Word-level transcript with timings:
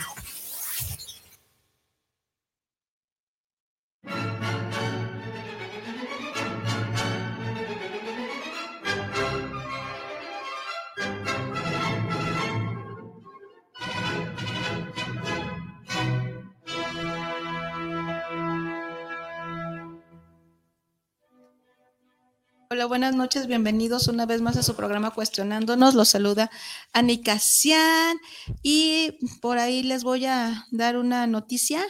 Hola, 22.76 22.84
buenas 22.84 23.16
noches, 23.16 23.46
bienvenidos 23.46 24.06
una 24.06 24.26
vez 24.26 24.42
más 24.42 24.58
a 24.58 24.62
su 24.62 24.76
programa 24.76 25.10
Cuestionándonos. 25.10 25.94
Los 25.94 26.10
saluda 26.10 26.50
Anika 26.92 27.38
Cian 27.38 28.18
y 28.62 29.16
por 29.40 29.56
ahí 29.56 29.82
les 29.82 30.04
voy 30.04 30.26
a 30.26 30.66
dar 30.72 30.98
una 30.98 31.26
noticia. 31.26 31.82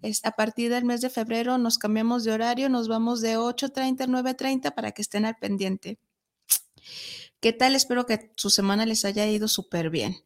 Es, 0.00 0.24
a 0.24 0.30
partir 0.30 0.70
del 0.70 0.86
mes 0.86 1.02
de 1.02 1.10
febrero 1.10 1.58
nos 1.58 1.76
cambiamos 1.76 2.24
de 2.24 2.32
horario, 2.32 2.70
nos 2.70 2.88
vamos 2.88 3.20
de 3.20 3.36
8.30 3.36 4.04
a 4.04 4.06
9.30 4.06 4.74
para 4.74 4.92
que 4.92 5.02
estén 5.02 5.26
al 5.26 5.36
pendiente. 5.36 5.98
¿Qué 7.40 7.52
tal? 7.52 7.74
Espero 7.74 8.06
que 8.06 8.32
su 8.34 8.48
semana 8.48 8.86
les 8.86 9.04
haya 9.04 9.26
ido 9.26 9.48
súper 9.48 9.90
bien. 9.90 10.16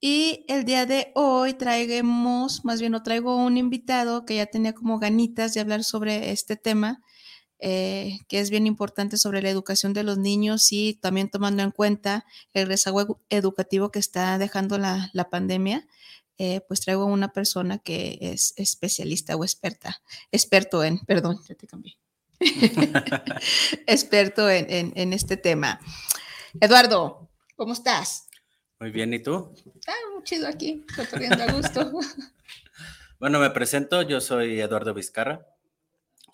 Y 0.00 0.44
el 0.48 0.64
día 0.64 0.84
de 0.84 1.12
hoy 1.14 1.54
traigamos, 1.54 2.64
más 2.64 2.80
bien 2.80 2.90
lo 2.90 3.04
traigo 3.04 3.36
un 3.36 3.56
invitado 3.56 4.24
que 4.24 4.34
ya 4.34 4.46
tenía 4.46 4.74
como 4.74 4.98
ganitas 4.98 5.54
de 5.54 5.60
hablar 5.60 5.84
sobre 5.84 6.32
este 6.32 6.56
tema 6.56 7.03
eh, 7.66 8.18
que 8.28 8.40
es 8.40 8.50
bien 8.50 8.66
importante 8.66 9.16
sobre 9.16 9.40
la 9.40 9.48
educación 9.48 9.94
de 9.94 10.02
los 10.02 10.18
niños 10.18 10.70
y 10.70 10.98
también 11.00 11.30
tomando 11.30 11.62
en 11.62 11.70
cuenta 11.70 12.26
el 12.52 12.66
rezago 12.66 13.22
educativo 13.30 13.90
que 13.90 13.98
está 13.98 14.36
dejando 14.36 14.76
la, 14.76 15.10
pandemia, 15.30 15.86
eh, 16.36 16.60
pues 16.68 16.82
traigo 16.82 17.06
una 17.06 17.32
persona 17.32 17.78
que 17.78 18.18
es 18.20 18.52
especialista 18.58 19.34
o 19.34 19.44
experta, 19.44 20.02
experto 20.30 20.84
en, 20.84 20.98
perdón, 21.06 21.40
ya 21.48 21.54
te 21.54 21.66
cambié, 21.66 21.96
experto 23.86 24.50
en, 24.50 24.92
en, 24.94 25.12
este 25.14 25.38
tema. 25.38 25.80
Eduardo, 26.60 27.30
¿cómo 27.56 27.72
estás? 27.72 28.26
Muy 28.78 28.90
bien, 28.90 29.14
¿y 29.14 29.22
tú? 29.22 29.54
Ah, 29.86 29.92
muy 30.12 30.22
chido 30.24 30.48
aquí, 30.48 30.84
a 30.98 31.52
gusto. 31.54 31.92
bueno, 33.18 33.38
me 33.38 33.48
presento, 33.48 34.02
yo 34.02 34.20
soy 34.20 34.60
Eduardo 34.60 34.92
Vizcarra. 34.92 35.53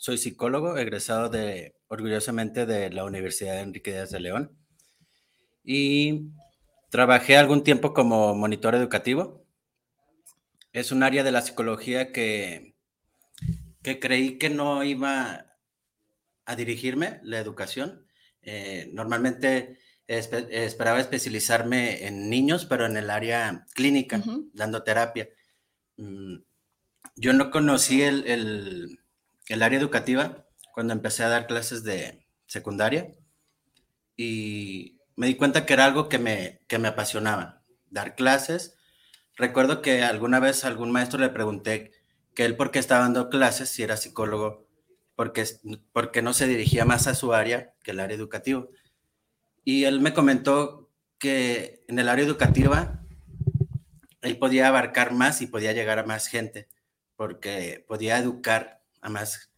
Soy 0.00 0.16
psicólogo, 0.16 0.78
egresado 0.78 1.28
de, 1.28 1.74
orgullosamente 1.88 2.64
de 2.64 2.88
la 2.88 3.04
Universidad 3.04 3.56
de 3.56 3.60
Enrique 3.60 3.92
Díaz 3.92 4.10
de 4.10 4.20
León. 4.20 4.56
Y 5.62 6.30
trabajé 6.88 7.36
algún 7.36 7.62
tiempo 7.64 7.92
como 7.92 8.34
monitor 8.34 8.74
educativo. 8.74 9.44
Es 10.72 10.90
un 10.90 11.02
área 11.02 11.22
de 11.22 11.32
la 11.32 11.42
psicología 11.42 12.12
que, 12.12 12.76
que 13.82 14.00
creí 14.00 14.38
que 14.38 14.48
no 14.48 14.82
iba 14.84 15.44
a 16.46 16.56
dirigirme, 16.56 17.20
la 17.22 17.38
educación. 17.38 18.06
Eh, 18.40 18.88
normalmente 18.94 19.80
esperaba 20.06 20.98
especializarme 20.98 22.06
en 22.06 22.30
niños, 22.30 22.64
pero 22.64 22.86
en 22.86 22.96
el 22.96 23.10
área 23.10 23.66
clínica, 23.74 24.22
dando 24.54 24.82
terapia. 24.82 25.28
Mm, 25.98 26.36
yo 27.16 27.34
no 27.34 27.50
conocí 27.50 28.00
el, 28.00 28.26
el 28.26 28.99
área 29.62 29.78
educativa 29.78 30.46
cuando 30.72 30.92
empecé 30.92 31.24
a 31.24 31.28
dar 31.28 31.46
clases 31.46 31.82
de 31.82 32.26
secundaria 32.46 33.14
y 34.16 34.98
me 35.16 35.26
di 35.26 35.34
cuenta 35.34 35.66
que 35.66 35.72
era 35.72 35.84
algo 35.84 36.08
que 36.08 36.18
me, 36.18 36.60
que 36.68 36.78
me 36.78 36.88
apasionaba, 36.88 37.62
dar 37.90 38.14
clases. 38.14 38.76
Recuerdo 39.36 39.82
que 39.82 40.02
alguna 40.02 40.40
vez 40.40 40.64
a 40.64 40.68
algún 40.68 40.92
maestro 40.92 41.18
le 41.18 41.28
pregunté 41.28 41.92
que 42.34 42.44
él 42.44 42.56
por 42.56 42.70
qué 42.70 42.78
estaba 42.78 43.02
dando 43.02 43.28
clases, 43.28 43.68
si 43.68 43.82
era 43.82 43.96
psicólogo, 43.96 44.66
porque, 45.16 45.44
porque 45.92 46.22
no 46.22 46.32
se 46.32 46.46
dirigía 46.46 46.84
más 46.84 47.06
a 47.06 47.14
su 47.14 47.34
área 47.34 47.74
que 47.82 47.90
el 47.90 48.00
área 48.00 48.16
educativa. 48.16 48.66
Y 49.64 49.84
él 49.84 50.00
me 50.00 50.14
comentó 50.14 50.90
que 51.18 51.84
en 51.88 51.98
el 51.98 52.08
área 52.08 52.24
educativa 52.24 53.02
él 54.22 54.38
podía 54.38 54.68
abarcar 54.68 55.12
más 55.12 55.42
y 55.42 55.46
podía 55.46 55.72
llegar 55.72 55.98
a 55.98 56.06
más 56.06 56.26
gente, 56.26 56.68
porque 57.16 57.84
podía 57.86 58.18
educar 58.18 58.79
a 59.00 59.08
más, 59.08 59.50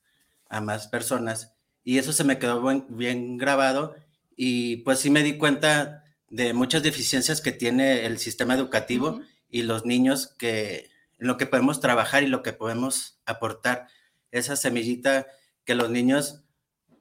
a 0.48 0.60
más 0.60 0.88
personas. 0.88 1.54
Y 1.84 1.98
eso 1.98 2.12
se 2.12 2.25
me 2.25 2.38
quedó 2.38 2.62
bien, 2.88 3.38
grabado 3.38 3.94
y 4.36 4.78
pues 4.78 5.00
sí 5.00 5.10
me 5.10 5.22
di 5.22 5.36
cuenta 5.36 6.04
de 6.28 6.53
muchas 6.54 6.82
deficiencias 6.82 7.41
que 7.41 7.52
tiene 7.52 8.06
el 8.06 8.19
sistema 8.19 8.54
educativo 8.54 9.20
y 9.48 9.62
los 9.62 9.84
niños 9.84 10.34
que 10.38 10.91
en 11.19 11.26
lo 11.26 11.36
que 11.36 11.47
podemos 11.47 11.81
trabajar 11.81 12.22
y 12.22 12.26
lo 12.26 12.42
que 12.42 12.52
podemos 12.52 13.20
aportar. 13.26 13.88
Esa 14.31 14.56
semillita 14.56 15.26
que 15.64 15.75
los 15.75 15.91
niños 15.91 16.42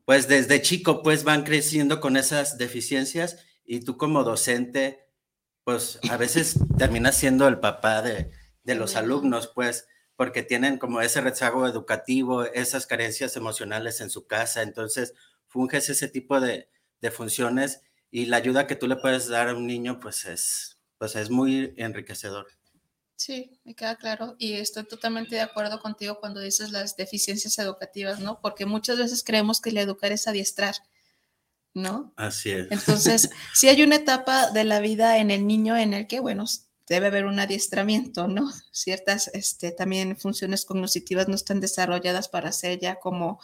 pues 0.05 0.27
desde 0.27 0.61
chico 0.61 1.03
pues 1.03 1.23
van 1.23 1.43
creciendo 1.43 2.01
con 2.01 2.17
esas 2.17 2.57
deficiencias 2.57 3.37
y 3.63 3.81
tú 3.81 3.97
como 3.97 4.23
docente 4.23 5.07
pues 5.63 5.99
a 6.09 6.17
veces 6.17 6.55
terminas 6.77 7.17
siendo 7.17 7.47
el 7.47 7.59
papá 7.59 8.01
de, 8.01 8.31
de 8.63 8.75
los 8.75 8.95
alumnos 8.95 9.51
pues 9.53 9.87
porque 10.21 10.43
tienen 10.43 10.77
como 10.77 11.01
ese 11.01 11.19
rezago 11.19 11.65
educativo, 11.65 12.43
esas 12.43 12.85
carencias 12.85 13.35
emocionales 13.35 14.01
en 14.01 14.11
su 14.11 14.27
casa, 14.27 14.61
entonces 14.61 15.15
funges 15.47 15.89
ese 15.89 16.07
tipo 16.09 16.39
de, 16.39 16.69
funciones 17.11 17.81
y 18.11 18.27
la 18.27 18.37
ayuda 18.37 18.67
que 18.67 18.75
tú 18.75 18.87
le 18.87 18.97
puedes 18.97 19.29
dar 19.29 19.49
a 19.49 19.55
un 19.55 19.65
niño 19.65 19.99
pues 19.99 20.25
es, 20.25 20.77
pues 20.99 21.15
es 21.15 21.31
muy 21.31 21.73
enriquecedor. 21.75 22.45
Sí, 23.15 23.59
me 23.63 23.73
queda 23.73 23.95
claro 23.95 24.35
y 24.37 24.53
estoy 24.53 24.83
totalmente 24.83 25.33
de 25.33 25.41
acuerdo 25.41 25.79
contigo 25.79 26.19
cuando 26.19 26.39
dices 26.39 26.69
las 26.69 26.95
deficiencias 26.95 27.57
educativas, 27.57 28.19
¿no? 28.19 28.41
Porque 28.41 28.67
muchas 28.67 28.99
veces 28.99 29.23
creemos 29.23 29.59
que 29.59 29.71
el 29.71 29.79
educar 29.79 30.11
es 30.11 30.27
adiestrar, 30.27 30.75
¿no? 31.73 32.13
Así 32.15 32.51
es. 32.51 32.67
Entonces, 32.69 33.31
si 33.55 33.69
hay 33.69 33.81
una 33.81 33.95
etapa 33.95 34.51
de 34.51 34.65
la 34.65 34.81
vida 34.81 35.17
en 35.17 35.31
el 35.31 35.47
niño 35.47 35.75
en 35.77 35.95
el 35.95 36.05
que, 36.05 36.19
bueno, 36.19 36.45
debe 36.91 37.07
haber 37.07 37.25
un 37.25 37.39
adiestramiento, 37.39 38.27
¿no? 38.27 38.51
Ciertas 38.71 39.29
este, 39.33 39.71
también 39.71 40.17
funciones 40.17 40.65
cognitivas 40.65 41.27
no 41.29 41.35
están 41.35 41.61
desarrolladas 41.61 42.27
para 42.27 42.49
hacer 42.49 42.79
ya 42.79 42.95
como 42.95 43.39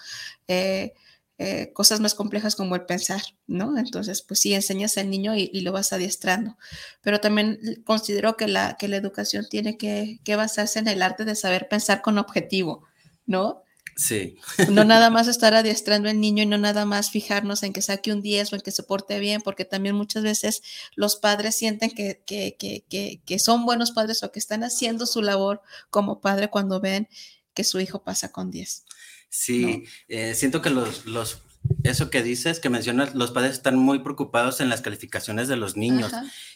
eh, 0.50 0.94
eh, 1.38 1.72
cosas 1.74 2.02
más 2.02 2.13
complejas 2.13 2.56
como 2.56 2.75
el 2.75 2.86
pensar, 2.86 3.22
¿no? 3.47 3.78
Entonces, 3.78 4.22
pues 4.22 4.41
sí, 4.41 4.53
enseñas 4.53 4.97
al 4.97 5.09
niño 5.09 5.34
y, 5.36 5.62
lo 5.62 5.72
vas 5.72 5.94
adiestrando. 5.94 6.57
Pero 7.02 7.22
también 7.22 7.59
considero 7.86 8.36
que 8.36 8.47
la, 8.47 8.75
que 8.78 8.90
la 8.90 8.97
educación 8.97 9.47
tiene 9.50 9.78
que, 9.78 10.19
que 10.25 10.36
basarse 10.36 10.80
en 10.80 10.88
el 10.90 11.02
arte 11.02 11.24
de 11.24 11.36
saber 11.36 11.69
pensar 11.69 12.02
con 12.02 12.18
objetivo, 12.18 12.84
¿no? 13.25 13.63
Sí. 13.97 14.38
No 14.69 14.85
nada 14.85 15.09
más 15.09 15.28
estar 15.28 15.56
adiestrando 15.56 16.08
al 16.08 16.22
niño 16.22 16.44
y 16.44 16.46
no 16.46 16.59
nada 16.59 16.85
más 16.85 17.09
fijarnos 17.09 17.63
en 17.63 17.74
que 17.74 17.81
saque 17.81 18.13
un 18.13 18.22
10 18.22 18.53
o 18.53 18.56
en 18.56 18.62
que 18.62 18.72
se 18.72 18.84
porte 18.84 19.19
bien, 19.19 19.41
porque 19.41 19.66
también 19.66 19.96
muchas 19.96 20.22
veces 20.22 20.62
los 20.96 21.16
padres 21.16 21.56
sienten 21.56 21.90
que, 21.90 22.22
que, 22.25 22.56
que, 22.57 23.22
que 23.25 23.40
son 23.40 23.66
buenos 23.66 23.91
padres 23.91 24.22
o 24.22 24.31
que 24.31 24.38
están 24.38 24.63
haciendo 24.63 25.07
su 25.07 25.24
labor 25.24 25.63
como 25.90 26.22
padre 26.22 26.50
cuando 26.50 26.80
ven 26.80 27.10
que 27.56 27.63
su 27.63 27.80
hijo 27.80 28.04
pasa 28.04 28.31
con 28.31 28.51
10. 28.51 28.86
Sí, 29.30 29.86
eh, 30.07 30.36
siento 30.36 30.62
que 30.62 30.69
los, 30.69 31.07
los, 31.07 31.39
eso 31.83 32.12
que 32.12 32.21
dices, 32.21 32.60
que 32.60 32.69
mencionas, 32.69 33.16
los 33.16 33.31
padres 33.31 33.54
están 33.54 33.77
muy 33.77 34.00
preocupados 34.00 34.62
en 34.62 34.69
las 34.69 34.81
calificaciones 34.81 35.48
de 35.48 35.56
los 35.57 35.75
niños. 35.75 36.12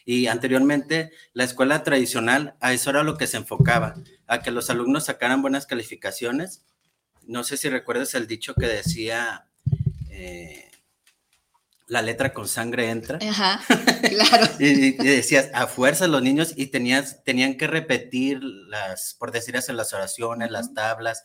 Y 0.06 0.28
anteriormente, 0.28 1.12
la 1.34 1.44
escuela 1.44 1.84
tradicional, 1.84 2.56
a 2.60 2.72
eso 2.72 2.92
era 2.92 3.02
lo 3.02 3.18
que 3.18 3.26
se 3.26 3.38
enfocaba, 3.38 3.96
a 4.28 4.44
que 4.44 4.52
los 4.52 4.70
alumnos 4.70 5.06
sacaran 5.06 5.42
buenas 5.42 5.66
calificaciones 5.66 6.62
no 7.28 7.44
sé 7.44 7.58
si 7.58 7.70
recuerdas 7.70 8.14
el 8.16 8.28
dicho 8.28 8.54
que 8.56 8.68
decía, 8.68 9.48
eh, 10.10 10.72
la 11.88 12.02
letra 12.02 12.34
con 12.34 12.48
sangre 12.48 12.90
entra. 12.90 13.20
Ajá, 13.22 13.62
claro. 14.10 14.48
y, 14.60 14.92
decías, 14.94 15.50
a 15.54 15.68
fuerza 15.68 16.08
los 16.08 16.22
niños 16.22 16.54
y 16.56 16.68
tenías, 16.68 17.24
tenían 17.24 17.58
que 17.58 17.68
repetir 17.68 18.42
las, 18.44 19.16
por 19.20 19.32
decir 19.32 19.58
así, 19.58 19.74
las 19.74 19.94
oraciones, 19.94 20.52
las 20.52 20.74
tablas, 20.74 21.24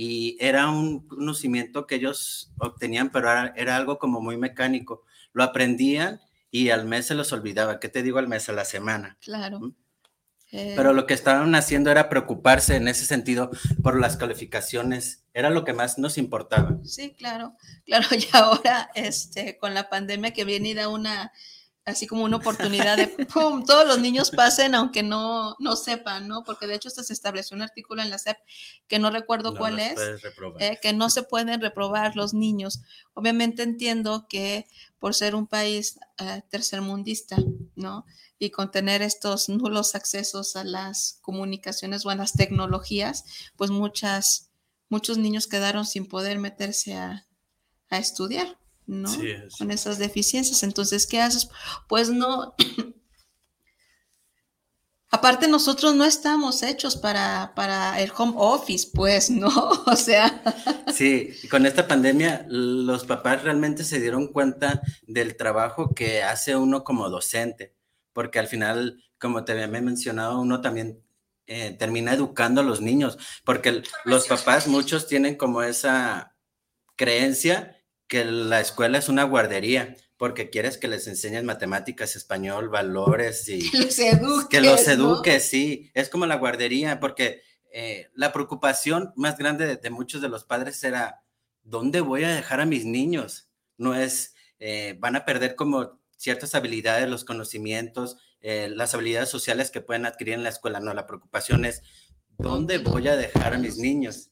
y 0.00 0.36
era 0.38 0.70
un 0.70 1.08
conocimiento 1.08 1.88
que 1.88 1.96
ellos 1.96 2.52
obtenían, 2.58 3.10
pero 3.10 3.28
era, 3.56 3.76
algo 3.76 3.98
como 3.98 4.20
muy 4.20 4.36
mecánico. 4.36 5.02
Lo 5.32 5.42
aprendían 5.42 6.20
y 6.52 6.70
al 6.70 6.84
mes 6.86 7.06
se 7.06 7.16
los 7.16 7.32
olvidaba. 7.32 7.80
¿Qué 7.80 7.88
te 7.88 8.04
digo 8.04 8.20
al 8.20 8.28
mes? 8.28 8.48
A 8.48 8.52
la 8.52 8.64
semana. 8.64 9.18
Claro. 9.20 9.74
Eh, 10.50 10.72
Pero 10.76 10.92
lo 10.94 11.06
que 11.06 11.14
estaban 11.14 11.54
haciendo 11.54 11.90
era 11.90 12.08
preocuparse 12.08 12.76
en 12.76 12.88
ese 12.88 13.04
sentido 13.04 13.50
por 13.82 14.00
las 14.00 14.16
calificaciones. 14.16 15.24
Era 15.34 15.50
lo 15.50 15.64
que 15.64 15.74
más 15.74 15.98
nos 15.98 16.16
importaba. 16.16 16.78
Sí, 16.84 17.14
claro, 17.16 17.54
claro. 17.84 18.06
Y 18.16 18.26
ahora, 18.32 18.90
este, 18.94 19.58
con 19.58 19.74
la 19.74 19.90
pandemia 19.90 20.32
que 20.32 20.44
viene 20.44 20.70
y 20.70 20.74
da 20.74 20.88
una, 20.88 21.32
así 21.88 22.06
como 22.06 22.24
una 22.24 22.36
oportunidad 22.36 22.96
de, 22.96 23.08
¡pum!, 23.32 23.64
todos 23.64 23.86
los 23.86 23.98
niños 23.98 24.30
pasen 24.30 24.74
aunque 24.74 25.02
no, 25.02 25.56
no 25.58 25.76
sepan, 25.76 26.28
¿no? 26.28 26.44
Porque 26.44 26.66
de 26.66 26.74
hecho 26.74 26.90
se 26.90 27.12
estableció 27.12 27.56
un 27.56 27.62
artículo 27.62 28.02
en 28.02 28.10
la 28.10 28.18
SEP 28.18 28.36
que 28.86 28.98
no 28.98 29.10
recuerdo 29.10 29.52
No 29.52 29.58
cuál 29.58 29.78
es, 29.78 29.98
eh, 30.58 30.78
que 30.80 30.92
no 30.92 31.10
se 31.10 31.22
pueden 31.22 31.60
reprobar 31.60 32.14
los 32.16 32.34
niños. 32.34 32.80
Obviamente 33.14 33.62
entiendo 33.62 34.26
que 34.28 34.66
por 34.98 35.14
ser 35.14 35.34
un 35.34 35.46
país 35.46 35.98
eh, 36.18 36.42
tercermundista, 36.50 37.36
¿no? 37.74 38.04
Y 38.38 38.50
con 38.50 38.70
tener 38.70 39.02
estos 39.02 39.48
nulos 39.48 39.94
accesos 39.94 40.56
a 40.56 40.64
las 40.64 41.18
comunicaciones 41.22 42.04
o 42.04 42.10
a 42.10 42.14
las 42.14 42.34
tecnologías, 42.34 43.24
pues 43.56 43.70
muchas, 43.70 44.50
muchos 44.88 45.18
niños 45.18 45.46
quedaron 45.46 45.86
sin 45.86 46.06
poder 46.06 46.38
meterse 46.38 46.94
a, 46.94 47.26
a 47.88 47.98
estudiar, 47.98 48.58
¿no? 48.88 49.06
Sí, 49.08 49.30
es- 49.30 49.56
Con 49.56 49.70
esas 49.70 49.98
deficiencias. 49.98 50.62
Entonces, 50.64 51.06
¿qué 51.06 51.20
haces? 51.20 51.48
Pues 51.88 52.10
no. 52.10 52.54
Aparte, 55.10 55.48
nosotros 55.48 55.94
no 55.94 56.04
estamos 56.04 56.62
hechos 56.62 56.94
para, 56.96 57.52
para 57.54 57.98
el 58.00 58.12
home 58.14 58.34
office, 58.36 58.90
pues, 58.92 59.30
¿no? 59.30 59.48
O 59.86 59.96
sea, 59.96 60.42
Sí, 60.92 61.30
con 61.50 61.64
esta 61.64 61.88
pandemia 61.88 62.44
los 62.48 63.04
papás 63.06 63.42
realmente 63.42 63.84
se 63.84 64.00
dieron 64.00 64.28
cuenta 64.28 64.82
del 65.06 65.36
trabajo 65.36 65.94
que 65.94 66.22
hace 66.22 66.56
uno 66.56 66.84
como 66.84 67.08
docente, 67.08 67.74
porque 68.12 68.38
al 68.38 68.48
final, 68.48 69.02
como 69.18 69.44
te 69.44 69.52
había 69.52 69.66
mencionado, 69.68 70.40
uno 70.40 70.60
también 70.60 71.02
eh, 71.46 71.74
termina 71.78 72.12
educando 72.12 72.60
a 72.60 72.64
los 72.64 72.82
niños, 72.82 73.16
porque 73.44 73.82
los 74.04 74.26
papás 74.26 74.66
muchos 74.66 75.06
tienen 75.06 75.36
como 75.36 75.62
esa 75.62 76.36
creencia 76.96 77.77
que 78.08 78.24
la 78.24 78.60
escuela 78.60 78.98
es 78.98 79.08
una 79.08 79.24
guardería, 79.24 79.94
porque 80.16 80.50
quieres 80.50 80.78
que 80.78 80.88
les 80.88 81.06
enseñes 81.06 81.44
matemáticas, 81.44 82.16
español, 82.16 82.68
valores 82.68 83.48
y 83.48 83.70
que 83.70 83.78
los 83.78 83.98
eduques. 83.98 84.46
que 84.48 84.60
los 84.60 84.86
¿no? 84.86 84.92
eduque, 84.92 85.40
sí, 85.40 85.90
es 85.94 86.08
como 86.08 86.26
la 86.26 86.36
guardería, 86.36 86.98
porque 86.98 87.42
eh, 87.70 88.08
la 88.14 88.32
preocupación 88.32 89.12
más 89.14 89.38
grande 89.38 89.66
de, 89.66 89.76
de 89.76 89.90
muchos 89.90 90.20
de 90.22 90.28
los 90.28 90.44
padres 90.44 90.82
era, 90.82 91.22
¿dónde 91.62 92.00
voy 92.00 92.24
a 92.24 92.34
dejar 92.34 92.60
a 92.60 92.66
mis 92.66 92.84
niños? 92.84 93.48
No 93.76 93.94
es, 93.94 94.34
eh, 94.58 94.96
van 94.98 95.14
a 95.14 95.24
perder 95.24 95.54
como 95.54 96.00
ciertas 96.16 96.54
habilidades, 96.54 97.08
los 97.08 97.24
conocimientos, 97.24 98.16
eh, 98.40 98.68
las 98.74 98.94
habilidades 98.94 99.28
sociales 99.28 99.70
que 99.70 99.80
pueden 99.80 100.06
adquirir 100.06 100.34
en 100.34 100.42
la 100.42 100.48
escuela, 100.48 100.80
no, 100.80 100.94
la 100.94 101.06
preocupación 101.06 101.64
es, 101.64 101.82
¿dónde 102.38 102.78
¿Dónde 102.78 102.90
voy 102.90 103.08
a 103.08 103.16
dejar 103.16 103.54
a 103.54 103.58
mis 103.58 103.78
niños? 103.78 104.30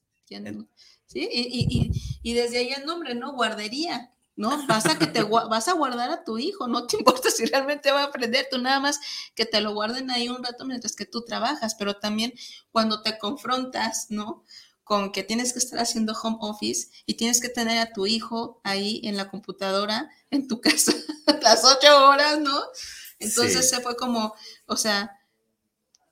Sí, 1.06 1.28
y, 1.32 1.92
y, 2.22 2.34
desde 2.34 2.58
ahí 2.58 2.72
el 2.72 2.84
nombre, 2.84 3.14
¿no? 3.14 3.32
Guardería, 3.32 4.12
¿no? 4.34 4.66
Vas 4.66 4.86
a 4.86 4.98
que 4.98 5.06
te 5.06 5.22
vas 5.50 5.68
a 5.68 5.72
guardar 5.72 6.10
a 6.10 6.24
tu 6.24 6.38
hijo, 6.38 6.66
no 6.68 6.86
te 6.86 6.96
importa 6.98 7.30
si 7.30 7.46
realmente 7.46 7.92
va 7.92 8.00
a 8.02 8.04
aprender, 8.06 8.48
tú 8.50 8.58
nada 8.58 8.80
más 8.80 8.98
que 9.34 9.46
te 9.46 9.60
lo 9.60 9.72
guarden 9.72 10.10
ahí 10.10 10.28
un 10.28 10.42
rato 10.42 10.64
mientras 10.64 10.96
que 10.96 11.06
tú 11.06 11.24
trabajas, 11.24 11.74
pero 11.76 11.96
también 11.98 12.32
cuando 12.72 13.02
te 13.02 13.18
confrontas, 13.18 14.06
¿no? 14.10 14.44
Con 14.84 15.10
que 15.12 15.22
tienes 15.24 15.52
que 15.52 15.58
estar 15.60 15.78
haciendo 15.80 16.12
home 16.20 16.38
office 16.40 16.88
y 17.06 17.14
tienes 17.14 17.40
que 17.40 17.48
tener 17.48 17.78
a 17.78 17.92
tu 17.92 18.06
hijo 18.06 18.60
ahí 18.64 19.00
en 19.04 19.16
la 19.16 19.28
computadora, 19.30 20.10
en 20.30 20.48
tu 20.48 20.60
casa, 20.60 20.92
las 21.42 21.64
ocho 21.64 22.06
horas, 22.08 22.38
¿no? 22.40 22.56
Entonces 23.18 23.68
Sí. 23.68 23.76
se 23.76 23.80
fue 23.82 23.96
como, 23.96 24.34
o 24.66 24.76
sea, 24.76 25.10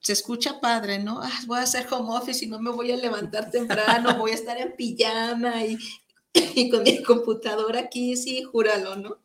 se 0.05 0.13
escucha 0.13 0.61
padre, 0.61 0.99
¿no? 0.99 1.21
Ah, 1.23 1.41
voy 1.47 1.59
a 1.59 1.63
hacer 1.63 1.87
home 1.91 2.15
office 2.15 2.45
y 2.45 2.49
no 2.49 2.61
me 2.61 2.71
voy 2.71 2.93
a 2.93 2.97
levantar 2.97 3.51
temprano, 3.51 4.19
voy 4.19 4.33
a 4.33 4.35
estar 4.35 4.59
en 4.59 4.77
pijama 4.77 5.65
y, 5.65 5.79
y 6.35 6.69
con 6.69 6.83
mi 6.83 7.03
computadora 7.03 7.81
aquí, 7.81 8.15
sí, 8.15 8.43
júralo, 8.43 8.97
¿no? 8.97 9.23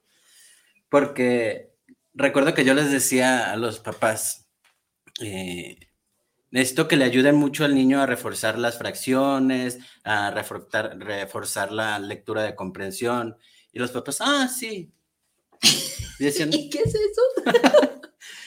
Porque 0.88 1.74
recuerdo 2.14 2.54
que 2.54 2.64
yo 2.64 2.74
les 2.74 2.92
decía 2.92 3.52
a 3.52 3.58
los 3.58 3.80
papás, 3.80 4.48
eh, 5.20 5.78
necesito 6.50 6.88
que 6.88 6.96
le 6.96 7.04
ayuden 7.04 7.36
mucho 7.36 7.66
al 7.66 7.76
niño 7.76 8.02
a 8.02 8.06
reforzar 8.06 8.58
las 8.58 8.78
fracciones, 8.78 9.80
a 10.06 10.32
reforzar, 10.32 10.98
reforzar 10.98 11.74
la 11.74 12.00
lectura 12.00 12.44
de 12.44 12.56
comprensión. 12.56 13.36
Y 13.74 13.80
los 13.80 13.92
papás, 13.92 14.20
ah, 14.22 14.48
sí. 14.48 14.94
Y 16.20 16.24
decían, 16.24 16.50
¿Y 16.54 16.70
qué 16.70 16.80
es 16.80 16.96
eso? 16.96 17.22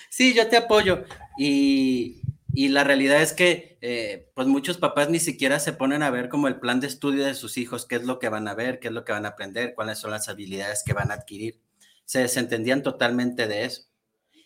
sí, 0.09 0.33
yo 0.33 0.49
te 0.49 0.57
apoyo. 0.57 1.05
Y, 1.39 2.22
y 2.55 2.69
la 2.69 2.85
realidad 2.85 3.23
es 3.23 3.33
que, 3.33 3.79
eh, 3.81 4.31
pues 4.35 4.47
muchos 4.49 4.79
papás 4.79 5.09
ni 5.11 5.19
siquiera 5.21 5.59
se 5.61 5.73
ponen 5.73 6.03
a 6.03 6.11
ver 6.11 6.29
como 6.29 6.49
el 6.49 6.61
plan 6.61 6.81
de 6.81 6.87
estudio 6.87 7.25
de 7.25 7.35
sus 7.35 7.57
hijos, 7.59 7.87
qué 7.87 7.97
es 7.97 8.05
lo 8.05 8.19
que 8.19 8.29
van 8.29 8.49
a 8.49 8.55
ver, 8.55 8.79
qué 8.81 8.89
es 8.89 8.95
lo 8.95 9.05
que 9.05 9.13
van 9.13 9.25
a 9.27 9.31
aprender, 9.31 9.75
cuáles 9.75 9.99
son 9.99 10.11
las 10.11 10.29
habilidades 10.29 10.83
que 10.85 10.93
van 10.93 11.11
a 11.11 11.15
adquirir. 11.15 11.61
Se 12.05 12.21
desentendían 12.21 12.83
totalmente 12.83 13.47
de 13.49 13.65
eso. 13.65 13.85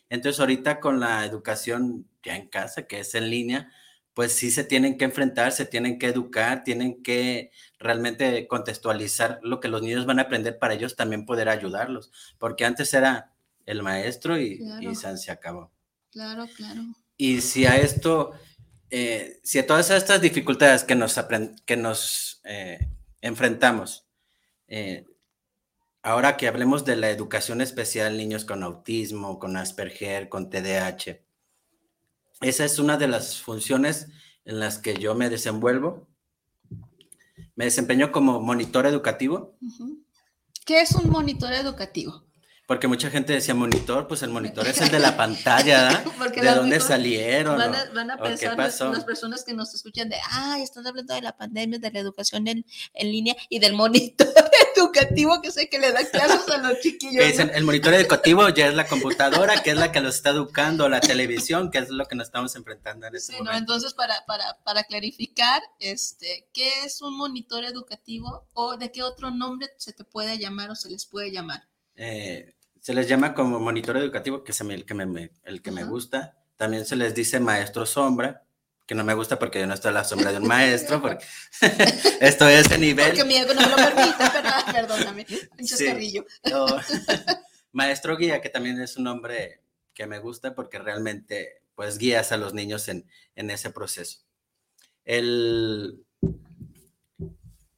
Entonces, 0.09 0.41
ahorita 0.41 0.81
con 0.81 1.01
la 1.01 1.25
educación 1.25 2.09
ya 2.23 2.37
en 2.37 2.49
casa, 2.49 2.87
que 2.87 3.01
es 3.01 3.15
en 3.15 3.31
línea, 3.31 3.73
pues 4.15 4.33
sí 4.33 4.51
se 4.51 4.65
tienen 4.65 4.97
que 4.99 5.05
enfrentar, 5.05 5.53
se 5.53 5.67
tienen 5.67 5.99
que 5.99 6.07
educar, 6.09 6.65
tienen 6.65 7.03
que 7.03 7.51
realmente 7.79 8.47
contextualizar 8.49 9.41
lo 9.43 9.61
que 9.61 9.69
los 9.69 9.83
niños 9.83 10.07
van 10.07 10.19
a 10.19 10.23
aprender 10.23 10.59
para 10.59 10.75
ellos 10.75 10.97
también 10.97 11.27
poder 11.27 11.49
ayudarlos, 11.49 12.11
porque 12.39 12.65
antes 12.65 12.95
era 12.95 13.35
el 13.67 13.83
maestro 13.83 14.39
y, 14.41 14.59
Claro. 14.59 14.91
y 14.91 14.95
se 14.95 15.31
acabó. 15.31 15.73
Claro, 16.11 16.47
claro. 16.57 16.83
Y 17.17 17.41
si 17.41 17.67
a 17.67 17.77
esto, 17.77 18.33
eh, 18.91 19.41
si 19.43 19.59
a 19.59 19.67
todas 19.67 19.91
estas 19.91 20.21
dificultades 20.21 20.85
que 20.85 20.95
nos, 20.95 21.19
que 21.65 21.77
nos 21.77 22.41
eh, 22.45 22.89
enfrentamos, 23.21 24.07
eh, 24.69 25.05
ahora 26.03 26.37
que 26.37 26.49
hablemos 26.49 26.85
de 26.85 26.97
la 26.97 27.11
educación 27.11 27.61
especial, 27.61 28.17
niños 28.17 28.45
con 28.45 28.63
autismo, 28.63 29.39
con 29.39 29.57
Asperger, 29.57 30.29
con 30.29 30.51
TDAH, 30.51 31.21
esa 32.43 32.65
es 32.65 32.79
una 32.79 32.99
de 32.99 33.09
las 33.09 33.41
funciones 33.41 34.09
en 34.45 34.61
las 34.61 34.79
que 34.79 34.95
yo 34.95 35.15
me 35.15 35.31
desenvuelvo. 35.31 36.07
Me 37.55 37.65
desempeño 37.65 38.13
como 38.13 38.41
monitor 38.41 38.87
educativo. 38.87 39.57
¿Qué 40.67 40.83
es 40.83 40.93
un 40.93 41.09
monitor 41.09 41.53
educativo? 41.55 42.26
Porque 42.67 42.89
mucha 42.89 43.11
gente 43.11 43.33
decía 43.33 43.55
monitor, 43.55 44.09
pues 44.09 44.23
el 44.23 44.31
monitor 44.31 44.67
es 44.67 44.81
el 44.81 44.91
de 44.91 44.99
la 44.99 45.17
pantalla, 45.17 45.85
¿verdad? 45.85 46.05
Porque 46.19 46.41
¿De 46.43 46.51
dónde 46.53 46.81
salieron? 46.81 47.59
Van 47.59 47.73
a, 47.73 47.85
van 47.95 48.11
a 48.11 48.17
pensar 48.19 48.57
las, 48.59 48.73
pasó? 48.73 48.93
las 48.93 49.05
personas 49.05 49.45
que 49.45 49.55
nos 49.55 49.73
escuchan 49.73 50.09
de, 50.09 50.17
ay, 50.33 50.63
están 50.63 50.85
hablando 50.85 51.15
de 51.15 51.23
la 51.23 51.37
pandemia, 51.37 51.79
de 51.79 51.93
la 51.93 52.01
educación 52.01 52.49
en, 52.49 52.67
en 52.95 53.13
línea 53.13 53.37
y 53.49 53.61
del 53.61 53.75
monitor 53.75 54.27
educativo 54.77 55.41
que 55.41 55.53
sé 55.53 55.69
que 55.69 55.79
le 55.79 55.93
da 55.93 56.05
clases 56.11 56.49
a 56.49 56.59
los 56.59 56.81
chiquillos. 56.81 57.15
¿no? 57.15 57.25
dicen, 57.25 57.53
el 57.55 57.63
monitor 57.63 57.95
educativo 57.95 58.49
ya 58.49 58.67
es 58.67 58.75
la 58.75 58.89
computadora, 58.89 59.63
que 59.63 59.71
es 59.71 59.77
la 59.77 59.93
que 59.93 60.01
los 60.01 60.17
está 60.17 60.31
educando, 60.31 60.89
la 60.89 61.01
televisión, 61.01 61.71
que 61.71 61.79
es 61.79 61.91
lo 61.91 62.07
que 62.07 62.17
nos 62.17 62.27
estamos 62.27 62.57
enfrentando 62.57 63.07
en 63.07 63.15
este 63.15 63.35
Sí, 63.35 63.39
¿no? 63.39 63.45
momento. 63.45 63.75
Entonces, 63.75 63.95
para, 63.95 64.25
para, 64.27 64.59
para 64.65 64.83
clarificar, 64.83 65.63
este, 65.79 66.49
¿qué 66.53 66.85
es 66.85 67.01
un 67.01 67.17
monitor 67.17 67.65
educativo 67.65 68.49
o 68.55 68.77
de 68.77 68.91
qué 68.91 69.05
otro 69.05 69.31
nombre 69.31 69.69
se 69.77 69.93
te 69.93 70.03
puede 70.03 70.37
llamar 70.39 70.71
o 70.71 70.75
se 70.75 70.91
les 70.91 71.07
puede 71.07 71.31
llamar? 71.31 71.63
Eh, 71.97 72.56
se 72.87 72.95
les 72.95 73.09
llama 73.09 73.35
como 73.35 73.59
monitor 73.59 73.97
educativo, 73.97 74.45
que 74.45 74.53
es 74.53 74.61
el 74.61 74.85
que 74.87 74.95
me, 74.95 75.07
me- 75.07 75.33
el 75.43 75.61
que 75.61 75.73
me 75.73 75.83
gusta. 75.83 76.37
También 76.57 76.87
se 76.87 76.95
les 76.95 77.17
dice 77.17 77.41
maestro 77.41 77.85
sombra, 77.85 78.45
que 78.87 78.95
no 78.95 79.03
me 79.03 79.13
gusta 79.15 79.41
porque 79.41 79.59
yo 79.59 79.67
no 79.67 79.75
estoy 79.75 79.89
a 79.89 79.95
la 79.95 80.05
sombra 80.05 80.31
de 80.31 80.39
un 80.39 80.47
maestro, 80.47 81.03
porque 81.03 81.25
estoy 82.21 82.53
a 82.53 82.61
ese 82.61 82.79
nivel. 82.79 83.09
Porque 83.09 83.25
mi 83.25 83.35
ego 83.39 83.55
no 83.55 83.61
me 83.63 83.69
lo 83.71 83.75
permite, 83.75 84.19
¿verdad? 84.33 84.73
Perdóname, 84.73 85.27
un 85.59 85.67
Sí. 85.67 85.77
chascarrillo. 85.77 86.25
O 86.55 86.67
maestro 87.73 88.17
guía, 88.17 88.41
que 88.41 88.51
también 88.51 88.81
es 88.81 88.97
un 88.97 89.03
nombre 89.03 89.63
que 89.93 90.07
me 90.07 90.21
gusta 90.21 90.55
porque 90.55 90.79
realmente 90.79 91.63
pues 91.75 91.99
guías 91.99 92.31
a 92.31 92.37
los 92.37 92.55
niños 92.55 92.87
en, 92.87 93.05
en 93.35 93.51
ese 93.51 93.71
proceso. 93.71 94.21
El, 95.05 96.05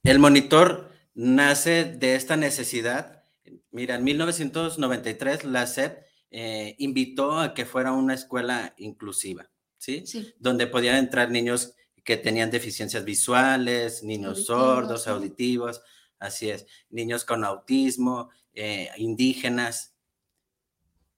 el 0.03 0.19
monitor 0.19 0.91
nace 1.15 1.83
de 1.85 2.13
esta 2.13 2.37
necesidad. 2.37 3.18
Mira, 3.71 3.95
en 3.95 4.03
1993 4.03 5.43
la 5.45 5.67
SEP 5.67 6.03
eh, 6.31 6.75
invitó 6.79 7.39
a 7.39 7.53
que 7.53 7.65
fuera 7.65 7.91
una 7.91 8.13
escuela 8.13 8.73
inclusiva, 8.77 9.49
¿sí? 9.77 10.05
Sí, 10.05 10.33
donde 10.39 10.67
podían 10.67 10.95
entrar 10.97 11.31
niños 11.31 11.73
que 12.03 12.17
tenían 12.17 12.51
deficiencias 12.51 13.05
visuales, 13.05 14.03
niños 14.03 14.37
Auditivos, 14.39 14.45
sordos, 14.47 15.03
sí. 15.03 15.09
auditivos, 15.09 15.81
así 16.19 16.49
es, 16.49 16.65
niños 16.89 17.25
con 17.25 17.43
autismo, 17.43 18.29
eh, 18.53 18.89
indígenas, 18.97 19.95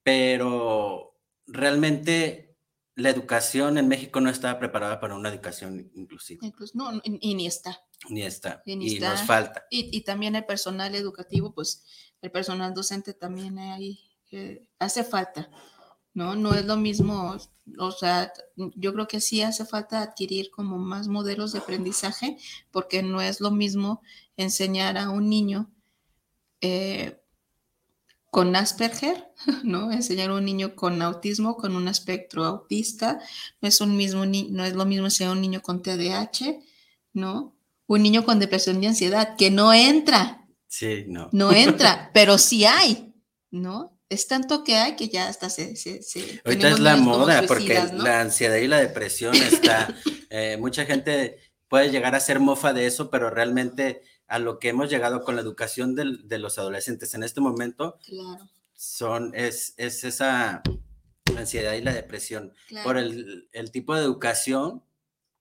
pero 0.03 1.17
realmente 1.47 2.57
la 2.95 3.09
educación 3.09 3.77
en 3.77 3.87
México 3.87 4.19
no 4.21 4.29
estaba 4.29 4.59
preparada 4.59 4.99
para 4.99 5.15
una 5.15 5.29
educación 5.29 5.91
inclusiva, 5.95 6.45
incluso, 6.45 6.73
no, 6.77 6.93
y, 7.03 7.31
y 7.31 7.35
ni 7.35 7.47
está. 7.47 7.79
ni 8.09 8.23
está, 8.23 8.61
Y 8.65 8.75
ni 8.75 8.95
y 8.95 8.99
nos 8.99 9.21
falta. 9.23 9.65
Y, 9.69 9.95
y 9.95 10.01
también 10.03 10.35
el 10.35 10.45
personal 10.45 10.93
educativo, 10.95 11.53
pues 11.53 11.85
el 12.21 12.31
personal 12.31 12.73
docente 12.73 13.13
también 13.13 13.59
ahí 13.59 13.99
eh, 14.31 14.67
hace 14.79 15.03
falta. 15.03 15.49
¿no? 16.13 16.35
No 16.35 16.53
es 16.53 16.65
lo 16.65 16.77
mismo, 16.77 17.37
o 17.77 17.91
sea, 17.91 18.33
yo 18.55 18.93
creo 18.93 19.07
que 19.07 19.21
sí 19.21 19.41
hace 19.41 19.65
falta 19.65 20.01
adquirir 20.01 20.51
como 20.51 20.77
más 20.77 21.07
modelos 21.07 21.53
de 21.53 21.59
aprendizaje, 21.59 22.37
porque 22.71 23.01
no 23.03 23.21
es 23.21 23.39
lo 23.39 23.51
mismo 23.51 24.01
enseñar 24.37 24.97
a 24.97 25.09
un 25.09 25.29
niño 25.29 25.71
eh, 26.59 27.21
con 28.29 28.55
Asperger, 28.55 29.31
¿no? 29.63 29.91
Enseñar 29.91 30.31
a 30.31 30.35
un 30.35 30.45
niño 30.45 30.75
con 30.75 31.01
autismo, 31.01 31.55
con 31.55 31.75
un 31.75 31.87
espectro 31.87 32.45
autista, 32.45 33.19
no 33.61 33.67
es, 33.67 33.79
un 33.81 33.95
mismo 33.95 34.25
no 34.25 34.65
es 34.65 34.73
lo 34.73 34.85
mismo 34.85 35.05
enseñar 35.05 35.31
a 35.31 35.35
un 35.35 35.41
niño 35.41 35.61
con 35.61 35.81
TDAH, 35.81 36.59
¿no? 37.13 37.55
Un 37.87 38.03
niño 38.03 38.23
con 38.25 38.39
depresión 38.39 38.83
y 38.83 38.87
ansiedad, 38.87 39.35
que 39.37 39.51
no 39.51 39.73
entra. 39.73 40.40
Sí, 40.71 41.03
no. 41.05 41.27
No 41.33 41.51
entra, 41.53 42.11
pero 42.13 42.37
sí 42.37 42.65
hay, 42.65 43.13
¿no? 43.51 43.99
Es 44.07 44.27
tanto 44.27 44.63
que 44.63 44.77
hay 44.77 44.95
que 44.95 45.09
ya 45.09 45.27
hasta 45.27 45.49
se... 45.49 45.75
se, 45.75 46.01
se 46.01 46.41
Ahorita 46.45 46.69
es 46.69 46.79
la 46.79 46.95
moda, 46.95 47.43
porque 47.45 47.77
la 47.93 48.21
ansiedad 48.21 48.55
y 48.55 48.67
la 48.67 48.79
depresión 48.79 49.35
está... 49.35 49.93
Eh, 50.33 50.55
mucha 50.55 50.85
gente 50.85 51.39
puede 51.67 51.91
llegar 51.91 52.15
a 52.15 52.21
ser 52.21 52.39
mofa 52.39 52.71
de 52.71 52.87
eso, 52.87 53.09
pero 53.09 53.29
realmente 53.29 54.01
a 54.27 54.39
lo 54.39 54.59
que 54.59 54.69
hemos 54.69 54.89
llegado 54.89 55.25
con 55.25 55.35
la 55.35 55.41
educación 55.41 55.93
de 55.93 56.37
los 56.37 56.57
adolescentes 56.57 57.13
en 57.15 57.23
este 57.23 57.41
momento 57.41 57.99
son, 58.73 59.33
es, 59.35 59.73
es, 59.75 60.05
esa 60.05 60.63
ansiedad 61.37 61.73
y 61.73 61.81
la 61.81 61.91
depresión 61.91 62.53
por 62.85 62.97
el, 62.97 63.49
el, 63.51 63.71
tipo 63.71 63.93
de 63.93 64.03
educación 64.03 64.85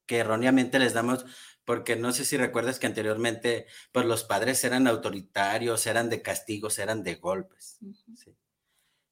que 0.07 0.19
erróneamente 0.19 0.81
les 0.81 0.93
damos, 0.93 1.25
porque 1.65 1.97
no 1.97 2.13
sé 2.13 2.25
si 2.25 2.37
recuerdas 2.37 2.79
que 2.79 2.87
anteriormente 2.87 3.67
pues 3.93 4.07
los 4.07 4.25
padres 4.25 4.63
eran 4.65 4.87
autoritarios, 4.87 5.87
eran 5.87 6.11
de 6.11 6.23
castigos, 6.23 6.79
eran 6.79 7.03
de 7.03 7.17
golpes. 7.17 7.79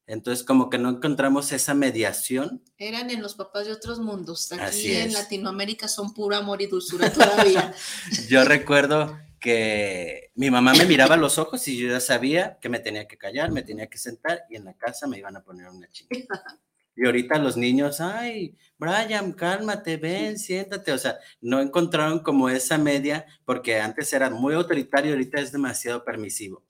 Entonces, 0.06 0.42
como 0.42 0.70
que 0.70 0.78
no 0.78 0.88
encontramos 0.88 1.52
esa 1.52 1.74
mediación. 1.74 2.64
Eran 2.78 3.10
en 3.10 3.20
los 3.20 3.34
papás 3.34 3.66
de 3.66 3.72
otros 3.72 3.98
mundos. 3.98 4.50
Aquí 4.52 4.92
en 4.92 5.12
Latinoamérica 5.12 5.86
son 5.86 6.14
puro 6.14 6.34
amor 6.34 6.62
y 6.62 6.66
dulzura 6.66 7.12
todavía. 7.12 7.74
Yo 8.28 8.42
recuerdo 8.44 9.18
que 9.38 10.32
mi 10.34 10.50
mamá 10.50 10.72
me 10.72 10.86
miraba 10.86 11.14
a 11.14 11.18
los 11.18 11.38
ojos 11.38 11.68
y 11.68 11.78
yo 11.78 11.88
ya 11.88 12.00
sabía 12.00 12.58
que 12.60 12.68
me 12.68 12.80
tenía 12.80 13.06
que 13.06 13.16
callar, 13.16 13.52
me 13.52 13.62
tenía 13.62 13.86
que 13.86 13.96
sentar 13.96 14.42
y 14.50 14.56
en 14.56 14.64
la 14.64 14.74
casa 14.74 15.06
me 15.06 15.18
iban 15.18 15.36
a 15.36 15.44
poner 15.44 15.68
una 15.68 15.88
chica. 15.92 16.08
Y 16.98 17.06
ahorita 17.06 17.38
los 17.38 17.56
niños, 17.56 18.00
ay, 18.00 18.58
Brian, 18.76 19.32
cálmate, 19.32 19.98
ven, 19.98 20.36
siéntate. 20.36 20.90
O 20.90 20.98
sea, 20.98 21.16
no 21.40 21.60
encontraron 21.60 22.18
como 22.18 22.48
esa 22.48 22.76
media 22.76 23.24
porque 23.44 23.80
antes 23.80 24.12
era 24.12 24.30
muy 24.30 24.54
autoritario, 24.54 25.12
ahorita 25.12 25.40
es 25.40 25.52
demasiado 25.52 26.04
permisivo. 26.04 26.64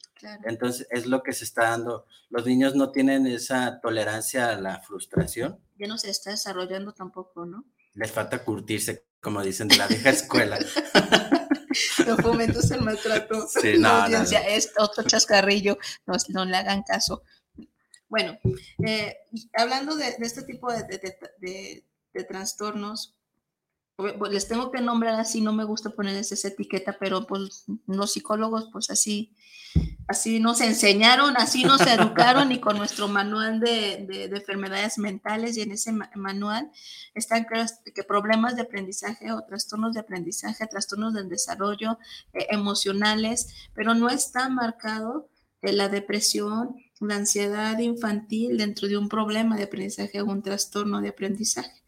Entonces, 0.44 0.87
es 0.90 1.06
lo 1.06 1.23
que 1.23 1.32
se 1.32 1.44
está 1.44 1.70
dando. 1.70 2.04
Los 2.28 2.44
niños 2.44 2.75
no 2.75 2.92
tienen 2.92 3.26
esa 3.26 3.80
tolerancia 3.80 4.50
a 4.50 4.61
la 4.61 4.82
frustración. 4.82 5.58
Ya 5.78 5.87
no 5.87 5.97
se 5.97 6.11
está 6.11 6.30
desarrollando 6.30 6.92
tampoco, 6.92 7.47
¿no? 7.47 7.64
Les 7.94 8.12
falta 8.12 8.44
curtirse, 8.44 9.06
como 9.23 9.42
dicen 9.42 9.68
de 9.68 9.76
la 9.76 9.87
vieja 9.87 10.11
escuela. 10.11 10.58
no 12.06 12.16
fomentos 12.18 12.70
el 12.70 12.82
maltrato. 12.82 13.47
Sí, 13.49 13.75
no, 13.78 14.06
Es 14.06 14.73
otro 14.76 15.04
chascarrillo, 15.04 15.78
no, 16.06 16.14
no, 16.28 16.44
le 16.44 16.56
hagan 16.56 16.82
caso. 16.82 17.23
Bueno, 18.08 18.38
eh, 18.86 19.16
hablando 19.54 19.96
de, 19.96 20.16
este 20.20 20.42
tipo 20.42 20.72
de, 20.72 20.82
de, 21.38 22.24
trastornos, 22.24 23.14
pues, 23.96 24.32
les 24.32 24.48
tengo 24.48 24.70
que 24.70 24.80
nombrar 24.80 25.20
así, 25.20 25.40
no 25.40 25.52
me 25.52 25.64
gusta 25.64 25.90
ponerles 25.90 26.32
esa 26.32 26.48
etiqueta, 26.48 26.96
pero 26.98 27.26
pues 27.26 27.64
los 27.86 28.12
psicólogos 28.12 28.70
pues 28.72 28.90
así 28.90 29.34
así 30.06 30.40
nos 30.40 30.60
enseñaron, 30.60 31.36
así 31.36 31.64
nos 31.64 31.82
educaron 31.82 32.50
y 32.52 32.60
con 32.60 32.78
nuestro 32.78 33.08
manual 33.08 33.60
de, 33.60 34.24
enfermedades 34.32 34.98
mentales 34.98 35.56
y 35.56 35.62
en 35.62 35.72
ese 35.72 35.92
manual 36.14 36.70
están 37.14 37.46
que 37.94 38.04
problemas 38.04 38.56
de 38.56 38.62
aprendizaje 38.62 39.30
o 39.32 39.42
trastornos 39.42 39.94
de 39.94 40.00
aprendizaje, 40.00 40.66
trastornos 40.66 41.14
del 41.14 41.28
desarrollo 41.28 41.98
eh, 42.32 42.46
emocionales, 42.50 43.68
pero 43.74 43.94
no 43.94 44.08
está 44.08 44.48
marcado 44.48 45.28
la 45.60 45.88
depresión, 45.88 46.76
la 47.00 47.17
ansiedad 47.17 47.78
infantil 47.78 48.59
dentro 48.59 48.88
de 48.88 48.97
un 48.97 49.09
problema 49.09 49.57
de 49.57 49.64
aprendizaje 49.64 50.21
o 50.21 50.26
un 50.26 50.43
trastorno 50.43 51.00
de 51.00 51.09
aprendizaje, 51.09 51.83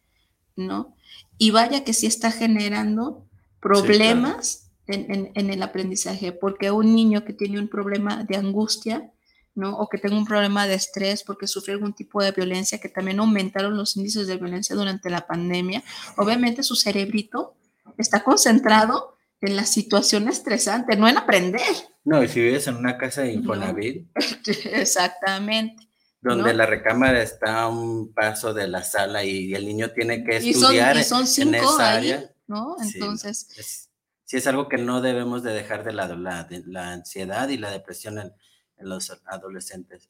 ¿no? 0.56 0.94
Y 1.38 1.50
vaya 1.50 1.84
que 1.84 1.92
sí 1.92 2.06
está 2.06 2.30
generando 2.30 3.26
problemas 3.60 4.70
en, 4.86 5.50
el 5.50 5.62
aprendizaje, 5.62 6.32
porque 6.32 6.70
un 6.70 6.94
niño 6.94 7.24
que 7.24 7.32
tiene 7.32 7.58
un 7.58 7.68
problema 7.68 8.24
de 8.24 8.36
angustia, 8.36 9.12
¿no? 9.54 9.76
O 9.78 9.88
que 9.88 9.98
tenga 9.98 10.16
un 10.16 10.26
problema 10.26 10.66
de 10.66 10.74
estrés 10.74 11.22
porque 11.22 11.46
sufre 11.46 11.74
algún 11.74 11.92
tipo 11.92 12.22
de 12.22 12.32
violencia, 12.32 12.78
que 12.78 12.88
también 12.88 13.20
aumentaron 13.20 13.76
los 13.76 13.96
índices 13.96 14.26
de 14.26 14.36
violencia 14.36 14.74
durante 14.74 15.10
la 15.10 15.26
pandemia, 15.26 15.82
obviamente 16.16 16.62
su 16.62 16.76
cerebrito 16.76 17.54
está 17.98 18.24
concentrado 18.24 19.16
en 19.40 19.56
la 19.56 19.64
situación 19.64 20.28
estresante, 20.28 20.96
no 20.96 21.08
en 21.08 21.18
aprender. 21.18 21.62
No, 22.04 22.22
y 22.22 22.28
si 22.28 22.40
vives 22.40 22.66
en 22.66 22.76
una 22.76 22.96
casa 22.96 23.22
de 23.22 23.32
Infonavit. 23.32 24.08
Exactamente. 24.72 25.86
Donde 26.22 26.52
la 26.52 26.66
recámara 26.66 27.22
está 27.22 27.62
a 27.62 27.68
un 27.68 28.12
paso 28.12 28.52
de 28.52 28.68
la 28.68 28.82
sala 28.82 29.24
y 29.24 29.54
el 29.54 29.66
niño 29.66 29.90
tiene 29.90 30.22
que 30.22 30.36
estudiar 30.36 30.96
y 30.98 31.04
son, 31.04 31.26
cinco 31.26 31.48
en 31.48 31.54
esa 31.56 31.94
área. 31.94 32.34
¿no? 32.46 32.76
Entonces 32.82 33.88
sí 34.30 34.36
es 34.36 34.46
algo 34.46 34.68
que 34.68 34.78
no 34.78 35.00
debemos 35.00 35.42
de 35.42 35.52
dejar 35.52 35.82
de 35.82 35.92
lado, 35.92 36.14
la, 36.14 36.46
la 36.66 36.92
ansiedad 36.92 37.48
y 37.48 37.56
la 37.56 37.68
depresión 37.72 38.20
en, 38.20 38.32
los 38.78 39.10
adolescentes. 39.26 40.08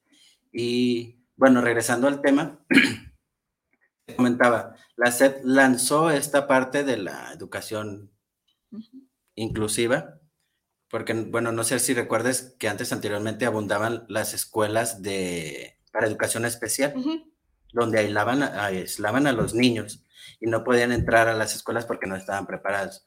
Y 0.52 1.24
bueno, 1.36 1.62
regresando 1.62 2.06
al 2.06 2.20
tema, 2.20 2.60
comentaba, 4.16 4.76
la 4.94 5.10
SED 5.10 5.36
lanzó 5.42 6.10
esta 6.10 6.46
parte 6.46 6.84
de 6.84 6.98
la 6.98 7.32
educación 7.32 8.12
inclusiva, 9.36 10.19
porque, 10.90 11.12
bueno, 11.12 11.52
no 11.52 11.64
sé 11.64 11.78
si 11.78 11.94
recuerdes 11.94 12.56
que 12.58 12.68
antes 12.68 12.92
anteriormente 12.92 13.46
abundaban 13.46 14.04
las 14.08 14.34
escuelas 14.34 15.02
de, 15.02 15.78
para 15.92 16.06
educación 16.06 16.44
especial, 16.44 16.94
donde 17.72 18.00
aislaban, 18.00 18.42
aislaban 18.42 19.26
a 19.26 19.32
los 19.32 19.54
niños 19.54 20.04
y 20.40 20.46
no 20.46 20.64
podían 20.64 20.92
entrar 20.92 21.28
a 21.28 21.34
las 21.34 21.54
escuelas 21.54 21.86
porque 21.86 22.06
no 22.06 22.16
estaban 22.16 22.46
preparados 22.46 23.06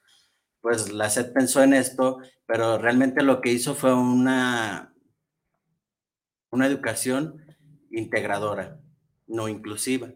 pues 0.63 0.93
la 0.93 1.09
SED 1.09 1.33
pensó 1.33 1.61
en 1.61 1.73
esto, 1.73 2.19
pero 2.45 2.77
realmente 2.77 3.21
lo 3.21 3.41
que 3.41 3.51
hizo 3.51 3.75
fue 3.75 3.93
una, 3.93 4.95
una 6.51 6.67
educación 6.67 7.45
integradora, 7.91 8.79
no 9.27 9.49
inclusiva. 9.49 10.13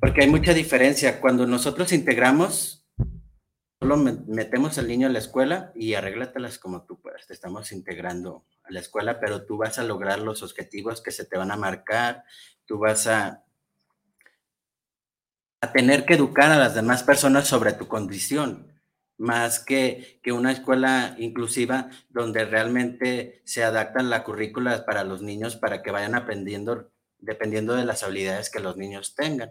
Porque 0.00 0.22
hay 0.22 0.28
mucha 0.28 0.52
diferencia. 0.52 1.20
Cuando 1.20 1.46
nosotros 1.46 1.92
integramos, 1.92 2.81
solo 3.82 3.96
metemos 3.96 4.78
al 4.78 4.86
niño 4.86 5.08
a 5.08 5.10
la 5.10 5.18
escuela 5.18 5.72
y 5.74 5.94
arréglatelas 5.94 6.56
como 6.60 6.84
tú 6.84 7.00
puedas. 7.00 7.26
Te 7.26 7.34
estamos 7.34 7.72
integrando 7.72 8.46
a 8.62 8.70
la 8.70 8.78
escuela, 8.78 9.18
pero 9.18 9.44
tú 9.44 9.56
vas 9.56 9.76
a 9.80 9.82
lograr 9.82 10.20
los 10.20 10.44
objetivos 10.44 11.02
que 11.02 11.10
se 11.10 11.24
te 11.24 11.36
van 11.36 11.50
a 11.50 11.56
marcar, 11.56 12.22
tú 12.64 12.78
vas 12.78 13.08
a, 13.08 13.42
a 15.60 15.72
tener 15.72 16.04
que 16.04 16.14
educar 16.14 16.52
a 16.52 16.58
las 16.58 16.76
demás 16.76 17.02
personas 17.02 17.48
sobre 17.48 17.72
tu 17.72 17.88
condición 17.88 18.72
más 19.18 19.58
que, 19.58 20.20
que, 20.22 20.30
una 20.30 20.52
escuela 20.52 21.16
inclusiva 21.18 21.90
donde 22.08 22.44
realmente 22.44 23.42
se 23.44 23.64
adaptan 23.64 24.10
la 24.10 24.22
currícula 24.22 24.86
para 24.86 25.02
los 25.02 25.22
niños 25.22 25.56
para 25.56 25.82
que 25.82 25.90
vayan 25.90 26.14
aprendiendo 26.14 26.92
dependiendo 27.18 27.74
de 27.74 27.84
las 27.84 28.04
habilidades 28.04 28.48
que 28.48 28.60
los 28.60 28.76
niños 28.76 29.16
tengan. 29.16 29.50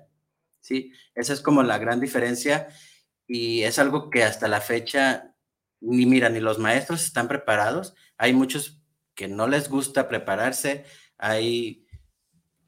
¿sí? 0.62 0.94
Esa 1.16 1.34
es 1.34 1.42
como 1.42 1.64
la 1.64 1.78
gran 1.80 2.00
diferencia 2.00 2.70
y 3.34 3.64
es 3.64 3.80
algo 3.80 4.10
que 4.10 4.24
hasta 4.24 4.50
la 4.50 4.60
fecha 4.60 5.34
ni 5.80 6.06
mira, 6.06 6.30
ni 6.30 6.42
los 6.42 6.60
maestros 6.60 7.04
están 7.04 7.30
preparados. 7.30 7.96
Hay 8.18 8.34
muchos 8.34 8.82
que 9.16 9.30
no 9.30 9.48
les 9.48 9.70
gusta 9.70 10.10
prepararse, 10.10 10.86
hay 11.18 11.88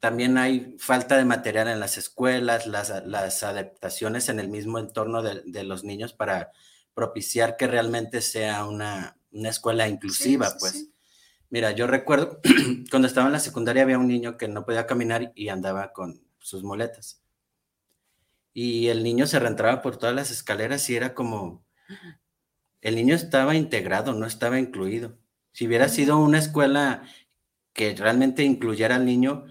también 0.00 0.38
hay 0.38 0.76
falta 0.78 1.16
de 1.16 1.24
material 1.24 1.68
en 1.68 1.80
las 1.80 1.98
escuelas, 1.98 2.66
las, 2.66 2.90
las 3.06 3.42
adaptaciones 3.42 4.28
en 4.28 4.40
el 4.40 4.48
mismo 4.48 4.78
entorno 4.78 5.22
de, 5.22 5.42
de 5.44 5.64
los 5.64 5.84
niños 5.84 6.12
para 6.12 6.50
propiciar 6.94 7.56
que 7.56 7.66
realmente 7.66 8.22
sea 8.22 8.66
una, 8.66 9.18
escuela 9.32 9.88
inclusiva, 9.88 10.54
pues. 10.58 10.88
Mira, 11.50 11.72
yo 11.72 11.86
recuerdo 11.86 12.40
cuando 12.90 13.08
estaba 13.08 13.26
en 13.26 13.32
la 13.32 13.40
secundaria 13.40 13.82
había 13.82 13.98
un 13.98 14.08
niño 14.08 14.38
que 14.38 14.48
no 14.48 14.64
podía 14.64 14.86
caminar 14.86 15.32
y 15.34 15.48
andaba 15.48 15.92
con 15.92 16.22
sus 16.38 16.62
muletas. 16.62 17.23
Y 18.54 18.86
el 18.88 19.02
niño 19.02 19.26
se 19.26 19.38
reentraba 19.40 19.82
por 19.82 19.98
todas 19.98 20.14
las 20.14 20.30
escaleras 20.30 20.88
y 20.88 20.96
era 20.96 21.12
como, 21.12 21.66
el 22.80 22.94
niño 22.94 23.14
estaba 23.14 23.56
integrado, 23.56 24.14
no 24.14 24.26
estaba 24.26 24.58
incluido. 24.58 25.18
Si 25.52 25.66
hubiera 25.66 25.88
sido 25.88 26.18
una 26.18 26.38
escuela 26.38 27.02
que 27.72 27.94
realmente 27.94 28.44
incluyera 28.44 28.94
al 28.94 29.04
niño, 29.04 29.44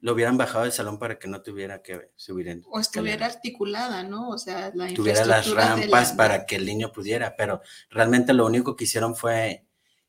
lo 0.00 0.12
hubieran 0.12 0.38
bajado 0.38 0.64
del 0.64 0.72
salón 0.72 0.98
para 0.98 1.18
que 1.18 1.28
no 1.28 1.42
tuviera 1.42 1.82
que 1.82 2.10
subir 2.16 2.48
en. 2.48 2.62
O 2.70 2.80
estuviera 2.80 3.26
articulada, 3.26 4.02
¿no? 4.04 4.30
O 4.30 4.38
sea, 4.38 4.70
la 4.74 4.92
Tuviera 4.94 5.24
las 5.24 5.50
rampas 5.50 6.12
para 6.12 6.46
que 6.46 6.56
el 6.56 6.64
niño 6.64 6.92
pudiera, 6.92 7.36
pero 7.36 7.60
realmente 7.90 8.32
lo 8.32 8.46
único 8.46 8.76
que 8.76 8.84
hicieron 8.84 9.14
fue 9.16 9.66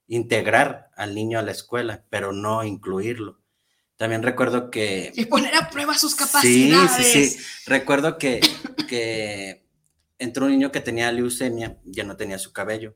integrar 0.07 0.91
al 0.95 1.15
niño 1.15 1.39
a 1.39 1.41
la 1.41 1.51
escuela, 1.51 2.05
pero 2.09 2.31
no 2.31 2.63
incluirlo. 2.63 3.41
También 3.97 4.23
recuerdo 4.23 4.69
que... 4.69 5.11
Y 5.15 5.25
poner 5.25 5.55
a 5.55 5.69
prueba 5.69 5.97
sus 5.97 6.15
capacidades. 6.15 6.91
Sí, 6.91 7.03
sí, 7.03 7.29
sí. 7.29 7.45
Recuerdo 7.65 8.17
que, 8.17 8.39
que 8.87 9.67
entró 10.19 10.45
un 10.45 10.51
niño 10.51 10.71
que 10.71 10.81
tenía 10.81 11.11
leucemia, 11.11 11.77
ya 11.83 12.03
no 12.03 12.15
tenía 12.15 12.37
su 12.37 12.53
cabello. 12.53 12.95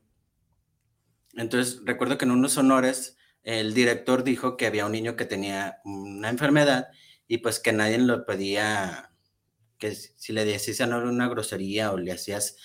Entonces, 1.34 1.80
recuerdo 1.84 2.18
que 2.18 2.24
en 2.24 2.30
unos 2.30 2.56
honores 2.56 3.16
el 3.42 3.74
director 3.74 4.22
dijo 4.22 4.56
que 4.56 4.66
había 4.66 4.86
un 4.86 4.92
niño 4.92 5.16
que 5.16 5.24
tenía 5.24 5.80
una 5.84 6.28
enfermedad 6.28 6.88
y 7.26 7.38
pues 7.38 7.58
que 7.58 7.72
nadie 7.72 7.98
lo 7.98 8.24
pedía, 8.24 9.12
que 9.78 9.94
si 9.94 10.32
le 10.32 10.44
decías 10.44 10.80
una 10.80 11.28
grosería 11.28 11.90
o 11.90 11.98
le 11.98 12.12
hacías, 12.12 12.56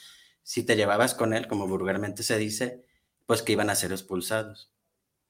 si 0.44 0.64
te 0.64 0.76
llevabas 0.76 1.16
con 1.16 1.34
él, 1.34 1.48
como 1.48 1.68
vulgarmente 1.68 2.22
se 2.22 2.38
dice, 2.38 2.86
pues 3.26 3.42
que 3.42 3.54
iban 3.54 3.70
a 3.70 3.76
ser 3.76 3.92
expulsados. 3.92 4.72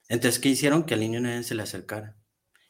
Entonces, 0.09 0.39
¿qué 0.39 0.49
hicieron? 0.49 0.83
Que 0.83 0.95
el 0.95 1.01
niño 1.01 1.19
no 1.19 1.43
se 1.43 1.55
le 1.55 1.63
acercara. 1.63 2.17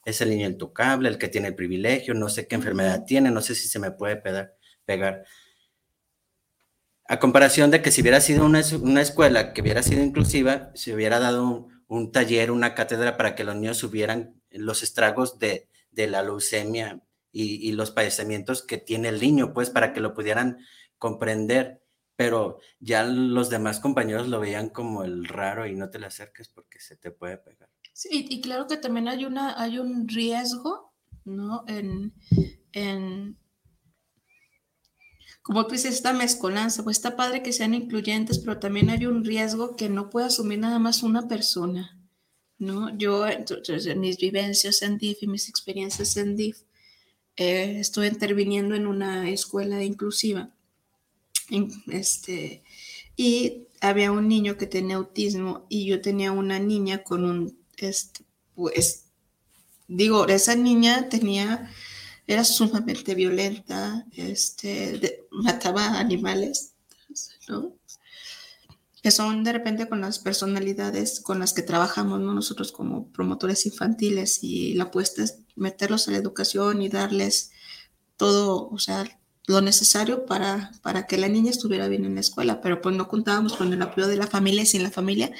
Es 0.07 0.21
el 0.21 0.29
niño 0.29 0.47
intocable, 0.47 1.09
el 1.09 1.17
que 1.17 1.27
tiene 1.27 1.49
el 1.49 1.55
privilegio, 1.55 2.13
no 2.13 2.29
sé 2.29 2.47
qué 2.47 2.55
enfermedad 2.55 3.03
tiene, 3.05 3.29
no 3.29 3.41
sé 3.41 3.55
si 3.55 3.67
se 3.67 3.77
me 3.77 3.91
puede 3.91 4.15
pegar. 4.85 5.25
A 7.03 7.19
comparación 7.19 7.71
de 7.71 7.81
que 7.81 7.91
si 7.91 8.01
hubiera 8.01 8.21
sido 8.21 8.45
una, 8.45 8.61
escuela 9.01 9.51
que 9.51 9.61
hubiera 9.61 9.83
sido 9.83 10.01
inclusiva, 10.01 10.71
se 10.75 10.93
hubiera 10.93 11.19
dado 11.19 11.67
un, 11.87 12.11
taller, 12.13 12.51
una 12.51 12.73
cátedra 12.73 13.17
para 13.17 13.35
que 13.35 13.43
los 13.43 13.55
niños 13.55 13.79
subieran 13.79 14.41
los 14.49 14.81
estragos 14.81 15.39
de, 15.39 15.67
la 15.91 16.23
leucemia 16.23 17.01
y, 17.33 17.67
y, 17.67 17.73
los 17.73 17.91
padecimientos 17.91 18.63
que 18.63 18.77
tiene 18.77 19.09
el 19.09 19.19
niño, 19.19 19.53
pues 19.53 19.69
para 19.69 19.91
que 19.91 19.99
lo 19.99 20.13
pudieran 20.13 20.59
comprender 20.97 21.81
pero 22.15 22.59
ya 22.79 23.03
los 23.03 23.49
demás 23.49 23.79
compañeros 23.79 24.27
lo 24.27 24.39
veían 24.39 24.69
como 24.69 25.03
el 25.03 25.25
raro 25.27 25.67
y 25.67 25.75
no 25.75 25.89
te 25.89 25.99
le 25.99 26.07
acerques 26.07 26.49
porque 26.49 26.79
se 26.79 26.95
te 26.95 27.11
puede 27.11 27.37
pegar. 27.37 27.66
Sí, 27.97 28.27
y 28.29 28.41
claro 28.41 28.67
que 28.67 28.77
también 28.77 29.07
hay, 29.07 29.25
una, 29.25 29.59
hay 29.59 29.79
un 29.79 30.07
riesgo, 30.07 30.93
¿no? 31.25 31.63
En, 31.67 32.13
en, 32.71 33.39
como 35.41 35.65
tú 35.65 35.73
dices, 35.73 35.95
esta 35.95 36.13
mezcolanza, 36.13 36.83
pues 36.83 36.97
está 36.97 37.15
padre 37.15 37.41
que 37.41 37.51
sean 37.51 37.73
incluyentes, 37.73 38.37
pero 38.37 38.59
también 38.59 38.91
hay 38.91 39.07
un 39.07 39.25
riesgo 39.25 39.75
que 39.75 39.89
no 39.89 40.11
puede 40.11 40.27
asumir 40.27 40.59
nada 40.59 40.77
más 40.77 41.01
una 41.01 41.27
persona, 41.27 41.99
¿no? 42.59 42.95
Yo, 42.95 43.25
entonces, 43.27 43.87
en 43.87 43.99
mis 43.99 44.17
vivencias 44.17 44.83
en 44.83 44.99
DIF 44.99 45.23
y 45.23 45.27
mis 45.27 45.49
experiencias 45.49 46.17
en 46.17 46.35
DIF, 46.35 46.59
eh, 47.35 47.79
estuve 47.79 48.09
interviniendo 48.09 48.75
en 48.75 48.85
una 48.85 49.27
escuela 49.27 49.83
inclusiva 49.83 50.51
este, 51.87 52.61
y 53.15 53.67
había 53.81 54.11
un 54.11 54.27
niño 54.27 54.55
que 54.55 54.67
tenía 54.67 54.97
autismo 54.97 55.65
y 55.67 55.87
yo 55.87 55.99
tenía 55.99 56.31
una 56.31 56.59
niña 56.59 57.03
con 57.03 57.25
un, 57.25 57.56
este, 57.77 58.25
pues, 58.55 59.05
digo, 59.87 60.27
esa 60.27 60.55
niña 60.55 61.09
tenía, 61.09 61.71
era 62.25 62.43
sumamente 62.43 63.15
violenta, 63.15 64.05
este, 64.13 65.27
mataba 65.31 65.99
animales, 65.99 66.73
¿no? 67.47 67.73
Que 69.01 69.11
son 69.11 69.43
de 69.43 69.53
repente 69.53 69.87
con 69.87 70.01
las 70.01 70.19
personalidades 70.19 71.21
con 71.21 71.39
las 71.39 71.53
que 71.53 71.61
trabajamos 71.61 72.19
nosotros 72.19 72.71
como 72.71 73.07
promotores 73.11 73.65
infantiles 73.65 74.43
y 74.43 74.73
la 74.73 74.85
apuesta 74.85 75.23
es 75.23 75.39
meterlos 75.55 76.07
a 76.07 76.11
la 76.11 76.17
educación 76.17 76.81
y 76.81 76.89
darles 76.89 77.51
todo, 78.17 78.69
o 78.69 78.79
sea, 78.79 79.05
lo 79.47 79.61
necesario 79.61 80.25
para, 80.25 80.71
para 80.81 81.07
que 81.07 81.17
la 81.17 81.29
niña 81.29 81.51
estuviera 81.51 81.87
bien 81.87 82.03
en 82.03 82.15
la 82.15 82.21
escuela, 82.21 82.59
pero 82.59 82.81
pues 82.81 82.95
no 82.95 83.07
contábamos 83.07 83.55
con 83.55 83.71
el 83.71 83.81
apoyo 83.81 84.07
de 84.07 84.17
la 84.17 84.27
familia 84.27 84.65
sin 84.65 84.83
la 84.83 84.91
familia, 84.91 85.31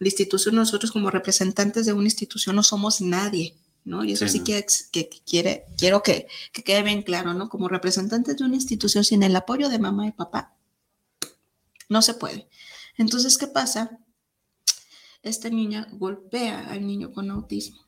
la 0.00 0.08
institución, 0.08 0.56
nosotros 0.56 0.90
como 0.90 1.10
representantes 1.10 1.86
de 1.86 1.92
una 1.92 2.08
institución 2.08 2.56
no 2.56 2.62
somos 2.62 3.00
nadie, 3.00 3.54
¿no? 3.84 4.02
Y 4.02 4.12
eso 4.12 4.26
sí, 4.26 4.42
que, 4.42 4.64
que, 4.90 5.08
quiere, 5.24 5.66
quiero 5.76 6.02
que, 6.02 6.26
que 6.52 6.64
quede 6.64 6.82
bien 6.82 7.02
claro, 7.02 7.34
¿no? 7.34 7.48
Como 7.48 7.68
representantes 7.68 8.38
de 8.38 8.44
una 8.44 8.56
institución 8.56 9.04
sin 9.04 9.22
el 9.22 9.36
apoyo 9.36 9.68
de 9.68 9.78
mamá 9.78 10.06
y 10.06 10.12
papá, 10.12 10.56
no 11.88 12.00
se 12.00 12.14
puede. 12.14 12.48
Entonces, 12.96 13.36
¿qué 13.36 13.46
pasa? 13.46 14.00
Esta 15.22 15.50
niña 15.50 15.86
golpea 15.92 16.70
al 16.70 16.86
niño 16.86 17.12
con 17.12 17.30
autismo, 17.30 17.86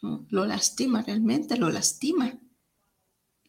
¿no? 0.00 0.24
Lo 0.30 0.46
lastima 0.46 1.02
realmente, 1.02 1.56
lo 1.56 1.68
lastima. 1.68 2.38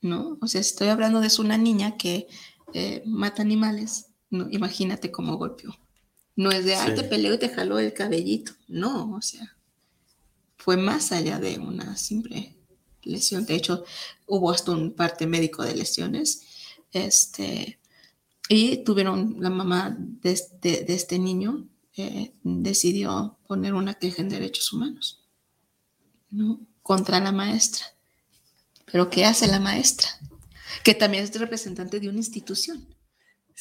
¿no? 0.01 0.37
O 0.41 0.47
sea, 0.47 0.61
estoy 0.61 0.87
hablando 0.87 1.19
de 1.19 1.29
una 1.39 1.57
niña 1.57 1.97
que 1.97 2.27
eh, 2.73 3.03
mata 3.05 3.41
animales, 3.41 4.07
¿no? 4.29 4.47
Imagínate 4.49 5.11
cómo 5.11 5.37
golpeó. 5.37 5.75
No 6.39 6.51
es 6.51 6.63
de, 6.63 6.73
ay, 6.73 6.95
te 6.95 7.03
peleo 7.03 7.33
y 7.33 7.37
te 7.37 7.49
jaló 7.49 7.79
el 7.79 7.91
cabellito. 7.91 8.53
No, 8.69 9.13
o 9.13 9.21
sea, 9.21 9.57
fue 10.55 10.77
más 10.77 11.11
allá 11.11 11.37
de 11.37 11.59
una 11.59 11.97
simple 11.97 12.55
lesión. 13.03 13.45
De 13.45 13.55
hecho, 13.55 13.83
hubo 14.25 14.49
hasta 14.49 14.71
un 14.71 14.93
parte 14.93 15.27
médico 15.27 15.63
de 15.63 15.75
lesiones. 15.75 16.43
Este, 16.93 17.77
y 18.47 18.85
tuvieron, 18.85 19.35
la 19.41 19.49
mamá 19.49 19.93
de 19.99 20.31
este, 20.31 20.85
de 20.85 20.95
este 20.95 21.19
niño 21.19 21.67
eh, 21.97 22.31
decidió 22.41 23.37
poner 23.45 23.73
una 23.73 23.95
queja 23.95 24.21
en 24.21 24.29
derechos 24.29 24.71
humanos, 24.71 25.21
¿no? 26.31 26.61
Contra 26.81 27.19
la 27.19 27.33
maestra. 27.33 27.85
Pero 28.89 29.09
¿qué 29.09 29.25
hace 29.25 29.45
la 29.47 29.59
maestra? 29.59 30.07
Que 30.85 30.95
también 30.95 31.25
es 31.25 31.37
representante 31.37 31.99
de 31.99 32.07
una 32.07 32.19
institución. 32.19 32.87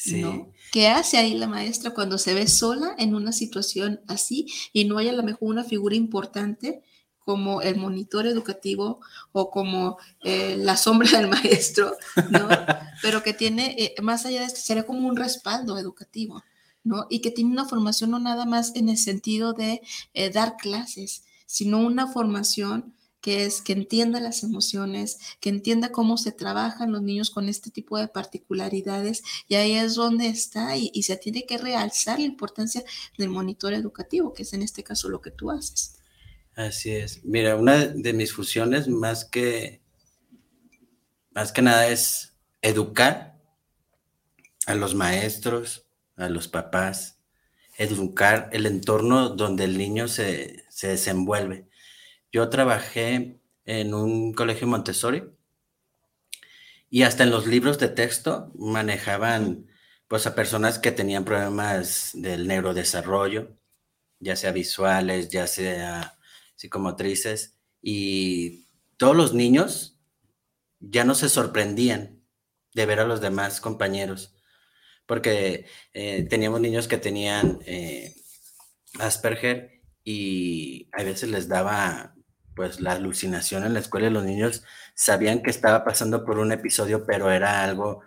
¿No? 0.05 0.51
¿Qué 0.71 0.87
hace 0.87 1.17
ahí 1.17 1.33
la 1.33 1.47
maestra 1.47 1.93
cuando 1.93 2.17
se 2.17 2.33
ve 2.33 2.47
sola 2.47 2.95
en 2.97 3.15
una 3.15 3.31
situación 3.31 4.01
así 4.07 4.47
y 4.71 4.85
no 4.85 4.97
hay 4.97 5.09
a 5.09 5.13
lo 5.13 5.23
mejor 5.23 5.49
una 5.49 5.63
figura 5.63 5.95
importante 5.95 6.83
como 7.29 7.61
el 7.61 7.75
monitor 7.75 8.25
educativo 8.25 9.01
o 9.33 9.51
como 9.51 9.97
eh, 10.23 10.57
la 10.57 10.77
sombra 10.77 11.11
del 11.19 11.29
maestro, 11.29 11.95
¿no? 12.31 12.47
Pero 13.01 13.21
que 13.21 13.33
tiene, 13.33 13.75
eh, 13.77 13.95
más 14.01 14.25
allá 14.25 14.39
de 14.39 14.47
esto, 14.47 14.59
sería 14.61 14.85
como 14.85 15.07
un 15.07 15.15
respaldo 15.15 15.77
educativo, 15.77 16.43
¿no? 16.83 17.05
Y 17.09 17.19
que 17.21 17.31
tiene 17.31 17.51
una 17.51 17.65
formación 17.65 18.11
no 18.11 18.19
nada 18.19 18.45
más 18.45 18.75
en 18.75 18.89
el 18.89 18.97
sentido 18.97 19.53
de 19.53 19.81
eh, 20.13 20.29
dar 20.31 20.57
clases, 20.57 21.23
sino 21.45 21.79
una 21.79 22.07
formación 22.07 22.95
que 23.21 23.45
es 23.45 23.61
que 23.61 23.73
entienda 23.73 24.19
las 24.19 24.43
emociones, 24.43 25.19
que 25.39 25.49
entienda 25.49 25.91
cómo 25.91 26.17
se 26.17 26.31
trabajan 26.31 26.91
los 26.91 27.01
niños 27.01 27.29
con 27.29 27.49
este 27.49 27.69
tipo 27.69 27.97
de 27.97 28.07
particularidades 28.07 29.23
y 29.47 29.55
ahí 29.55 29.73
es 29.73 29.95
donde 29.95 30.27
está 30.27 30.77
y, 30.77 31.03
se 31.03 31.17
tiene 31.17 31.45
que 31.45 31.57
realzar 31.57 32.19
la 32.19 32.25
importancia 32.25 32.83
del 33.17 33.29
monitor 33.29 33.73
educativo, 33.73 34.33
que 34.33 34.43
es 34.43 34.53
en 34.53 34.61
este 34.61 34.83
caso 34.83 35.09
lo 35.09 35.21
que 35.21 35.31
tú 35.31 35.49
haces. 35.49 35.95
Así 36.55 36.91
es. 36.91 37.23
Mira, 37.23 37.55
una 37.55 37.85
de 37.85 38.13
mis 38.13 38.33
funciones 38.33 38.87
más 38.87 39.25
que, 39.25 39.81
más 41.31 41.51
que 41.51 41.61
nada 41.61 41.87
es 41.87 42.35
educar 42.61 43.39
a 44.65 44.75
los 44.75 44.93
maestros, 44.93 45.87
a 46.15 46.29
los 46.29 46.47
papás, 46.47 47.17
educar 47.77 48.49
el 48.51 48.65
entorno 48.65 49.29
donde 49.29 49.63
el 49.63 49.77
niño 49.77 50.07
se, 50.07 50.65
se 50.69 50.89
desenvuelve 50.89 51.68
yo 52.31 52.49
trabajé 52.49 53.39
en 53.65 53.93
un 53.93 54.33
colegio 54.33 54.67
Montessori 54.67 55.23
y 56.89 57.03
hasta 57.03 57.23
en 57.23 57.31
los 57.31 57.47
libros 57.47 57.77
de 57.79 57.89
texto 57.89 58.51
manejaban 58.55 59.67
pues 60.07 60.25
a 60.25 60.33
personas 60.33 60.79
que 60.79 60.91
tenían 60.91 61.23
problemas 61.23 62.11
del 62.15 62.47
neurodesarrollo, 62.47 63.55
ya 64.19 64.35
sea 64.35 64.51
visuales, 64.51 65.29
ya 65.29 65.45
sea 65.45 66.17
psicomotrices, 66.55 67.57
y 67.81 68.65
todos 68.97 69.15
los 69.15 69.33
niños 69.35 69.99
ya 70.79 71.03
no 71.03 71.13
se 71.13 71.29
sorprendían 71.29 72.23
de 72.73 72.85
ver 72.87 72.99
a 72.99 73.05
los 73.05 73.21
demás 73.21 73.61
compañeros, 73.61 74.33
porque 75.05 75.67
eh, 75.93 76.25
teníamos 76.27 76.59
niños 76.59 76.87
que 76.87 76.97
tenían 76.97 77.59
eh, 77.67 78.15
Asperger 78.99 79.81
y 80.03 80.89
a 80.91 81.03
veces 81.03 81.29
les 81.29 81.47
daba 81.47 82.15
pues 82.59 82.81
la 82.81 82.91
alucinación 82.91 83.63
en 83.63 83.73
la 83.73 83.79
escuela 83.79 84.07
y 84.07 84.11
los 84.11 84.25
niños 84.25 84.65
sabían 84.93 85.41
que 85.41 85.49
estaba 85.49 85.85
pasando 85.85 86.25
por 86.25 86.39
un 86.39 86.51
episodio, 86.51 87.05
pero 87.05 87.31
era 87.31 87.63
algo 87.63 88.01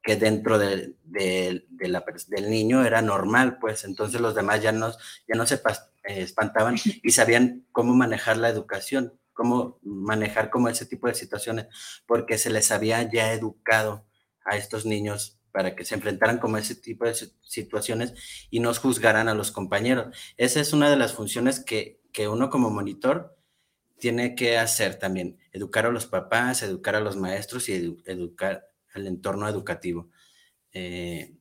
que 0.00 0.14
dentro 0.14 0.56
de, 0.56 0.94
la, 1.10 2.04
del 2.28 2.48
niño 2.48 2.84
era 2.84 3.02
normal, 3.02 3.58
pues 3.58 3.82
entonces 3.82 4.20
los 4.20 4.36
demás 4.36 4.62
ya 4.62 4.70
no, 4.70 4.92
ya 5.26 5.34
no 5.34 5.46
se 5.46 5.56
eh, 5.56 5.60
espantaban 6.04 6.76
y 7.02 7.10
sabían 7.10 7.66
cómo 7.72 7.92
manejar 7.92 8.36
la 8.36 8.50
educación, 8.50 9.18
cómo 9.32 9.80
manejar 9.82 10.48
como 10.48 10.68
ese 10.68 10.86
tipo 10.86 11.08
de 11.08 11.14
situaciones, 11.14 11.66
porque 12.06 12.38
se 12.38 12.50
les 12.50 12.70
había 12.70 13.10
ya 13.10 13.32
educado 13.32 14.06
a 14.44 14.56
estos 14.56 14.86
niños 14.86 15.40
para 15.50 15.74
que 15.74 15.84
se 15.84 15.96
enfrentaran 15.96 16.38
como 16.38 16.56
ese 16.56 16.76
tipo 16.76 17.04
de 17.04 17.16
situaciones 17.42 18.14
y 18.48 18.60
no 18.60 18.72
juzgaran 18.74 19.26
a 19.28 19.34
los 19.34 19.50
compañeros. 19.50 20.16
Esa 20.36 20.60
es 20.60 20.72
una 20.72 20.88
de 20.88 20.96
las 20.96 21.14
funciones 21.14 21.58
que, 21.58 22.00
que 22.12 22.28
uno 22.28 22.48
como 22.48 22.70
monitor 22.70 23.41
tiene 24.02 24.34
que 24.34 24.58
hacer 24.58 24.96
también, 24.98 25.38
educar 25.52 25.86
a 25.86 25.92
los 25.92 26.06
papás, 26.06 26.64
educar 26.64 26.96
a 26.96 27.00
los 27.00 27.16
maestros 27.16 27.68
y 27.68 28.00
educar 28.04 28.66
al 28.94 29.06
entorno 29.06 29.48
educativo. 29.48 30.10
Eh, 30.72 31.36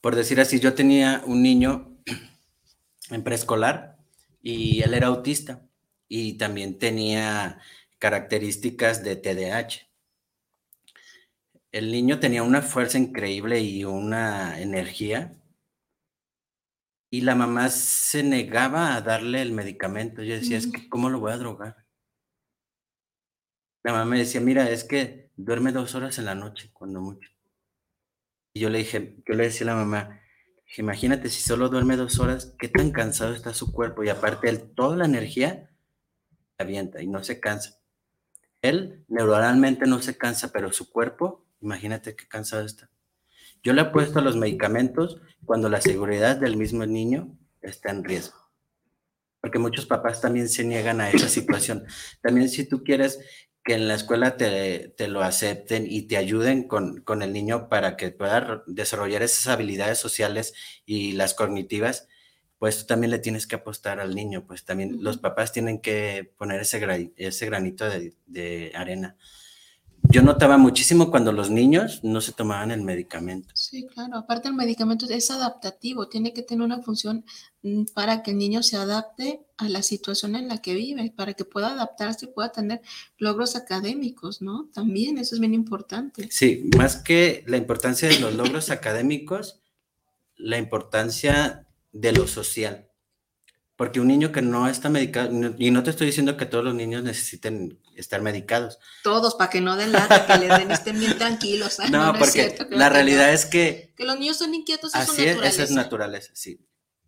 por 0.00 0.16
decir 0.16 0.40
así, 0.40 0.58
yo 0.58 0.72
tenía 0.72 1.22
un 1.26 1.42
niño 1.42 1.98
en 3.10 3.22
preescolar 3.22 3.98
y 4.40 4.80
él 4.80 4.94
era 4.94 5.08
autista 5.08 5.60
y 6.08 6.38
también 6.38 6.78
tenía 6.78 7.58
características 7.98 9.04
de 9.04 9.16
TDAH. 9.16 9.86
El 11.72 11.92
niño 11.92 12.20
tenía 12.20 12.42
una 12.42 12.62
fuerza 12.62 12.96
increíble 12.96 13.60
y 13.60 13.84
una 13.84 14.62
energía 14.62 15.34
y 17.14 17.20
la 17.20 17.36
mamá 17.36 17.70
se 17.70 18.24
negaba 18.24 18.96
a 18.96 19.00
darle 19.00 19.40
el 19.40 19.52
medicamento. 19.52 20.24
Yo 20.24 20.34
decía, 20.34 20.58
es 20.58 20.66
que, 20.66 20.88
¿cómo 20.88 21.08
lo 21.10 21.20
voy 21.20 21.30
a 21.30 21.36
drogar? 21.36 21.86
La 23.84 23.92
mamá 23.92 24.04
me 24.04 24.18
decía, 24.18 24.40
mira, 24.40 24.68
es 24.68 24.82
que 24.82 25.30
duerme 25.36 25.70
dos 25.70 25.94
horas 25.94 26.18
en 26.18 26.24
la 26.24 26.34
noche, 26.34 26.70
cuando 26.72 27.00
mucho. 27.00 27.30
Y 28.52 28.58
yo 28.58 28.68
le 28.68 28.78
dije, 28.78 29.22
yo 29.28 29.34
le 29.36 29.44
decía 29.44 29.64
a 29.64 29.70
la 29.70 29.76
mamá, 29.76 30.22
imagínate 30.76 31.28
si 31.28 31.40
solo 31.40 31.68
duerme 31.68 31.96
dos 31.96 32.18
horas, 32.18 32.56
qué 32.58 32.66
tan 32.66 32.90
cansado 32.90 33.32
está 33.32 33.54
su 33.54 33.70
cuerpo. 33.70 34.02
Y 34.02 34.08
aparte, 34.08 34.48
él, 34.48 34.72
toda 34.74 34.96
la 34.96 35.04
energía 35.04 35.70
avienta 36.58 37.00
y 37.00 37.06
no 37.06 37.22
se 37.22 37.38
cansa. 37.38 37.78
Él 38.60 39.04
neuronalmente 39.06 39.86
no 39.86 40.02
se 40.02 40.18
cansa, 40.18 40.50
pero 40.50 40.72
su 40.72 40.90
cuerpo, 40.90 41.46
imagínate 41.60 42.16
qué 42.16 42.26
cansado 42.26 42.66
está. 42.66 42.90
Yo 43.64 43.72
le 43.72 43.82
he 43.82 43.86
puesto 43.86 44.20
los 44.20 44.36
medicamentos 44.36 45.20
cuando 45.44 45.68
la 45.68 45.80
seguridad 45.80 46.36
del 46.36 46.56
mismo 46.56 46.86
niño 46.86 47.36
está 47.62 47.90
en 47.90 48.04
riesgo. 48.04 48.36
Porque 49.40 49.58
muchos 49.58 49.86
papás 49.86 50.20
también 50.20 50.48
se 50.48 50.64
niegan 50.64 51.00
a 51.00 51.10
esa 51.10 51.28
situación. 51.28 51.84
También 52.22 52.48
si 52.48 52.68
tú 52.68 52.84
quieres 52.84 53.18
que 53.64 53.74
en 53.74 53.88
la 53.88 53.94
escuela 53.94 54.36
te, 54.36 54.92
te 54.96 55.08
lo 55.08 55.22
acepten 55.22 55.86
y 55.88 56.02
te 56.02 56.18
ayuden 56.18 56.68
con, 56.68 57.00
con, 57.00 57.22
el 57.22 57.32
niño 57.32 57.70
para 57.70 57.96
que 57.96 58.10
pueda 58.10 58.62
desarrollar 58.66 59.22
esas 59.22 59.46
habilidades 59.46 59.98
sociales 59.98 60.52
y 60.84 61.12
las 61.12 61.32
cognitivas, 61.32 62.06
pues 62.58 62.78
tú 62.78 62.86
también 62.86 63.10
le 63.10 63.18
tienes 63.18 63.46
que 63.46 63.56
apostar 63.56 64.00
al 64.00 64.14
niño, 64.14 64.46
pues 64.46 64.64
también 64.64 65.02
los 65.02 65.16
papás 65.18 65.52
tienen 65.52 65.80
que 65.80 66.30
poner 66.36 66.60
ese, 66.60 67.12
ese 67.16 67.46
granito 67.46 67.88
de, 67.88 68.14
de, 68.26 68.72
arena. 68.74 69.16
Yo 70.10 70.22
notaba 70.22 70.58
muchísimo 70.58 71.10
cuando 71.10 71.32
los 71.32 71.50
niños 71.50 72.00
no 72.04 72.20
se 72.20 72.32
tomaban 72.32 72.70
el 72.70 72.82
medicamento. 72.82 73.52
Sí, 73.54 73.86
claro. 73.86 74.16
Aparte 74.16 74.48
el 74.48 74.54
medicamento 74.54 75.06
es 75.08 75.30
adaptativo, 75.30 76.08
tiene 76.08 76.32
que 76.32 76.42
tener 76.42 76.64
una 76.64 76.82
función 76.82 77.24
mm, 77.62 77.86
para 77.94 78.22
que 78.22 78.30
el 78.32 78.38
niño 78.38 78.62
se 78.62 78.76
adapte 78.76 79.40
a 79.56 79.68
la 79.68 79.82
situación 79.82 80.36
en 80.36 80.48
la 80.48 80.58
que 80.58 80.74
vive, 80.74 81.12
para 81.16 81.34
que 81.34 81.44
pueda 81.44 81.72
adaptarse 81.72 82.26
y 82.26 82.28
pueda 82.28 82.52
tener 82.52 82.80
logros 83.18 83.56
académicos, 83.56 84.42
¿no? 84.42 84.68
También 84.72 85.18
eso 85.18 85.34
es 85.34 85.40
bien 85.40 85.54
importante. 85.54 86.28
Sí, 86.30 86.70
más 86.76 86.96
que 86.96 87.42
la 87.46 87.56
importancia 87.56 88.08
de 88.08 88.20
los 88.20 88.34
logros 88.34 88.70
académicos, 88.70 89.60
la 90.36 90.58
importancia 90.58 91.66
de 91.92 92.12
lo 92.12 92.26
social. 92.26 92.88
Porque 93.76 93.98
un 93.98 94.06
niño 94.06 94.30
que 94.30 94.40
no 94.40 94.68
está 94.68 94.88
medicado, 94.88 95.30
y 95.58 95.70
no 95.72 95.82
te 95.82 95.90
estoy 95.90 96.06
diciendo 96.06 96.36
que 96.36 96.46
todos 96.46 96.64
los 96.64 96.74
niños 96.74 97.02
necesiten 97.02 97.80
estar 97.96 98.22
medicados. 98.22 98.78
Todos, 99.02 99.34
para 99.34 99.50
que 99.50 99.60
no 99.60 99.76
den 99.76 99.90
lata, 99.90 100.26
que 100.26 100.38
les 100.38 100.58
den, 100.58 100.70
estén 100.70 100.98
bien 100.98 101.18
tranquilos. 101.18 101.78
No, 101.90 102.12
no, 102.12 102.18
porque 102.18 102.56
la 102.70 102.88
realidad 102.88 103.32
es 103.32 103.46
que... 103.46 103.92
Que 103.96 104.04
los 104.04 104.18
niños 104.18 104.38
son 104.38 104.54
inquietos, 104.54 104.94
así 104.94 105.24
es, 105.24 105.38
eso 105.42 105.62
es 105.62 105.70
naturaleza, 105.72 106.30
sí. 106.34 106.60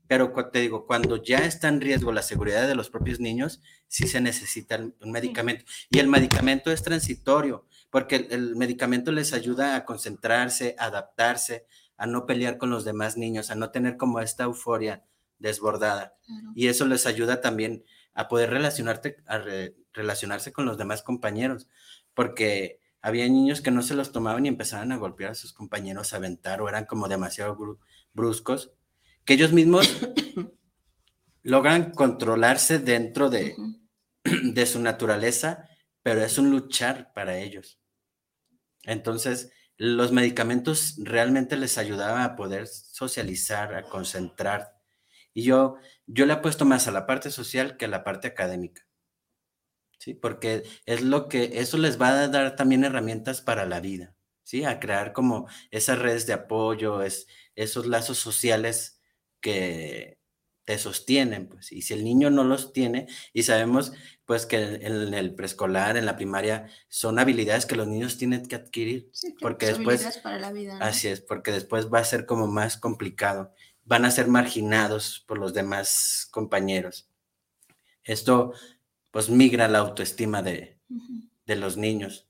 Pero 0.09 0.33
te 0.53 0.61
digo, 0.61 0.87
cuando 0.87 1.23
ya 1.23 1.39
está 1.39 1.69
en 1.69 1.81
riesgo 1.81 2.13
la 2.13 2.23
seguridad 2.23 2.67
de 2.67 2.75
los 2.75 2.91
propios 2.91 3.21
niños, 3.21 3.61
sí 3.87 4.07
se 4.07 4.21
necesita 4.21 4.79
un 4.79 5.13
medicamento. 5.13 5.65
Y 5.91 5.99
el 5.99 6.09
medicamento 6.09 6.71
es 6.73 6.83
transitorio, 6.83 7.67
porque 7.91 8.17
el, 8.17 8.27
el 8.31 8.57
medicamento 8.57 9.13
les 9.13 9.33
ayuda 9.33 9.77
a 9.77 9.85
concentrarse, 9.85 10.75
a 10.79 10.87
adaptarse, 10.87 11.67
a 11.97 12.07
no 12.07 12.27
pelear 12.27 12.59
con 12.59 12.71
los 12.71 12.85
demás 12.85 13.17
niños, 13.17 13.51
a 13.51 13.55
no 13.55 13.71
tener 13.71 13.97
como 13.97 14.21
esta 14.21 14.45
euforia 14.45 15.05
desbordada. 15.39 16.15
Y 16.55 16.69
eso 16.69 16.87
les 16.87 17.07
ayuda 17.07 17.41
también 17.41 17.85
a 18.15 18.29
poder 18.29 18.51
relacionarte, 18.51 19.19
a 19.27 19.43
relacionarse 19.93 20.53
con 20.53 20.65
los 20.67 20.79
demás 20.79 21.03
compañeros, 21.03 21.69
porque 22.15 22.81
había 23.03 23.29
niños 23.29 23.61
que 23.61 23.71
no 23.71 23.83
se 23.83 23.95
los 23.95 24.13
tomaban 24.13 24.47
y 24.47 24.49
empezaban 24.49 24.91
a 24.93 24.97
golpear 24.97 25.33
a 25.33 25.35
sus 25.35 25.53
compañeros, 25.53 26.13
a 26.13 26.17
aventar 26.17 26.61
o 26.61 26.69
eran 26.69 26.87
como 26.87 27.09
demasiado 27.09 27.79
bruscos, 28.13 28.73
que 29.25 29.35
ellos 29.35 29.53
mismos 29.53 29.89
logran 31.43 31.93
controlarse 31.93 32.79
dentro 32.79 33.31
de, 33.31 33.55
de 34.25 34.67
su 34.67 34.81
naturaleza, 34.81 35.69
pero 36.03 36.23
es 36.23 36.39
un 36.39 36.51
luchar 36.51 37.13
para 37.13 37.39
ellos. 37.39 37.79
Entonces, 38.85 39.53
los 39.77 40.13
medicamentos 40.13 40.97
realmente 40.99 41.57
les 41.57 41.77
ayudaban 41.77 42.23
a 42.23 42.37
poder 42.37 42.67
socializar, 42.67 43.75
a 43.75 43.83
concentrar, 43.83 44.76
y 45.37 45.43
yo, 45.43 45.77
yo 46.07 46.25
le 46.25 46.33
apuesto 46.33 46.65
más 46.65 46.89
a 46.89 46.93
la 46.93 47.05
parte 47.05 47.31
social 47.31 47.77
que 47.77 47.85
a 47.85 47.89
la 47.89 48.05
parte 48.05 48.27
académica. 48.27 48.87
¿Sí? 49.99 50.15
Porque 50.15 50.63
es 50.87 51.03
lo 51.03 51.29
que, 51.29 51.61
eso 51.61 51.77
les 51.77 52.01
va 52.01 52.09
a 52.09 52.29
dar 52.29 52.57
también 52.57 52.85
herramientas 52.85 53.43
para 53.43 53.67
la 53.67 53.81
vida, 53.81 54.17
¿sí? 54.45 54.65
A 54.65 54.81
crear 54.81 55.13
como 55.13 55.47
esas 55.71 55.99
redes 55.99 56.27
de 56.27 56.33
apoyo, 56.33 57.03
es, 57.03 57.27
esos 57.55 57.85
lazos 57.85 58.17
sociales 58.17 59.03
que 59.43 60.19
te 60.65 60.79
sostienen, 60.79 61.49
pues. 61.49 61.71
Y 61.71 61.83
si 61.83 61.93
el 61.93 62.03
niño 62.03 62.31
no 62.31 62.43
los 62.43 62.73
tiene, 62.73 63.07
y 63.35 63.43
sabemos, 63.43 63.93
pues, 64.25 64.47
que 64.47 64.57
en, 64.57 65.13
el 65.13 65.35
preescolar, 65.35 65.99
en 65.99 66.07
la 66.07 66.17
primaria, 66.17 66.71
son 66.89 67.19
habilidades 67.19 67.67
que 67.67 67.77
los 67.77 67.89
niños 67.89 68.17
tienen 68.17 68.47
que 68.47 68.57
adquirir. 68.57 69.11
porque 69.43 69.67
después, 69.67 70.19
para 70.23 70.39
la 70.39 70.51
vida, 70.51 70.79
así 70.81 71.09
es, 71.09 71.21
porque 71.21 71.53
después 71.53 71.93
va 71.93 71.99
a 71.99 72.05
ser 72.05 72.25
como 72.25 72.47
más 72.47 72.79
complicado 72.79 73.53
van 73.87 74.05
a 74.05 74.11
ser 74.11 74.27
marginados 74.27 75.25
por 75.27 75.39
los 75.39 75.55
demás 75.55 76.29
compañeros. 76.31 77.09
Esto 78.05 78.53
pues 79.11 79.31
migra 79.31 79.69
la 79.69 79.79
autoestima 79.79 80.43
de, 80.43 80.79
los 81.47 81.77
niños. 81.77 82.29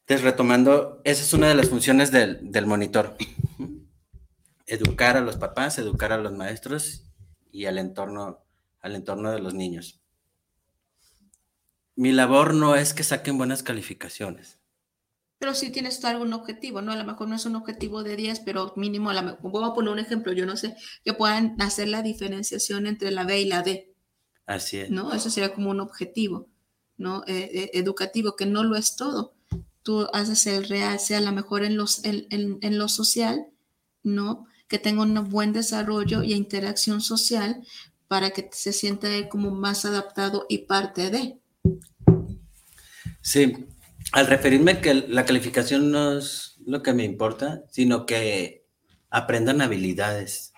Entonces, 0.00 0.24
retomando, 0.24 1.00
esa 1.04 1.22
es 1.22 1.32
una 1.32 1.48
de 1.48 1.56
las 1.56 1.68
funciones 1.68 2.12
del, 2.12 2.52
del, 2.52 2.66
monitor. 2.66 3.16
Educar 4.66 5.16
a 5.16 5.20
los 5.20 5.36
papás, 5.36 5.78
educar 5.78 6.12
a 6.12 6.18
los 6.18 6.32
maestros 6.32 7.04
y 7.50 7.64
al 7.64 7.78
entorno, 7.78 8.44
al 8.80 8.94
entorno 8.94 9.32
de 9.32 9.40
los 9.40 9.54
niños. 9.54 10.00
Mi 11.96 12.12
labor 12.12 12.54
no 12.54 12.76
es 12.76 12.94
que 12.94 13.02
saquen 13.02 13.38
buenas 13.38 13.62
calificaciones 13.62 14.58
pero 15.38 15.54
si 15.54 15.70
tienes 15.70 16.02
algún 16.04 16.32
objetivo, 16.32 16.80
¿no? 16.80 16.92
A 16.92 16.96
lo 16.96 17.04
mejor 17.04 17.28
no 17.28 17.36
es 17.36 17.44
un 17.44 17.56
objetivo 17.56 18.02
de 18.02 18.16
10, 18.16 18.40
pero 18.40 18.72
mínimo, 18.76 19.10
a 19.10 19.14
la, 19.14 19.38
voy 19.42 19.64
a 19.64 19.74
poner 19.74 19.92
un 19.92 19.98
ejemplo, 19.98 20.32
yo 20.32 20.46
no 20.46 20.56
sé, 20.56 20.76
que 21.04 21.12
puedan 21.12 21.60
hacer 21.60 21.88
la 21.88 22.02
diferenciación 22.02 22.86
entre 22.86 23.10
la 23.10 23.24
B 23.24 23.40
y 23.40 23.44
la 23.44 23.62
D. 23.62 23.92
Así 24.46 24.78
es. 24.78 24.90
¿No? 24.90 25.12
Eso 25.12 25.28
sería 25.28 25.52
como 25.52 25.70
un 25.70 25.80
objetivo, 25.80 26.48
¿no? 26.96 27.22
Eh, 27.26 27.50
eh, 27.52 27.70
educativo, 27.74 28.34
que 28.36 28.46
no 28.46 28.64
lo 28.64 28.76
es 28.76 28.96
todo. 28.96 29.34
Tú 29.82 30.08
haces 30.12 30.46
el 30.46 30.68
real, 30.68 30.98
sea 30.98 31.18
a 31.18 31.22
lo 31.22 31.32
mejor 31.32 31.64
en, 31.64 31.76
los, 31.76 32.04
en, 32.04 32.26
en, 32.30 32.78
lo 32.78 32.88
social, 32.88 33.46
¿no? 34.02 34.46
Que 34.68 34.78
tenga 34.78 35.02
un 35.02 35.28
buen 35.28 35.52
desarrollo 35.52 36.22
y 36.22 36.32
interacción 36.32 37.00
social 37.00 37.62
para 38.08 38.30
que 38.30 38.48
se 38.52 38.72
sienta 38.72 39.08
como 39.28 39.50
más 39.50 39.84
adaptado 39.84 40.46
y 40.48 40.58
parte 40.58 41.10
de. 41.10 41.38
Sí, 43.20 43.66
al 44.12 44.26
referirme 44.26 44.80
que 44.80 44.94
la 44.94 45.24
calificación 45.24 45.90
no 45.90 46.18
es 46.18 46.56
lo 46.64 46.82
que 46.82 46.92
me 46.92 47.04
importa, 47.04 47.64
sino 47.70 48.06
que 48.06 48.66
aprendan 49.10 49.60
habilidades 49.60 50.52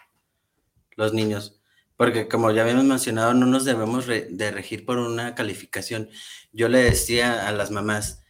los 0.97 1.15
niños. 1.15 1.61
Porque 1.97 2.29
como 2.29 2.51
ya 2.53 2.63
habíamos 2.63 2.85
mencionado, 2.85 3.35
no 3.35 3.47
nos 3.47 3.65
debemos 3.65 4.07
de 4.07 4.51
regir 4.51 4.85
por 4.85 4.99
una 4.99 5.35
calificación. 5.35 6.09
Yo 6.53 6.69
le 6.69 6.79
decía 6.79 7.49
a 7.49 7.53
las 7.53 7.71
mamás, 7.71 8.23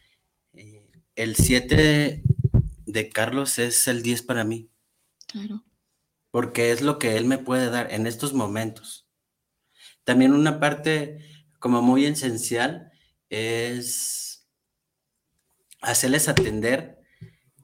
eh, 0.53 0.87
el 1.15 1.35
7 1.35 2.23
de 2.85 3.09
Carlos 3.09 3.59
es 3.59 3.87
el 3.87 4.01
10 4.01 4.23
para 4.23 4.43
mí. 4.43 4.69
Claro. 5.27 5.63
Porque 6.31 6.71
es 6.71 6.81
lo 6.81 6.97
que 6.97 7.15
él 7.17 7.25
me 7.25 7.37
puede 7.37 7.69
dar 7.69 7.91
en 7.93 8.07
estos 8.07 8.33
momentos. 8.33 9.07
También 10.03 10.33
una 10.33 10.59
parte 10.59 11.19
como 11.59 11.83
muy 11.83 12.05
esencial 12.05 12.91
es 13.29 14.28
hacerles 15.81 16.27
atender 16.27 16.99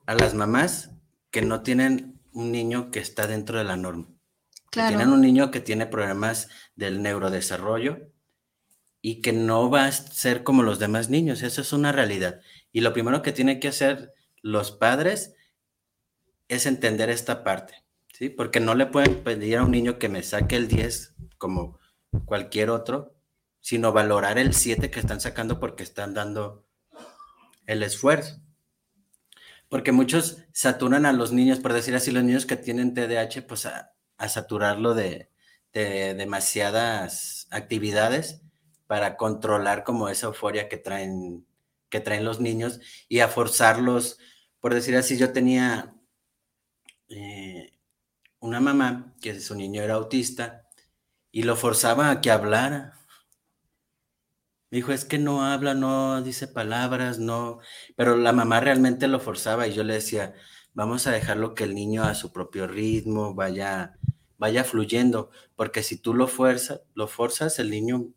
a 0.06 0.16
las 0.16 0.34
mamás 0.34 0.92
que 1.32 1.42
no 1.42 1.62
tienen 1.62 2.20
un 2.32 2.52
niño 2.52 2.92
que 2.92 3.00
está 3.00 3.28
dentro 3.28 3.58
de 3.58 3.64
la 3.64 3.78
norma. 3.78 4.08
Claro. 4.72 4.90
tienen 4.90 5.14
un 5.14 5.22
niño 5.22 5.52
que 5.52 5.62
tiene 5.62 5.86
problemas 5.86 6.50
del 6.76 7.02
neurodesarrollo 7.02 8.10
y 9.02 9.22
que 9.22 9.32
no 9.32 9.70
va 9.70 9.86
a 9.86 9.92
ser 9.92 10.44
como 10.44 10.64
los 10.64 10.80
demás 10.80 11.10
niños. 11.10 11.44
Eso 11.44 11.62
es 11.62 11.72
una 11.72 11.94
realidad. 11.94 12.42
Y 12.74 12.82
lo 12.82 12.92
primero 12.92 13.22
que 13.22 13.32
tienen 13.32 13.62
que 13.62 13.70
hacer 13.70 14.14
los 14.42 14.72
padres 14.72 15.34
es 16.50 16.66
entender 16.66 17.10
esta 17.10 17.44
parte, 17.44 17.86
¿sí? 18.14 18.30
Porque 18.30 18.60
no 18.60 18.76
le 18.76 18.86
pueden 18.86 19.24
pedir 19.24 19.58
a 19.58 19.64
un 19.64 19.72
niño 19.72 19.98
que 19.98 20.10
me 20.10 20.24
saque 20.24 20.56
el 20.58 20.68
10 20.68 21.16
como 21.38 21.80
cualquier 22.26 22.70
otro, 22.70 23.16
sino 23.62 23.94
valorar 23.94 24.38
el 24.38 24.54
7 24.54 24.92
que 24.92 25.00
están 25.00 25.22
sacando 25.22 25.60
porque 25.60 25.84
están 25.84 26.14
dando 26.14 26.65
el 27.66 27.84
esfuerzo. 27.84 28.40
Porque 29.70 29.92
muchos 29.92 30.38
saturan 30.52 31.06
a 31.06 31.14
los 31.14 31.32
niños, 31.32 31.60
por 31.60 31.74
decir 31.74 31.96
así, 31.96 32.12
los 32.12 32.24
niños 32.24 32.46
que 32.46 32.56
tienen 32.56 32.94
TDAH, 32.94 33.48
pues 33.48 33.66
a, 33.66 33.92
saturarlo 34.30 34.94
de, 34.94 35.30
demasiadas 35.74 37.48
actividades 37.52 38.42
para 38.88 39.18
controlar 39.18 39.84
como 39.84 40.08
esa 40.08 40.28
euforia 40.28 40.70
que 40.70 40.78
traen, 40.78 41.46
que 41.90 42.00
traen 42.00 42.24
los 42.24 42.40
niños 42.40 42.80
y 43.10 43.20
a 43.20 43.28
forzarlos, 43.28 44.18
por 44.62 44.74
decir 44.74 44.96
así, 44.96 45.18
yo 45.18 45.34
tenía 45.34 45.96
eh, 47.10 47.74
una 48.40 48.60
mamá 48.62 49.14
que 49.22 49.40
su 49.40 49.56
niño 49.56 49.82
era 49.82 49.96
autista 49.96 50.68
y 51.32 51.44
lo 51.44 51.56
forzaba 51.56 52.12
a 52.12 52.22
que 52.22 52.32
hablara. 52.32 53.00
Me 54.72 54.78
dijo, 54.78 54.92
es 54.92 55.06
que 55.06 55.20
no 55.20 55.46
habla, 55.46 55.74
no 55.74 56.22
dice 56.22 56.48
palabras, 56.48 57.20
no, 57.20 57.60
pero 57.96 58.18
la 58.18 58.34
mamá 58.34 58.60
realmente 58.60 59.08
lo 59.08 59.20
forzaba 59.20 59.68
y 59.68 59.74
yo 59.74 59.84
le 59.84 59.94
decía, 59.94 60.34
vamos 60.74 61.08
a 61.08 61.12
dejarlo 61.12 61.56
que 61.56 61.64
el 61.64 61.76
niño 61.76 62.04
a 62.04 62.16
su 62.16 62.32
propio 62.32 62.68
ritmo 62.68 63.34
vaya, 63.34 63.98
vaya 64.38 64.64
fluyendo, 64.64 65.30
porque 65.56 65.84
si 65.84 65.98
tú 65.98 66.14
lo 66.14 66.28
fuerzas, 66.28 66.82
lo 66.94 67.08
forzas, 67.08 67.60
el 67.60 67.70
niño 67.70 68.08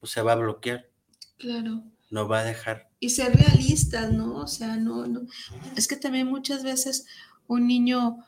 pues, 0.00 0.12
se 0.12 0.22
va 0.22 0.32
a 0.32 0.36
bloquear. 0.36 0.90
Claro. 1.38 1.84
No 2.10 2.28
va 2.28 2.40
a 2.40 2.44
dejar. 2.44 2.90
Y 3.00 3.10
ser 3.10 3.34
realistas, 3.34 4.12
¿no? 4.12 4.36
O 4.36 4.46
sea, 4.46 4.76
no, 4.76 5.06
no. 5.06 5.22
Es 5.76 5.88
que 5.88 5.96
también 5.96 6.26
muchas 6.26 6.62
veces 6.62 7.06
un 7.46 7.66
niño 7.66 8.18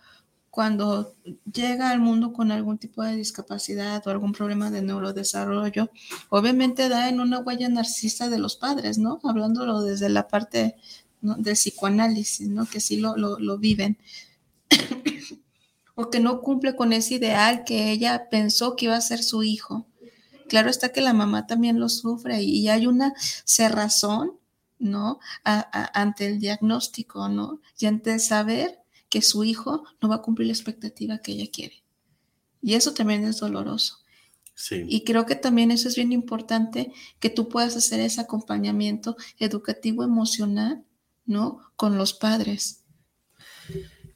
cuando 0.54 1.16
llega 1.52 1.90
al 1.90 1.98
mundo 1.98 2.32
con 2.32 2.52
algún 2.52 2.78
tipo 2.78 3.02
de 3.02 3.16
discapacidad 3.16 4.06
o 4.06 4.10
algún 4.10 4.32
problema 4.32 4.70
de 4.70 4.82
neurodesarrollo, 4.82 5.90
obviamente 6.28 6.88
da 6.88 7.08
en 7.08 7.18
una 7.18 7.40
huella 7.40 7.68
narcisista 7.68 8.28
de 8.28 8.38
los 8.38 8.54
padres, 8.54 8.96
¿no? 8.96 9.18
Hablándolo 9.24 9.82
desde 9.82 10.08
la 10.08 10.28
parte 10.28 10.76
del 11.20 11.54
psicoanálisis, 11.54 12.48
¿no? 12.48 12.66
Que 12.66 12.78
sí 12.78 12.98
lo, 12.98 13.16
lo 13.16 13.58
viven. 13.58 13.98
o 15.96 16.08
que 16.08 16.20
no 16.20 16.40
cumple 16.40 16.76
con 16.76 16.92
ese 16.92 17.14
ideal 17.14 17.64
que 17.64 17.90
ella 17.90 18.28
pensó 18.30 18.76
que 18.76 18.84
iba 18.84 18.94
a 18.94 19.00
ser 19.00 19.24
su 19.24 19.42
hijo. 19.42 19.88
Claro 20.48 20.70
está 20.70 20.90
que 20.90 21.00
la 21.00 21.14
mamá 21.14 21.48
también 21.48 21.80
lo 21.80 21.88
sufre 21.88 22.44
y 22.44 22.68
hay 22.68 22.86
una 22.86 23.12
cerrazón, 23.44 24.38
¿no? 24.78 25.18
ante 25.42 26.28
el 26.28 26.38
diagnóstico, 26.38 27.28
¿no? 27.28 27.60
Y 27.76 27.86
ante 27.86 28.20
saber 28.20 28.83
que 29.14 29.22
su 29.22 29.44
hijo 29.44 29.84
no 30.02 30.08
va 30.08 30.16
a 30.16 30.22
cumplir 30.22 30.48
la 30.48 30.54
expectativa 30.54 31.18
que 31.18 31.30
ella 31.30 31.48
quiere. 31.48 31.84
Y 32.60 32.74
eso 32.74 32.94
también 32.94 33.24
es 33.24 33.38
doloroso. 33.38 34.00
Sí. 34.56 34.84
Y 34.88 35.04
creo 35.04 35.24
que 35.24 35.36
también 35.36 35.70
eso 35.70 35.86
es 35.86 35.94
bien 35.94 36.10
importante, 36.10 36.90
que 37.20 37.30
tú 37.30 37.48
puedas 37.48 37.76
hacer 37.76 38.00
ese 38.00 38.20
acompañamiento 38.20 39.16
educativo 39.38 40.02
emocional, 40.02 40.82
¿no? 41.26 41.60
Con 41.76 41.96
los 41.96 42.12
padres. 42.12 42.82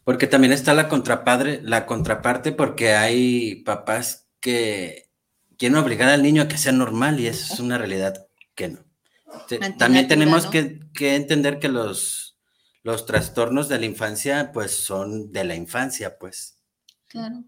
Porque 0.02 0.26
también 0.26 0.52
está 0.52 0.74
la 0.74 0.88
contrapadre, 0.88 1.62
la 1.62 1.86
contraparte, 1.86 2.50
porque 2.50 2.94
hay 2.94 3.62
papás 3.62 4.26
que 4.40 5.12
quieren 5.58 5.78
obligar 5.78 6.08
al 6.08 6.24
niño 6.24 6.42
a 6.42 6.48
que 6.48 6.58
sea 6.58 6.72
normal 6.72 7.20
y 7.20 7.28
eso 7.28 7.54
es 7.54 7.60
una 7.60 7.78
realidad 7.78 8.26
que 8.56 8.70
no. 8.70 8.84
También 9.78 10.08
tenemos 10.08 10.46
que, 10.46 10.80
que 10.92 11.14
entender 11.14 11.60
que 11.60 11.68
los 11.68 12.27
los 12.82 13.06
trastornos 13.06 13.68
de 13.68 13.78
la 13.78 13.86
infancia, 13.86 14.52
pues 14.52 14.72
son 14.72 15.32
de 15.32 15.44
la 15.44 15.54
infancia, 15.54 16.18
pues. 16.18 16.58
Claro. 17.08 17.44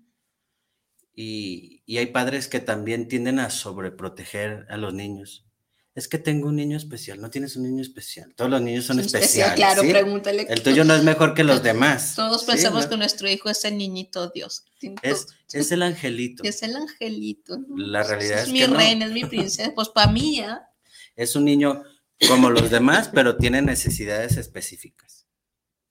Y, 1.15 1.83
hay 1.99 2.07
padres 2.07 2.49
que 2.49 2.61
también 2.61 3.09
tienden 3.09 3.39
a 3.41 3.51
sobreproteger 3.51 4.67
a 4.71 4.77
los 4.77 4.95
niños. 4.95 5.47
Es 5.95 6.09
que 6.09 6.19
tengo 6.19 6.49
un 6.49 6.57
niño 6.57 6.77
especial, 6.77 7.21
no 7.21 7.31
tienes 7.31 7.57
un 7.57 7.65
niño 7.65 7.83
especial. 7.83 8.33
Todos 8.37 8.51
los 8.51 8.63
niños 8.63 8.85
son 8.87 9.01
especiales. 9.01 9.55
claro, 9.55 9.83
pregúntale. 9.83 10.47
El 10.49 10.63
tuyo 10.63 10.85
no 10.85 10.95
es 10.95 11.03
mejor 11.03 11.35
que 11.35 11.43
los 11.43 11.63
demás. 11.63 12.15
Todos 12.15 12.45
pensamos 12.45 12.87
que 12.87 12.97
nuestro 12.97 13.29
hijo 13.29 13.51
es 13.51 13.65
el 13.65 13.77
niñito 13.77 14.31
Dios. 14.31 14.65
Es, 15.03 15.27
es 15.53 15.73
el 15.73 15.83
angelito. 15.83 16.43
Es 16.45 16.63
el 16.63 16.77
angelito. 16.77 17.59
La 17.77 18.03
realidad 18.05 18.39
es, 18.39 18.45
es 18.45 18.53
mi 18.53 18.65
reina, 18.65 19.07
es 19.07 19.13
mi 19.13 19.25
princesa. 19.25 19.73
Pues 19.75 19.89
para 19.89 20.11
mí 20.11 20.37
ya. 20.37 20.71
Es 21.17 21.35
un 21.35 21.45
niño 21.45 21.83
como 22.29 22.51
los 22.51 22.71
demás, 22.71 23.11
pero 23.13 23.37
tiene 23.37 23.61
necesidades 23.61 24.37
específicas. 24.37 25.20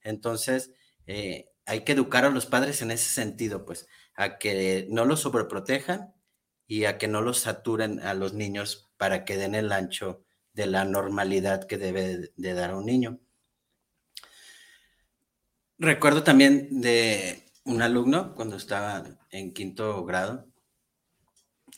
Entonces, 0.03 0.71
eh, 1.07 1.49
hay 1.65 1.83
que 1.83 1.91
educar 1.93 2.25
a 2.25 2.29
los 2.29 2.45
padres 2.45 2.81
en 2.81 2.91
ese 2.91 3.09
sentido, 3.09 3.65
pues, 3.65 3.87
a 4.15 4.37
que 4.37 4.87
no 4.89 5.05
los 5.05 5.21
sobreprotejan 5.21 6.13
y 6.67 6.85
a 6.85 6.97
que 6.97 7.07
no 7.07 7.21
los 7.21 7.39
saturen 7.39 7.99
a 8.01 8.13
los 8.13 8.33
niños 8.33 8.91
para 8.97 9.25
que 9.25 9.37
den 9.37 9.55
el 9.55 9.71
ancho 9.71 10.23
de 10.53 10.65
la 10.67 10.85
normalidad 10.85 11.65
que 11.65 11.77
debe 11.77 12.31
de 12.35 12.53
dar 12.53 12.71
a 12.71 12.77
un 12.77 12.85
niño. 12.85 13.19
Recuerdo 15.77 16.23
también 16.23 16.81
de 16.81 17.45
un 17.63 17.81
alumno 17.81 18.35
cuando 18.35 18.57
estaba 18.57 19.03
en 19.31 19.53
quinto 19.53 20.03
grado. 20.05 20.45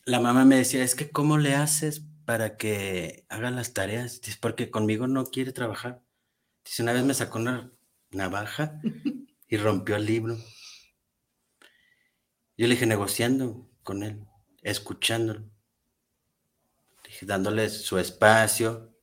La 0.06 0.20
mamá 0.20 0.46
me 0.46 0.56
decía, 0.56 0.84
es 0.84 0.96
que 0.96 1.12
¿cómo 1.12 1.38
le 1.38 1.54
haces 1.54 2.02
para 2.26 2.58
que 2.58 3.26
haga 3.30 3.52
las 3.52 3.74
tareas? 3.74 4.22
Dice, 4.22 4.38
porque 4.42 4.72
conmigo 4.72 5.06
no 5.06 5.26
quiere 5.26 5.52
trabajar. 5.52 6.02
Dice, 6.66 6.82
una 6.82 6.94
vez 6.94 7.04
me 7.04 7.14
sacó 7.14 7.38
una 7.38 7.72
navaja 8.12 8.80
y 9.48 9.58
rompió 9.58 9.96
el 9.96 10.06
libro. 10.06 10.38
Yo 12.58 12.68
le 12.68 12.76
dije, 12.76 12.86
negociando 12.86 13.68
con 13.84 14.04
él, 14.04 14.26
escuchándolo, 14.62 15.50
dije, 17.04 17.26
dándole 17.26 17.70
su 17.70 17.98
espacio. 17.98 18.94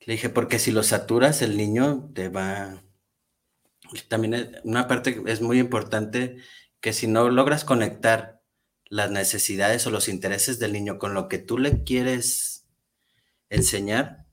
Le 0.00 0.14
dije, 0.14 0.28
porque 0.28 0.58
si 0.58 0.70
lo 0.70 0.82
saturas, 0.82 1.42
el 1.42 1.56
niño 1.56 2.10
te 2.14 2.28
va... 2.28 2.82
También 4.08 4.60
una 4.64 4.88
parte 4.88 5.22
es 5.26 5.40
muy 5.40 5.58
importante 5.58 6.36
que 6.80 6.92
si 6.92 7.06
no 7.06 7.30
logras 7.30 7.64
conectar 7.64 8.42
las 8.88 9.10
necesidades 9.10 9.86
o 9.86 9.90
los 9.90 10.08
intereses 10.08 10.58
del 10.58 10.72
niño 10.72 10.98
con 10.98 11.14
lo 11.14 11.28
que 11.28 11.38
tú 11.38 11.58
le 11.58 11.84
quieres 11.84 12.66
enseñar, 13.48 14.26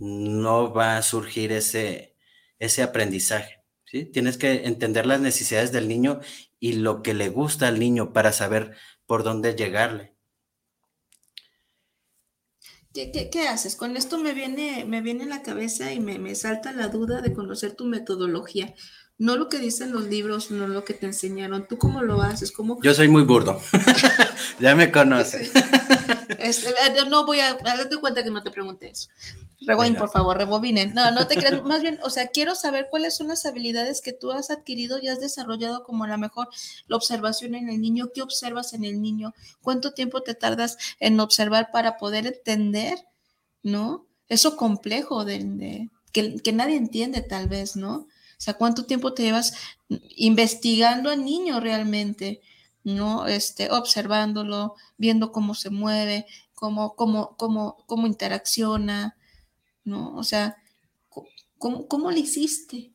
no 0.00 0.72
va 0.72 0.96
a 0.96 1.02
surgir 1.02 1.52
ese, 1.52 2.13
ese 2.58 2.82
aprendizaje. 2.82 3.62
¿sí? 3.84 4.04
Tienes 4.04 4.38
que 4.38 4.66
entender 4.66 5.06
las 5.06 5.20
necesidades 5.20 5.72
del 5.72 5.88
niño 5.88 6.20
y 6.60 6.74
lo 6.74 7.02
que 7.02 7.14
le 7.14 7.28
gusta 7.28 7.68
al 7.68 7.78
niño 7.78 8.12
para 8.12 8.32
saber 8.32 8.76
por 9.06 9.22
dónde 9.22 9.54
llegarle. 9.54 10.14
¿Qué, 12.92 13.48
haces? 13.48 13.74
Con 13.74 13.96
esto 13.96 14.18
me 14.18 14.34
viene, 14.34 14.84
me 14.84 15.00
viene 15.00 15.24
en 15.24 15.30
la 15.30 15.42
cabeza 15.42 15.92
y 15.92 15.98
me, 15.98 16.20
me 16.20 16.36
salta 16.36 16.72
la 16.72 16.86
duda 16.86 17.22
de 17.22 17.32
conocer 17.32 17.72
tu 17.74 17.86
metodología 17.86 18.72
no 19.18 19.36
lo 19.36 19.48
que 19.48 19.58
dicen 19.58 19.92
los 19.92 20.04
libros, 20.04 20.50
no 20.50 20.66
lo 20.66 20.84
que 20.84 20.94
te 20.94 21.06
enseñaron. 21.06 21.68
¿Tú 21.68 21.78
cómo 21.78 22.02
lo 22.02 22.20
haces? 22.20 22.50
¿Cómo... 22.50 22.80
Yo 22.82 22.94
soy 22.94 23.08
muy 23.08 23.22
burdo. 23.22 23.60
ya 24.60 24.74
me 24.74 24.90
conoces. 24.90 25.50
Este, 26.38 26.68
eh, 26.68 27.08
no 27.08 27.24
voy 27.24 27.40
a, 27.40 27.54
darte 27.54 27.96
cuenta 27.96 28.22
que 28.22 28.30
no 28.30 28.42
te 28.42 28.50
pregunté 28.50 28.90
eso. 28.90 29.08
Rewind, 29.60 29.96
por 29.96 30.10
favor, 30.10 30.36
rebobinen. 30.36 30.94
No, 30.94 31.10
no 31.10 31.26
te 31.26 31.36
creas. 31.36 31.62
Más 31.62 31.82
bien, 31.82 31.98
o 32.02 32.10
sea, 32.10 32.28
quiero 32.28 32.54
saber 32.54 32.88
cuáles 32.90 33.16
son 33.16 33.28
las 33.28 33.46
habilidades 33.46 34.00
que 34.00 34.12
tú 34.12 34.32
has 34.32 34.50
adquirido 34.50 34.98
y 35.00 35.08
has 35.08 35.20
desarrollado, 35.20 35.84
como 35.84 36.04
a 36.04 36.08
lo 36.08 36.18
mejor 36.18 36.48
la 36.86 36.96
observación 36.96 37.54
en 37.54 37.68
el 37.68 37.80
niño. 37.80 38.10
¿Qué 38.14 38.22
observas 38.22 38.72
en 38.72 38.84
el 38.84 39.00
niño? 39.00 39.32
¿Cuánto 39.62 39.92
tiempo 39.92 40.22
te 40.22 40.34
tardas 40.34 40.76
en 41.00 41.18
observar 41.20 41.70
para 41.72 41.96
poder 41.96 42.26
entender, 42.26 42.98
¿no? 43.62 44.06
Eso 44.28 44.56
complejo 44.56 45.24
de, 45.24 45.88
que, 46.12 46.36
que 46.36 46.52
nadie 46.52 46.76
entiende, 46.76 47.20
tal 47.20 47.48
vez, 47.48 47.76
¿no? 47.76 47.94
O 47.96 48.40
sea, 48.44 48.54
¿cuánto 48.54 48.84
tiempo 48.84 49.14
te 49.14 49.22
llevas 49.22 49.54
investigando 50.16 51.10
al 51.10 51.24
niño 51.24 51.60
realmente? 51.60 52.42
¿No? 52.82 53.26
Este, 53.26 53.70
observándolo, 53.70 54.74
viendo 54.98 55.32
cómo 55.32 55.54
se 55.54 55.70
mueve, 55.70 56.26
cómo, 56.54 56.94
cómo, 56.96 57.36
cómo, 57.36 57.76
cómo 57.86 58.06
interacciona, 58.06 59.16
¿no? 59.84 60.16
O 60.16 60.22
sea, 60.22 60.56
¿cómo, 61.58 61.88
cómo 61.88 62.10
le 62.10 62.20
hiciste? 62.20 62.92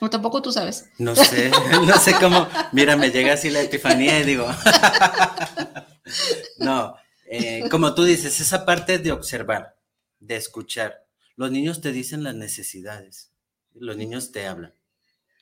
O 0.00 0.10
tampoco 0.10 0.42
tú 0.42 0.52
sabes. 0.52 0.90
No 0.98 1.16
sé, 1.16 1.50
no 1.86 1.98
sé 1.98 2.14
cómo. 2.20 2.46
Mira, 2.72 2.96
me 2.96 3.10
llega 3.10 3.34
así 3.34 3.50
la 3.50 3.62
epifanía 3.62 4.20
y 4.20 4.24
digo. 4.24 4.46
no, 6.58 6.94
eh, 7.26 7.64
como 7.70 7.94
tú 7.94 8.04
dices, 8.04 8.40
esa 8.40 8.66
parte 8.66 8.98
de 8.98 9.12
observar, 9.12 9.76
de 10.20 10.36
escuchar. 10.36 11.06
Los 11.36 11.50
niños 11.50 11.80
te 11.80 11.92
dicen 11.92 12.24
las 12.24 12.34
necesidades, 12.34 13.32
los 13.74 13.96
niños 13.96 14.32
te 14.32 14.46
hablan. 14.46 14.74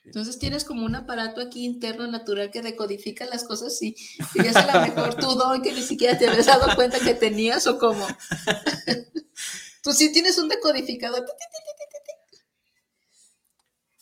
Entonces 0.05 0.37
tienes 0.37 0.63
como 0.63 0.85
un 0.85 0.95
aparato 0.95 1.41
aquí 1.41 1.65
interno 1.65 2.07
natural 2.07 2.51
que 2.51 2.61
decodifica 2.61 3.25
las 3.25 3.43
cosas 3.43 3.81
y, 3.81 3.95
y 4.35 4.45
es 4.45 4.55
a 4.55 4.73
lo 4.73 4.81
mejor 4.81 5.15
tu 5.15 5.33
don 5.33 5.61
que 5.61 5.73
ni 5.73 5.81
siquiera 5.81 6.17
te 6.17 6.27
habías 6.27 6.45
dado 6.45 6.75
cuenta 6.75 6.99
que 6.99 7.15
tenías 7.15 7.65
o 7.67 7.79
cómo. 7.79 8.05
Tú 9.83 9.93
sí 9.93 10.11
tienes 10.11 10.37
un 10.37 10.49
decodificador. 10.49 11.25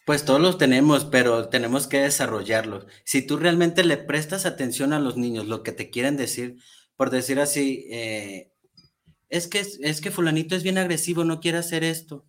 Pues 0.06 0.26
todos 0.26 0.42
los 0.42 0.58
tenemos, 0.58 1.06
pero 1.06 1.48
tenemos 1.48 1.88
que 1.88 2.00
desarrollarlos. 2.00 2.86
Si 3.06 3.22
tú 3.22 3.38
realmente 3.38 3.86
le 3.86 3.98
prestas 3.98 4.46
atención 4.46 4.92
a 4.92 5.00
los 5.00 5.16
niños, 5.16 5.48
lo 5.48 5.64
que 5.64 5.72
te 5.72 5.90
quieren 5.90 6.18
decir, 6.18 6.58
por 6.98 7.10
decir 7.10 7.40
así, 7.40 7.88
eh, 7.90 8.54
es 9.30 9.48
que, 9.48 9.60
es 9.60 10.02
que 10.02 10.12
fulanito 10.12 10.56
es 10.56 10.64
bien 10.64 10.78
agresivo, 10.78 11.24
no 11.24 11.40
quiere 11.40 11.58
hacer 11.58 11.84
esto. 11.84 12.26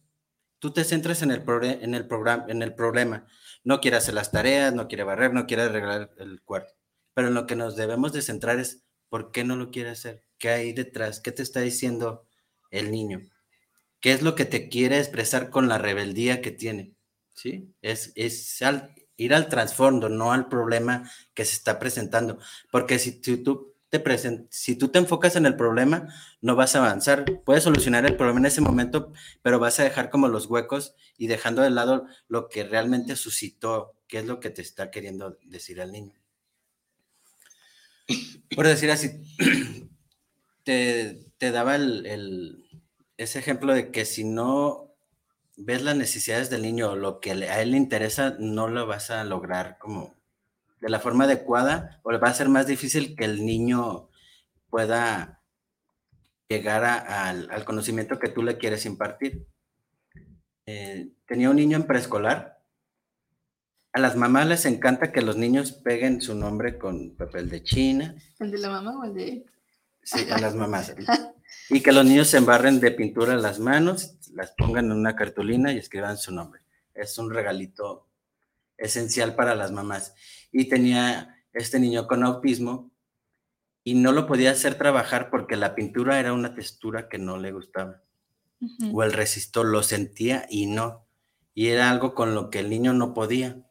Tú 0.60 0.72
te 0.72 0.84
centras 0.84 1.22
en 1.22 1.32
el, 1.32 1.42
en 1.80 1.94
el, 1.94 2.06
programa, 2.06 2.46
en 2.48 2.62
el 2.62 2.74
problema. 2.74 3.26
No 3.64 3.80
quiere 3.80 3.96
hacer 3.96 4.14
las 4.14 4.30
tareas, 4.30 4.74
no 4.74 4.86
quiere 4.88 5.04
barrer, 5.04 5.32
no 5.32 5.46
quiere 5.46 5.64
arreglar 5.64 6.12
el 6.18 6.42
cuarto. 6.42 6.74
Pero 7.14 7.28
en 7.28 7.34
lo 7.34 7.46
que 7.46 7.56
nos 7.56 7.76
debemos 7.76 8.12
de 8.12 8.22
centrar 8.22 8.58
es 8.60 8.84
¿Por 9.14 9.30
qué 9.30 9.44
no 9.44 9.54
lo 9.54 9.70
quiere 9.70 9.90
hacer? 9.90 10.24
¿Qué 10.38 10.48
hay 10.48 10.72
detrás? 10.72 11.20
¿Qué 11.20 11.30
te 11.30 11.44
está 11.44 11.60
diciendo 11.60 12.26
el 12.72 12.90
niño? 12.90 13.20
¿Qué 14.00 14.10
es 14.10 14.22
lo 14.22 14.34
que 14.34 14.44
te 14.44 14.68
quiere 14.68 14.98
expresar 14.98 15.50
con 15.50 15.68
la 15.68 15.78
rebeldía 15.78 16.42
que 16.42 16.50
tiene? 16.50 16.96
¿Sí? 17.32 17.72
Es, 17.80 18.10
es 18.16 18.60
ir 19.16 19.34
al 19.34 19.48
trasfondo, 19.48 20.08
no 20.08 20.32
al 20.32 20.48
problema 20.48 21.08
que 21.32 21.44
se 21.44 21.54
está 21.54 21.78
presentando. 21.78 22.40
Porque 22.72 22.98
si, 22.98 23.20
tú 23.20 23.73
te 23.98 24.46
si 24.50 24.76
tú 24.76 24.88
te 24.88 24.98
enfocas 24.98 25.36
en 25.36 25.46
el 25.46 25.56
problema, 25.56 26.08
no 26.40 26.56
vas 26.56 26.74
a 26.74 26.78
avanzar. 26.78 27.24
Puedes 27.44 27.64
solucionar 27.64 28.04
el 28.06 28.16
problema 28.16 28.40
en 28.40 28.46
ese 28.46 28.60
momento, 28.60 29.12
pero 29.42 29.58
vas 29.58 29.78
a 29.80 29.84
dejar 29.84 30.10
como 30.10 30.28
los 30.28 30.46
huecos 30.46 30.94
y 31.16 31.26
dejando 31.26 31.62
de 31.62 31.70
lado 31.70 32.06
lo 32.28 32.48
que 32.48 32.64
realmente 32.64 33.16
suscitó, 33.16 33.94
qué 34.08 34.18
es 34.18 34.26
lo 34.26 34.40
que 34.40 34.50
te 34.50 34.62
está 34.62 34.90
queriendo 34.90 35.38
decir 35.44 35.80
el 35.80 35.92
niño. 35.92 36.14
Por 38.54 38.66
decir 38.66 38.90
así, 38.90 39.10
te, 40.64 41.24
daba 41.38 41.76
el, 41.76 42.64
ese 43.16 43.38
ejemplo 43.38 43.74
de 43.74 43.90
que 43.90 44.04
si 44.04 44.24
no 44.24 44.94
ves 45.56 45.82
las 45.82 45.96
necesidades 45.96 46.50
del 46.50 46.62
niño 46.62 46.96
lo 46.96 47.20
que 47.20 47.30
a 47.32 47.62
él 47.62 47.70
le 47.70 47.76
interesa, 47.76 48.36
no 48.38 48.68
lo 48.68 48.86
vas 48.86 49.10
a 49.10 49.24
lograr 49.24 49.78
como 49.78 50.14
de 50.80 50.88
la 50.88 51.00
forma 51.00 51.24
adecuada 51.24 52.00
o 52.02 52.10
va 52.18 52.28
a 52.28 52.34
ser 52.34 52.48
más 52.48 52.66
difícil 52.66 53.16
que 53.16 53.24
el 53.24 53.44
niño 53.44 54.08
pueda 54.68 55.40
llegar 56.48 56.84
al 56.84 57.64
conocimiento 57.64 58.18
que 58.18 58.28
tú 58.28 58.42
le 58.42 58.58
quieres 58.58 58.86
impartir. 58.86 59.46
Eh, 60.66 61.10
tenía 61.26 61.50
un 61.50 61.56
niño 61.56 61.76
en 61.76 61.86
preescolar. 61.86 62.58
A 63.92 64.00
las 64.00 64.16
mamás 64.16 64.46
les 64.46 64.66
encanta 64.66 65.12
que 65.12 65.22
los 65.22 65.36
niños 65.36 65.72
peguen 65.72 66.20
su 66.20 66.34
nombre 66.34 66.78
con 66.78 67.14
papel 67.16 67.48
de 67.48 67.62
China. 67.62 68.16
¿El 68.40 68.50
de 68.50 68.58
la 68.58 68.70
mamá 68.70 68.98
o 68.98 69.04
el 69.04 69.14
de 69.14 69.46
Sí, 70.02 70.26
a 70.30 70.38
las 70.38 70.54
mamás. 70.54 70.94
y 71.70 71.80
que 71.80 71.92
los 71.92 72.04
niños 72.04 72.28
se 72.28 72.36
embarren 72.36 72.78
de 72.78 72.90
pintura 72.90 73.36
las 73.36 73.58
manos, 73.58 74.16
las 74.34 74.50
pongan 74.52 74.86
en 74.86 74.92
una 74.92 75.16
cartulina 75.16 75.72
y 75.72 75.78
escriban 75.78 76.18
su 76.18 76.32
nombre. 76.32 76.60
Es 76.92 77.16
un 77.18 77.32
regalito 77.32 78.08
esencial 78.76 79.34
para 79.34 79.54
las 79.54 79.72
mamás. 79.72 80.14
Y 80.54 80.68
tenía 80.68 81.42
este 81.52 81.80
niño 81.80 82.06
con 82.06 82.22
autismo 82.22 82.92
y 83.82 83.94
no 83.94 84.12
lo 84.12 84.26
podía 84.26 84.52
hacer 84.52 84.76
trabajar 84.76 85.28
porque 85.28 85.56
la 85.56 85.74
pintura 85.74 86.20
era 86.20 86.32
una 86.32 86.54
textura 86.54 87.08
que 87.08 87.18
no 87.18 87.38
le 87.38 87.50
gustaba. 87.50 88.02
O 88.92 89.02
el 89.02 89.12
resistor 89.12 89.66
lo 89.66 89.82
sentía 89.82 90.46
y 90.48 90.66
no. 90.66 91.06
Y 91.54 91.68
era 91.68 91.90
algo 91.90 92.14
con 92.14 92.34
lo 92.34 92.50
que 92.50 92.60
el 92.60 92.70
niño 92.70 92.94
no 92.94 93.12
podía. 93.14 93.68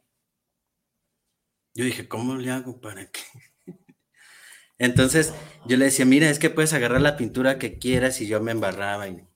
Yo 1.74 1.84
dije, 1.84 2.06
¿cómo 2.06 2.36
le 2.36 2.50
hago 2.50 2.80
para 2.80 3.10
que 3.10 3.20
entonces 4.78 5.34
yo 5.66 5.78
le 5.78 5.86
decía, 5.86 6.04
mira, 6.04 6.28
es 6.28 6.38
que 6.38 6.50
puedes 6.50 6.74
agarrar 6.74 7.00
la 7.00 7.16
pintura 7.16 7.58
que 7.58 7.78
quieras 7.78 8.20
y 8.20 8.28
yo 8.28 8.42
me 8.42 8.52
embarraba. 8.52 9.08
Y... 9.08 9.26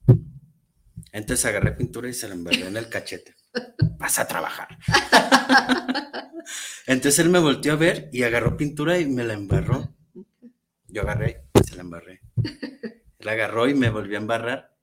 Entonces 1.12 1.46
agarré 1.46 1.72
pintura 1.72 2.10
y 2.10 2.12
se 2.12 2.28
la 2.28 2.34
embarré 2.34 2.68
en 2.68 2.76
el 2.76 2.90
cachete. 2.90 3.37
Vas 3.98 4.18
a 4.18 4.26
trabajar. 4.26 4.78
Entonces 6.86 7.18
él 7.18 7.28
me 7.28 7.38
volteó 7.38 7.72
a 7.74 7.76
ver 7.76 8.08
y 8.12 8.22
agarró 8.22 8.56
pintura 8.56 8.98
y 8.98 9.06
me 9.06 9.24
la 9.24 9.34
embarró. 9.34 9.94
Yo 10.86 11.02
agarré 11.02 11.44
y 11.54 11.64
se 11.64 11.76
la 11.76 11.82
embarré. 11.82 12.22
Él 13.18 13.28
agarró 13.28 13.68
y 13.68 13.74
me 13.74 13.90
volvió 13.90 14.16
a 14.16 14.20
embarrar. 14.20 14.76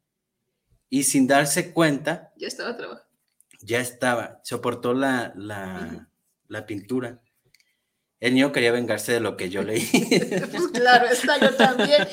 Y 0.89 1.03
sin 1.03 1.27
darse 1.27 1.71
cuenta. 1.71 2.33
Ya 2.37 2.47
estaba 2.47 2.77
trabajando. 2.77 3.09
Ya 3.61 3.79
estaba. 3.79 4.39
Soportó 4.43 4.93
la, 4.93 5.33
la, 5.35 6.09
la 6.47 6.65
pintura. 6.65 7.21
El 8.19 8.33
niño 8.33 8.51
quería 8.51 8.71
vengarse 8.71 9.11
de 9.11 9.19
lo 9.19 9.37
que 9.37 9.49
yo 9.49 9.63
leí. 9.63 9.87
pues 10.51 10.67
claro, 10.73 11.07
está 11.07 11.39
yo 11.39 11.53
también. 11.55 12.07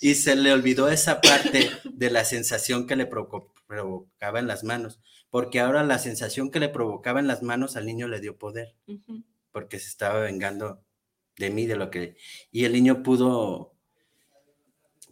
y 0.00 0.14
se 0.14 0.34
le 0.34 0.52
olvidó 0.52 0.88
esa 0.88 1.20
parte 1.20 1.70
de 1.84 2.10
la 2.10 2.24
sensación 2.24 2.86
que 2.86 2.96
le 2.96 3.06
provocaba 3.06 4.40
en 4.40 4.48
las 4.48 4.64
manos, 4.64 5.00
porque 5.30 5.60
ahora 5.60 5.84
la 5.84 5.98
sensación 5.98 6.50
que 6.50 6.60
le 6.60 6.68
provocaba 6.68 7.20
en 7.20 7.28
las 7.28 7.42
manos 7.42 7.76
al 7.76 7.86
niño 7.86 8.08
le 8.08 8.20
dio 8.20 8.36
poder, 8.36 8.74
porque 9.52 9.78
se 9.78 9.88
estaba 9.88 10.20
vengando 10.20 10.82
de 11.36 11.50
mí, 11.50 11.66
de 11.66 11.76
lo 11.76 11.90
que... 11.90 12.16
Y 12.50 12.64
el 12.64 12.72
niño 12.72 13.02
pudo, 13.02 13.74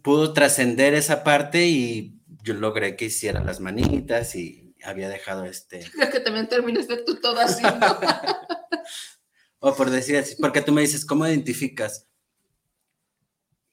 pudo 0.01 0.33
trascender 0.33 0.93
esa 0.93 1.23
parte 1.23 1.67
y 1.67 2.19
yo 2.43 2.53
logré 2.53 2.95
que 2.95 3.05
hiciera 3.05 3.43
las 3.43 3.59
manitas 3.59 4.35
y 4.35 4.75
había 4.83 5.09
dejado 5.09 5.45
este... 5.45 5.89
Creo 5.91 6.09
que 6.09 6.19
también 6.19 6.49
terminaste 6.49 6.97
tú 6.97 7.19
todo 7.19 7.39
así, 7.39 7.63
¿no? 7.63 7.71
O 9.63 9.75
por 9.75 9.91
decir 9.91 10.17
así, 10.17 10.35
porque 10.41 10.63
tú 10.63 10.71
me 10.71 10.81
dices, 10.81 11.05
¿cómo 11.05 11.27
identificas? 11.27 12.07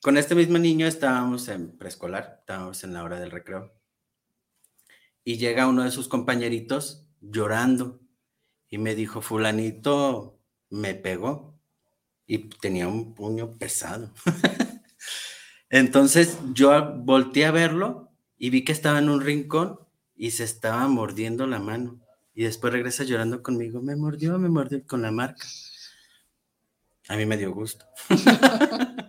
Con 0.03 0.18
este 0.18 0.35
mismo 0.35 0.59
niño 0.59 0.87
estábamos 0.87 1.48
en 1.48 1.79
preescolar, 1.79 2.40
estábamos 2.40 2.85
en 2.85 2.92
la 2.92 3.03
hora 3.03 3.18
del 3.18 3.31
recreo. 3.31 3.72
Y 5.24 5.38
llega 5.38 5.66
uno 5.66 5.85
de 5.85 5.90
sus 5.90 6.07
compañeritos 6.07 7.07
llorando 7.22 8.03
y 8.68 8.77
me 8.77 8.94
dijo, 8.94 9.22
fulanito 9.22 10.38
me 10.68 10.94
pegó 10.94 11.59
y 12.27 12.51
tenía 12.51 12.87
un 12.87 13.14
puño 13.14 13.57
pesado. 13.57 14.12
Entonces 15.70 16.37
yo 16.53 16.96
volteé 16.98 17.46
a 17.46 17.51
verlo 17.51 18.12
y 18.37 18.51
vi 18.51 18.62
que 18.62 18.72
estaba 18.72 18.98
en 18.98 19.09
un 19.09 19.22
rincón 19.22 19.81
y 20.14 20.33
se 20.33 20.44
estaba 20.44 20.87
mordiendo 20.87 21.46
la 21.46 21.61
mano. 21.61 21.98
Y 22.35 22.44
después 22.44 22.74
regresa 22.74 23.05
llorando 23.05 23.42
conmigo, 23.42 23.81
me 23.81 23.96
mordió, 23.96 24.38
me 24.38 24.51
mordió 24.51 24.87
con 24.87 25.01
la 25.01 25.11
marca. 25.11 25.46
A 27.09 27.16
mí 27.16 27.27
me 27.27 27.37
dio 27.37 27.53
gusto. 27.53 27.87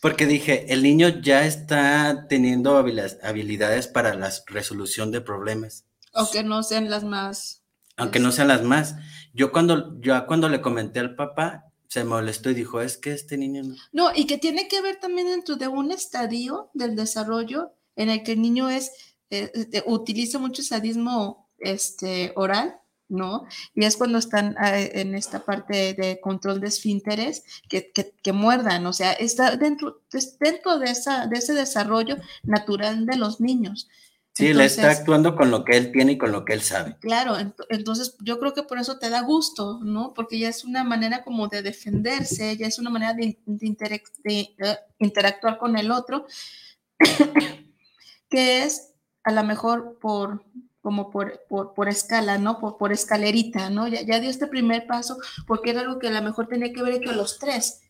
Porque 0.00 0.26
dije, 0.26 0.72
el 0.72 0.82
niño 0.82 1.20
ya 1.20 1.44
está 1.44 2.26
teniendo 2.28 2.76
habilidades 2.78 3.86
para 3.86 4.14
la 4.14 4.32
resolución 4.46 5.10
de 5.10 5.20
problemas. 5.20 5.84
Aunque 6.14 6.42
no 6.42 6.62
sean 6.62 6.88
las 6.88 7.04
más. 7.04 7.64
Aunque 7.96 8.18
no 8.18 8.32
sean 8.32 8.48
las 8.48 8.62
más. 8.62 8.94
Yo 9.34 9.52
cuando, 9.52 10.00
yo 10.00 10.26
cuando 10.26 10.48
le 10.48 10.62
comenté 10.62 11.00
al 11.00 11.16
papá, 11.16 11.66
se 11.88 12.04
molestó 12.04 12.50
y 12.50 12.54
dijo, 12.54 12.80
es 12.80 12.96
que 12.96 13.12
este 13.12 13.36
niño 13.36 13.62
no. 13.64 13.74
No, 13.92 14.10
y 14.14 14.26
que 14.26 14.38
tiene 14.38 14.68
que 14.68 14.80
ver 14.80 14.96
también 15.00 15.26
dentro 15.26 15.56
de 15.56 15.68
un 15.68 15.90
estadio 15.90 16.70
del 16.72 16.96
desarrollo 16.96 17.74
en 17.96 18.08
el 18.08 18.22
que 18.22 18.32
el 18.32 18.40
niño 18.42 18.70
es, 18.70 18.92
eh, 19.28 19.50
eh, 19.54 19.82
utiliza 19.86 20.38
mucho 20.38 20.62
sadismo 20.62 21.50
este, 21.58 22.32
oral 22.36 22.79
¿no? 23.10 23.44
Y 23.74 23.84
es 23.84 23.96
cuando 23.96 24.18
están 24.18 24.56
eh, 24.64 24.92
en 24.94 25.14
esta 25.14 25.44
parte 25.44 25.94
de 25.94 26.20
control 26.20 26.60
de 26.60 26.68
esfínteres 26.68 27.44
que, 27.68 27.92
que, 27.92 28.32
muerdan, 28.32 28.86
o 28.86 28.92
sea, 28.92 29.12
está 29.12 29.56
dentro, 29.56 30.00
dentro 30.38 30.78
de, 30.78 30.90
esa, 30.90 31.26
de 31.26 31.38
ese 31.38 31.52
desarrollo 31.52 32.16
natural 32.42 33.04
de 33.06 33.16
los 33.16 33.40
niños. 33.40 33.88
Sí, 34.32 34.46
él 34.46 34.60
está 34.60 34.90
actuando 34.90 35.34
con 35.34 35.50
lo 35.50 35.64
que 35.64 35.76
él 35.76 35.90
tiene 35.92 36.12
y 36.12 36.18
con 36.18 36.30
lo 36.32 36.44
que 36.44 36.54
él 36.54 36.62
sabe. 36.62 36.96
Claro, 37.00 37.36
entonces 37.68 38.16
yo 38.20 38.38
creo 38.38 38.54
que 38.54 38.62
por 38.62 38.78
eso 38.78 38.98
te 38.98 39.10
da 39.10 39.22
gusto, 39.22 39.80
¿no? 39.82 40.14
Porque 40.14 40.38
ya 40.38 40.48
es 40.48 40.64
una 40.64 40.84
manera 40.84 41.24
como 41.24 41.48
de 41.48 41.62
defenderse, 41.62 42.56
ya 42.56 42.66
es 42.66 42.78
una 42.78 42.90
manera 42.90 43.12
de, 43.12 43.38
de 43.44 43.76
interactuar 44.98 45.58
con 45.58 45.76
el 45.76 45.90
otro, 45.90 46.26
que 48.30 48.62
es 48.62 48.94
a 49.24 49.32
lo 49.32 49.44
mejor 49.44 49.98
por 50.00 50.44
como 50.82 51.10
por, 51.10 51.42
por, 51.48 51.88
escala, 51.88 52.38
¿no? 52.38 52.58
Por, 52.58 52.78
por 52.78 52.92
escalerita, 52.92 53.70
¿no? 53.70 53.86
Ya, 53.86 54.02
ya, 54.02 54.20
dio 54.20 54.30
este 54.30 54.46
primer 54.46 54.86
paso 54.86 55.18
porque 55.46 55.70
era 55.70 55.80
algo 55.80 55.98
que 55.98 56.08
a 56.08 56.12
lo 56.12 56.22
mejor 56.22 56.46
tenía 56.48 56.72
que 56.72 56.82
ver 56.82 56.94
entre 56.94 57.14
los 57.14 57.38
tres, 57.38 57.82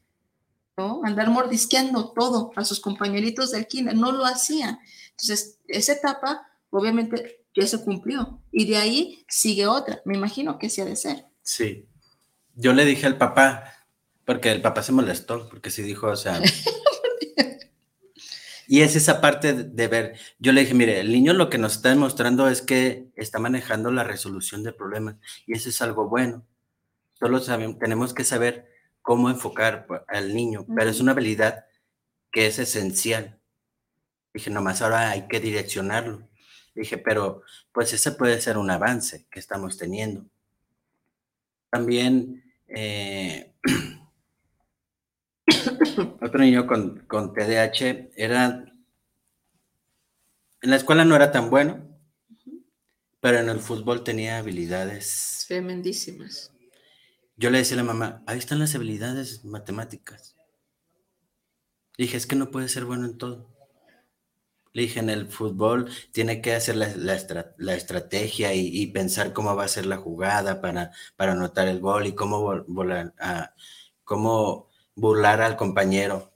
¿no? 0.77 1.01
Andar 1.05 1.31
mordisqueando 1.31 2.11
todo 2.13 2.53
a 2.57 2.65
sus 2.65 2.81
compañeritos 2.81 3.53
del 3.53 3.67
kinder, 3.67 3.95
no 3.95 4.13
lo 4.13 4.25
hacía. 4.25 4.81
Entonces, 5.11 5.59
esa 5.69 5.93
etapa, 5.93 6.49
obviamente, 6.71 7.45
ya 7.55 7.67
se 7.67 7.83
cumplió. 7.83 8.41
Y 8.51 8.67
de 8.67 8.77
ahí 8.77 9.25
sigue 9.29 9.67
otra. 9.67 10.01
Me 10.05 10.17
imagino 10.17 10.59
que 10.59 10.71
sí 10.71 10.81
ha 10.81 10.85
de 10.85 10.97
ser. 10.97 11.27
Sí. 11.43 11.87
Yo 12.55 12.73
le 12.73 12.85
dije 12.85 13.07
al 13.07 13.19
papá, 13.19 13.73
porque 14.25 14.51
el 14.51 14.63
papá 14.63 14.83
se 14.83 14.93
molestó, 14.93 15.49
porque 15.49 15.71
sí 15.71 15.83
dijo, 15.83 16.09
o 16.09 16.17
sea, 16.17 16.41
Y 18.73 18.83
es 18.83 18.95
esa 18.95 19.21
parte 19.21 19.53
de 19.53 19.89
ver, 19.89 20.17
yo 20.39 20.53
le 20.53 20.61
dije, 20.61 20.75
mire, 20.75 21.01
el 21.01 21.11
niño 21.11 21.33
lo 21.33 21.51
que 21.51 21.59
nos 21.59 21.75
está 21.75 21.89
demostrando 21.89 22.49
es 22.49 22.63
que 22.63 23.09
está 23.17 23.41
manejando 23.41 23.91
la 23.91 24.05
resolución 24.05 24.63
de 24.63 24.73
problemas 24.73 25.17
y 25.45 25.55
eso 25.55 25.71
es 25.71 25.83
algo 25.83 26.09
bueno. 26.09 26.47
Solo 27.15 27.41
sabemos, 27.41 27.81
tenemos 27.81 28.15
que 28.15 28.23
saber 28.23 28.71
cómo 29.03 29.29
enfocar 29.29 29.89
al 30.07 30.37
niño, 30.37 30.67
pero 30.77 30.89
es 30.89 31.01
una 31.01 31.11
habilidad 31.11 31.65
que 32.31 32.47
es 32.47 32.61
esencial. 32.61 33.41
Dije, 34.33 34.51
nomás 34.51 34.83
ahora 34.83 35.11
hay 35.11 35.27
que 35.27 35.41
direccionarlo. 35.41 36.29
Dije, 36.73 36.97
pero 36.97 37.43
pues 37.73 37.93
ese 37.93 38.13
puede 38.13 38.41
ser 38.41 38.57
un 38.57 38.71
avance 38.71 39.27
que 39.33 39.41
estamos 39.41 39.79
teniendo. 39.79 40.27
También 41.71 42.45
eh, 42.69 43.53
otro 46.21 46.41
niño 46.41 46.67
con, 46.67 47.01
con 47.07 47.33
TDAH 47.33 48.11
era, 48.17 48.65
en 50.63 50.71
la 50.71 50.77
escuela 50.77 51.05
no 51.05 51.17
era 51.17 51.33
tan 51.33 51.51
bueno, 51.51 51.91
pero 53.21 53.39
en 53.39 53.49
el 53.49 53.61
fútbol 53.61 54.03
tenía 54.03 54.39
habilidades 54.39 55.45
tremendísimas. 55.47 56.53
Yo 57.37 57.51
le 57.51 57.59
decía 57.59 57.75
a 57.75 57.79
la 57.79 57.85
mamá, 57.85 58.23
ahí 58.27 58.39
están 58.39 58.59
las 58.59 58.75
habilidades 58.75 59.45
matemáticas. 59.45 60.37
Le 61.97 62.05
dije, 62.05 62.17
es 62.17 62.27
que 62.27 62.37
no 62.37 62.51
puede 62.51 62.69
ser 62.69 62.85
bueno 62.85 63.07
en 63.07 63.19
todo. 63.19 63.51
Le 64.73 64.83
dije, 64.83 65.01
en 65.01 65.11
el 65.11 65.27
fútbol 65.27 65.91
tiene 66.13 66.41
que 66.41 66.55
hacer 66.55 66.77
la, 66.77 66.95
la, 66.97 67.75
estrategia 67.75 68.55
y, 68.55 68.87
pensar 68.89 69.33
cómo 69.33 69.57
va 69.57 69.65
a 69.65 69.69
ser 69.69 69.85
la 69.85 69.97
jugada 69.97 70.61
para, 70.61 70.93
para 71.17 71.33
anotar 71.33 71.67
el 71.67 71.81
gol 71.81 72.07
y 72.07 72.15
cómo, 72.15 72.63
volar, 72.69 73.13
a, 73.19 73.53
cómo 74.05 74.70
burlar 75.01 75.41
al 75.41 75.57
compañero. 75.57 76.31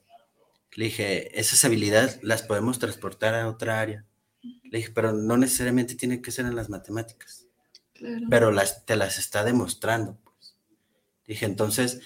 Le 0.73 0.87
dije, 0.87 1.39
esas 1.39 1.65
habilidades 1.65 2.19
las 2.23 2.43
podemos 2.43 2.79
transportar 2.79 3.35
a 3.35 3.49
otra 3.49 3.81
área. 3.81 4.05
Le 4.43 4.79
dije, 4.79 4.91
pero 4.93 5.13
no 5.13 5.37
necesariamente 5.37 5.95
tiene 5.95 6.21
que 6.21 6.33
ser 6.33 6.47
en 6.47 6.57
las 6.57 6.69
matemáticas. 6.69 7.47
Pero 8.29 8.51
las, 8.51 8.85
te 8.85 8.97
las 8.97 9.19
está 9.19 9.45
demostrando. 9.45 10.19
Pues. 10.25 10.57
Dije, 11.27 11.47
entonces, 11.47 12.01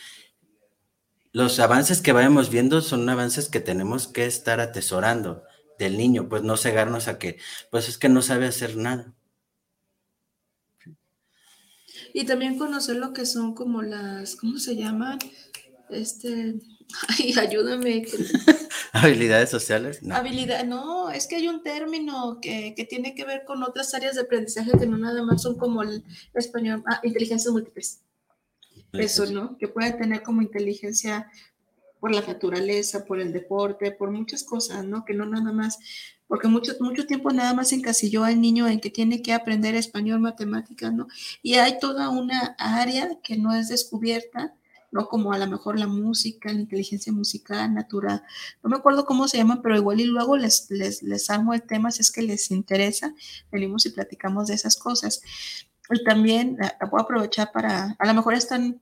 los 1.32 1.58
avances 1.60 2.02
que 2.02 2.12
vayamos 2.12 2.50
viendo 2.50 2.82
son 2.82 3.08
avances 3.08 3.48
que 3.48 3.60
tenemos 3.60 4.08
que 4.08 4.26
estar 4.26 4.60
atesorando 4.60 5.44
del 5.78 5.96
niño, 5.96 6.28
pues 6.28 6.42
no 6.42 6.56
cegarnos 6.56 7.08
a 7.08 7.18
que, 7.18 7.38
pues 7.70 7.88
es 7.88 7.98
que 7.98 8.08
no 8.08 8.20
sabe 8.20 8.46
hacer 8.46 8.76
nada. 8.76 9.14
Y 12.12 12.24
también 12.24 12.58
conocer 12.58 12.96
lo 12.96 13.12
que 13.12 13.26
son 13.26 13.54
como 13.54 13.82
las, 13.82 14.36
¿cómo 14.36 14.58
se 14.58 14.76
llaman? 14.76 15.18
Este, 15.90 16.54
ay, 17.18 17.34
ayúdame. 17.38 18.06
Habilidades 18.92 19.50
sociales. 19.50 20.02
No. 20.02 20.14
Habilidad, 20.14 20.64
no, 20.64 21.10
es 21.10 21.26
que 21.26 21.36
hay 21.36 21.48
un 21.48 21.62
término 21.62 22.38
que, 22.40 22.74
que, 22.74 22.84
tiene 22.84 23.14
que 23.14 23.24
ver 23.24 23.44
con 23.44 23.62
otras 23.62 23.94
áreas 23.94 24.14
de 24.14 24.22
aprendizaje 24.22 24.72
que 24.78 24.86
no 24.86 24.98
nada 24.98 25.22
más 25.22 25.42
son 25.42 25.56
como 25.56 25.82
el 25.82 26.04
español, 26.34 26.82
ah, 26.86 27.00
inteligencias 27.02 27.52
múltiples. 27.52 28.02
Eso, 28.92 29.26
¿no? 29.26 29.58
Que 29.58 29.68
puede 29.68 29.92
tener 29.92 30.22
como 30.22 30.40
inteligencia 30.40 31.30
por 32.00 32.14
la 32.14 32.20
naturaleza, 32.22 33.04
por 33.04 33.20
el 33.20 33.32
deporte, 33.32 33.92
por 33.92 34.10
muchas 34.10 34.44
cosas, 34.44 34.84
¿no? 34.84 35.04
Que 35.04 35.14
no 35.14 35.26
nada 35.26 35.52
más, 35.52 35.78
porque 36.26 36.48
mucho, 36.48 36.72
mucho 36.80 37.06
tiempo 37.06 37.30
nada 37.30 37.54
más 37.54 37.72
encasilló 37.72 38.24
al 38.24 38.40
niño 38.40 38.68
en 38.68 38.80
que 38.80 38.90
tiene 38.90 39.20
que 39.20 39.32
aprender 39.32 39.74
español, 39.74 40.20
matemáticas, 40.20 40.92
¿no? 40.92 41.08
Y 41.42 41.54
hay 41.54 41.78
toda 41.78 42.08
una 42.10 42.56
área 42.58 43.18
que 43.22 43.36
no 43.36 43.54
es 43.54 43.68
descubierta, 43.68 44.54
¿no? 44.90 45.08
Como 45.08 45.32
a 45.32 45.38
lo 45.38 45.46
mejor 45.46 45.78
la 45.78 45.86
música, 45.86 46.52
la 46.52 46.60
inteligencia 46.60 47.12
musical, 47.12 47.74
natural, 47.74 48.22
no 48.62 48.70
me 48.70 48.76
acuerdo 48.76 49.04
cómo 49.04 49.28
se 49.28 49.38
llama, 49.38 49.60
pero 49.62 49.76
igual 49.76 50.00
y 50.00 50.04
luego 50.04 50.36
les, 50.36 50.70
les, 50.70 51.02
les 51.02 51.30
armo 51.30 51.54
el 51.54 51.62
tema 51.62 51.90
si 51.90 52.02
es 52.02 52.10
que 52.10 52.22
les 52.22 52.50
interesa, 52.50 53.14
venimos 53.50 53.86
y 53.86 53.90
platicamos 53.90 54.48
de 54.48 54.54
esas 54.54 54.76
cosas. 54.76 55.20
Y 55.90 56.04
también 56.04 56.58
la 56.58 56.90
puedo 56.90 57.04
aprovechar 57.04 57.50
para, 57.52 57.96
a 57.98 58.06
lo 58.06 58.14
mejor 58.14 58.34
están 58.34 58.80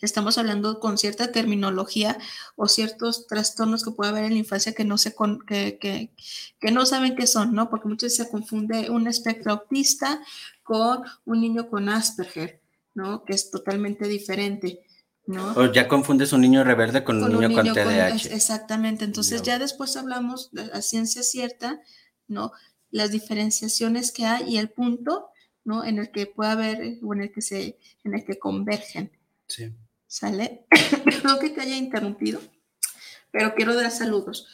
estamos 0.00 0.38
hablando 0.38 0.80
con 0.80 0.98
cierta 0.98 1.32
terminología 1.32 2.18
o 2.56 2.68
ciertos 2.68 3.26
trastornos 3.26 3.84
que 3.84 3.90
puede 3.90 4.10
haber 4.10 4.24
en 4.24 4.32
la 4.32 4.38
infancia 4.38 4.74
que 4.74 4.84
no, 4.84 4.98
se 4.98 5.14
que, 5.46 5.78
que, 5.78 6.12
que, 6.60 6.70
no 6.70 6.86
saben 6.86 7.16
qué 7.16 7.26
son, 7.26 7.54
¿no? 7.54 7.68
Porque 7.70 7.88
muchas 7.88 8.12
veces 8.12 8.26
se 8.26 8.30
confunde 8.30 8.90
un 8.90 9.06
espectro 9.06 9.52
autista 9.52 10.20
con 10.62 11.02
un 11.24 11.40
niño 11.40 11.68
con 11.68 11.88
Asperger, 11.88 12.60
¿no? 12.94 13.24
Que 13.24 13.34
es 13.34 13.50
totalmente 13.50 14.06
diferente. 14.06 14.80
¿No? 15.28 15.52
O 15.56 15.70
ya 15.70 15.88
confundes 15.88 16.32
un 16.32 16.40
niño 16.40 16.64
rebelde 16.64 17.04
con, 17.04 17.22
un, 17.22 17.30
niño 17.30 17.54
con 17.54 17.70
TDAH. 17.74 18.32
exactamente, 18.32 19.04
entonces 19.04 19.42
ya 19.42 19.58
después 19.58 19.94
hablamos 19.98 20.50
de 20.52 20.68
la 20.68 20.80
ciencia 20.80 21.22
cierta, 21.22 21.82
¿no? 22.28 22.52
Las 22.90 23.10
diferenciaciones 23.10 24.10
que 24.10 24.24
hay 24.24 24.54
y 24.54 24.56
el 24.56 24.70
punto, 24.70 25.28
¿no? 25.64 25.84
En 25.84 25.98
el 25.98 26.10
que 26.12 26.24
puede 26.24 26.50
haber 26.50 26.98
o 27.02 27.12
en 27.12 27.20
el 27.20 27.30
que 27.30 27.42
se, 27.42 27.78
en 28.04 28.14
el 28.14 28.24
que 28.24 28.38
convergen. 28.38 29.12
Sí. 29.46 29.70
¿Sale? 30.06 30.64
Perdón 31.04 31.38
que 31.40 31.50
te 31.50 31.60
haya 31.60 31.76
interrumpido, 31.76 32.40
pero 33.30 33.54
quiero 33.54 33.74
dar 33.74 33.90
saludos. 33.90 34.48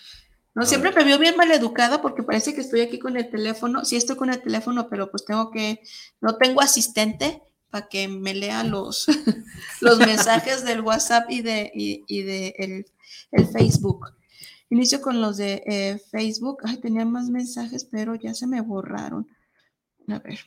No, 0.56 0.66
siempre 0.66 0.90
me 0.90 1.04
veo 1.04 1.20
bien 1.20 1.36
maleducada 1.36 2.02
porque 2.02 2.24
parece 2.24 2.52
que 2.52 2.62
estoy 2.62 2.80
aquí 2.80 2.98
con 2.98 3.16
el 3.16 3.30
teléfono. 3.30 3.84
Sí 3.84 3.94
estoy 3.94 4.16
con 4.16 4.30
el 4.30 4.42
teléfono, 4.42 4.88
pero 4.88 5.08
pues 5.08 5.24
tengo 5.24 5.52
que, 5.52 5.82
no 6.20 6.36
tengo 6.36 6.60
asistente 6.60 7.42
para 7.74 7.88
que 7.88 8.06
me 8.06 8.34
lea 8.34 8.62
los, 8.62 9.08
los 9.80 9.98
mensajes 9.98 10.64
del 10.64 10.80
WhatsApp 10.80 11.28
y 11.28 11.42
de, 11.42 11.72
y, 11.74 12.22
de 12.22 12.54
el, 12.56 12.86
el, 13.32 13.48
Facebook. 13.48 14.14
Inicio 14.70 15.02
con 15.02 15.20
los 15.20 15.38
de 15.38 15.60
eh, 15.66 15.98
Facebook. 16.12 16.58
Ay, 16.62 16.76
tenía 16.76 17.04
más 17.04 17.30
mensajes, 17.30 17.84
pero 17.84 18.14
ya 18.14 18.32
se 18.32 18.46
me 18.46 18.60
borraron. 18.60 19.28
A 20.06 20.20
ver. 20.20 20.38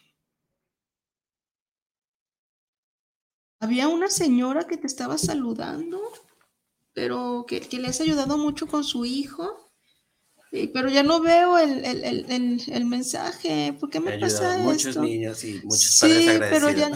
Había 3.59 3.89
una 3.89 4.07
señora 4.07 4.63
que 4.63 4.78
te 4.78 4.88
estaba 4.88 5.17
saludando, 5.17 6.01
pero 6.93 7.43
que, 7.45 7.59
le 7.78 7.89
has 7.89 7.99
ayudado 7.99 8.38
mucho 8.38 8.67
con 8.67 8.86
su 8.86 9.03
hijo. 9.03 9.66
Pero 10.74 10.89
ya 10.89 11.03
no 11.03 11.22
veo 11.22 11.58
el, 11.58 12.86
mensaje. 12.86 13.76
¿Por 13.80 13.89
qué 13.89 13.99
me, 13.99 14.18
pasa 14.18 14.55
esto? 14.55 14.64
Muchos 14.64 14.97
niños 14.97 15.43
y 15.43 15.62
muchos 15.64 15.97
padres 15.99 16.26
Sí, 16.26 16.39
pero 16.39 16.70
ya, 16.72 16.89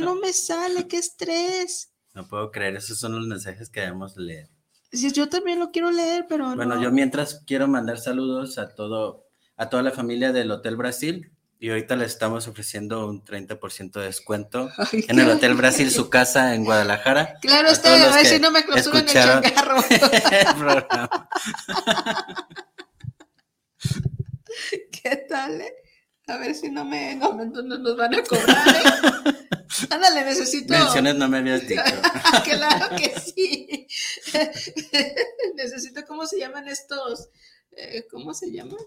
no, 0.00 0.14
me 0.16 0.32
sale. 0.32 0.86
¡Qué 0.86 0.98
estrés! 0.98 1.90
No 2.14 2.28
puedo 2.28 2.50
creer. 2.50 2.76
Esos 2.76 2.98
son 2.98 3.16
los 3.16 3.26
mensajes 3.26 3.68
que 3.70 3.80
debemos 3.80 4.16
leer. 4.16 4.48
Sí, 4.92 5.10
yo 5.10 5.28
también 5.28 5.58
lo 5.58 5.70
quiero 5.70 5.90
leer, 5.90 6.26
pero 6.28 6.54
Bueno, 6.54 6.80
yo 6.80 6.90
mientras 6.90 7.42
quiero 7.46 7.66
mandar 7.66 7.98
saludos 7.98 8.58
a 8.58 8.68
todo, 8.74 9.26
a 9.56 9.70
toda 9.70 9.82
la 9.82 9.90
familia 9.90 10.32
del 10.32 10.50
Hotel 10.50 10.76
Brasil, 10.76 11.32
y 11.62 11.70
ahorita 11.70 11.94
le 11.94 12.04
estamos 12.06 12.48
ofreciendo 12.48 13.06
un 13.06 13.24
30% 13.24 13.92
de 13.92 14.06
descuento 14.06 14.68
en 14.90 15.20
el 15.20 15.30
Hotel 15.30 15.54
Brasil, 15.54 15.92
su 15.92 16.10
casa 16.10 16.56
en 16.56 16.64
Guadalajara. 16.64 17.38
Claro, 17.40 17.68
está, 17.68 18.10
a 18.10 18.16
ver 18.16 18.26
si 18.26 18.40
no 18.40 18.50
me 18.50 18.64
clausuran 18.64 19.02
el 19.02 19.06
changarro. 19.06 19.76
¿Qué 25.02 25.16
tal? 25.28 25.60
Eh? 25.60 25.74
A 26.28 26.38
ver 26.38 26.54
si 26.54 26.70
no 26.70 26.84
me, 26.84 27.16
no, 27.16 27.32
nos 27.32 27.96
van 27.96 28.14
a 28.14 28.22
cobrar. 28.22 28.68
¿eh? 28.68 29.48
Ándale, 29.90 30.24
necesito. 30.24 30.72
Menciones 30.72 31.16
no 31.16 31.28
me 31.28 31.38
habías 31.38 31.66
dicho. 31.66 31.82
claro 32.44 32.96
que 32.96 33.18
sí. 33.20 33.86
necesito, 35.56 36.04
¿cómo 36.06 36.26
se 36.26 36.38
llaman 36.38 36.68
estos? 36.68 37.28
Eh, 37.72 38.06
¿Cómo 38.10 38.34
se 38.34 38.52
llaman? 38.52 38.78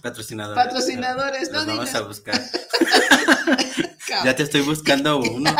Patrocinadores. 0.00 0.64
Patrocinadores, 0.64 1.50
no 1.52 1.66
vamos 1.66 1.94
a 1.94 2.00
buscar. 2.00 2.40
ya 4.24 4.34
te 4.34 4.42
estoy 4.42 4.62
buscando 4.62 5.18
uno. 5.18 5.54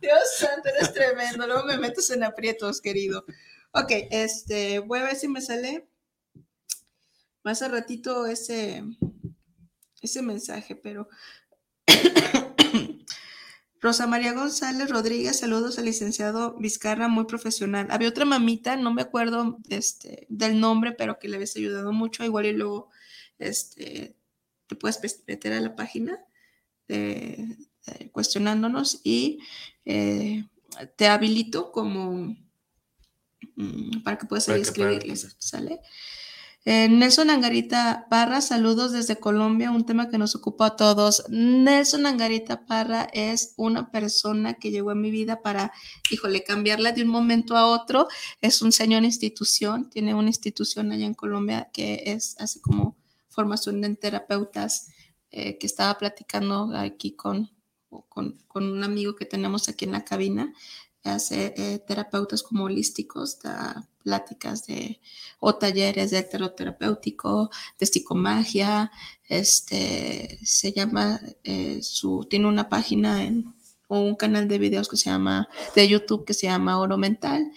Dios 0.00 0.18
santo, 0.36 0.68
eres 0.68 0.92
tremendo. 0.92 1.46
Luego 1.46 1.64
me 1.64 1.78
metes 1.78 2.10
en 2.10 2.24
aprietos, 2.24 2.80
querido. 2.80 3.24
Ok, 3.72 3.90
este, 4.10 4.80
voy 4.80 4.98
a 4.98 5.04
ver 5.04 5.16
si 5.16 5.28
me 5.28 5.40
sale 5.40 5.88
más 7.42 7.62
a 7.62 7.68
ratito 7.68 8.26
ese, 8.26 8.84
ese 10.00 10.22
mensaje, 10.22 10.76
pero 10.76 11.08
Rosa 13.80 14.06
María 14.06 14.32
González 14.32 14.88
Rodríguez, 14.90 15.38
saludos 15.38 15.78
al 15.78 15.86
licenciado 15.86 16.56
Vizcarra, 16.58 17.08
muy 17.08 17.24
profesional. 17.24 17.88
Había 17.90 18.08
otra 18.08 18.24
mamita, 18.24 18.76
no 18.76 18.92
me 18.92 19.02
acuerdo 19.02 19.58
este, 19.68 20.26
del 20.28 20.60
nombre, 20.60 20.92
pero 20.92 21.18
que 21.18 21.28
le 21.28 21.36
habías 21.36 21.56
ayudado 21.56 21.92
mucho. 21.92 22.24
Igual 22.24 22.46
y 22.46 22.52
luego 22.52 22.90
este, 23.38 24.16
te 24.68 24.76
puedes 24.76 25.00
meter 25.26 25.52
a 25.52 25.60
la 25.60 25.74
página 25.74 26.20
cuestionándonos 28.12 29.00
y 29.04 29.40
eh, 29.84 30.44
te 30.96 31.06
habilito 31.06 31.72
como 31.72 32.36
mm, 33.56 34.02
para 34.02 34.18
que 34.18 34.26
puedas 34.26 34.48
escribirles, 34.48 35.36
¿sale? 35.38 35.80
Eh, 36.64 36.88
Nelson 36.88 37.30
Angarita 37.30 38.06
Parra, 38.08 38.40
saludos 38.40 38.92
desde 38.92 39.18
Colombia, 39.18 39.72
un 39.72 39.84
tema 39.84 40.08
que 40.08 40.16
nos 40.16 40.36
ocupa 40.36 40.66
a 40.66 40.76
todos. 40.76 41.24
Nelson 41.28 42.06
Angarita 42.06 42.66
Parra 42.66 43.08
es 43.12 43.54
una 43.56 43.90
persona 43.90 44.54
que 44.54 44.70
llegó 44.70 44.90
a 44.90 44.94
mi 44.94 45.10
vida 45.10 45.42
para, 45.42 45.72
híjole, 46.08 46.44
cambiarla 46.44 46.92
de 46.92 47.02
un 47.02 47.08
momento 47.08 47.56
a 47.56 47.66
otro. 47.66 48.06
Es 48.40 48.62
un 48.62 48.70
señor 48.70 49.02
institución, 49.02 49.90
tiene 49.90 50.14
una 50.14 50.28
institución 50.28 50.92
allá 50.92 51.04
en 51.04 51.14
Colombia 51.14 51.68
que 51.72 52.04
es, 52.06 52.36
hace 52.38 52.60
como 52.60 52.96
formación 53.28 53.82
en 53.82 53.96
terapeutas, 53.96 54.88
eh, 55.32 55.58
que 55.58 55.66
estaba 55.66 55.98
platicando 55.98 56.70
aquí 56.76 57.16
con, 57.16 57.50
con, 58.08 58.38
un 58.54 58.84
amigo 58.84 59.16
que 59.16 59.24
tenemos 59.24 59.68
aquí 59.68 59.84
en 59.84 59.92
la 59.92 60.04
cabina 60.04 60.52
hace 61.04 61.54
eh, 61.56 61.78
terapeutas 61.80 62.42
como 62.42 62.64
holísticos, 62.64 63.40
da 63.40 63.88
pláticas 64.02 64.66
de, 64.66 65.00
o 65.40 65.54
talleres 65.54 66.10
de 66.10 66.18
heteroterapéutico, 66.18 67.50
de 67.78 67.86
psicomagia, 67.86 68.90
este, 69.28 70.38
se 70.42 70.72
llama, 70.72 71.20
eh, 71.44 71.78
su, 71.82 72.26
tiene 72.28 72.48
una 72.48 72.68
página 72.68 73.24
en, 73.24 73.54
o 73.88 74.00
un 74.00 74.16
canal 74.16 74.48
de 74.48 74.58
videos 74.58 74.88
que 74.88 74.96
se 74.96 75.10
llama, 75.10 75.48
de 75.74 75.88
YouTube 75.88 76.24
que 76.24 76.34
se 76.34 76.46
llama 76.46 76.78
Oro 76.78 76.98
Mental, 76.98 77.52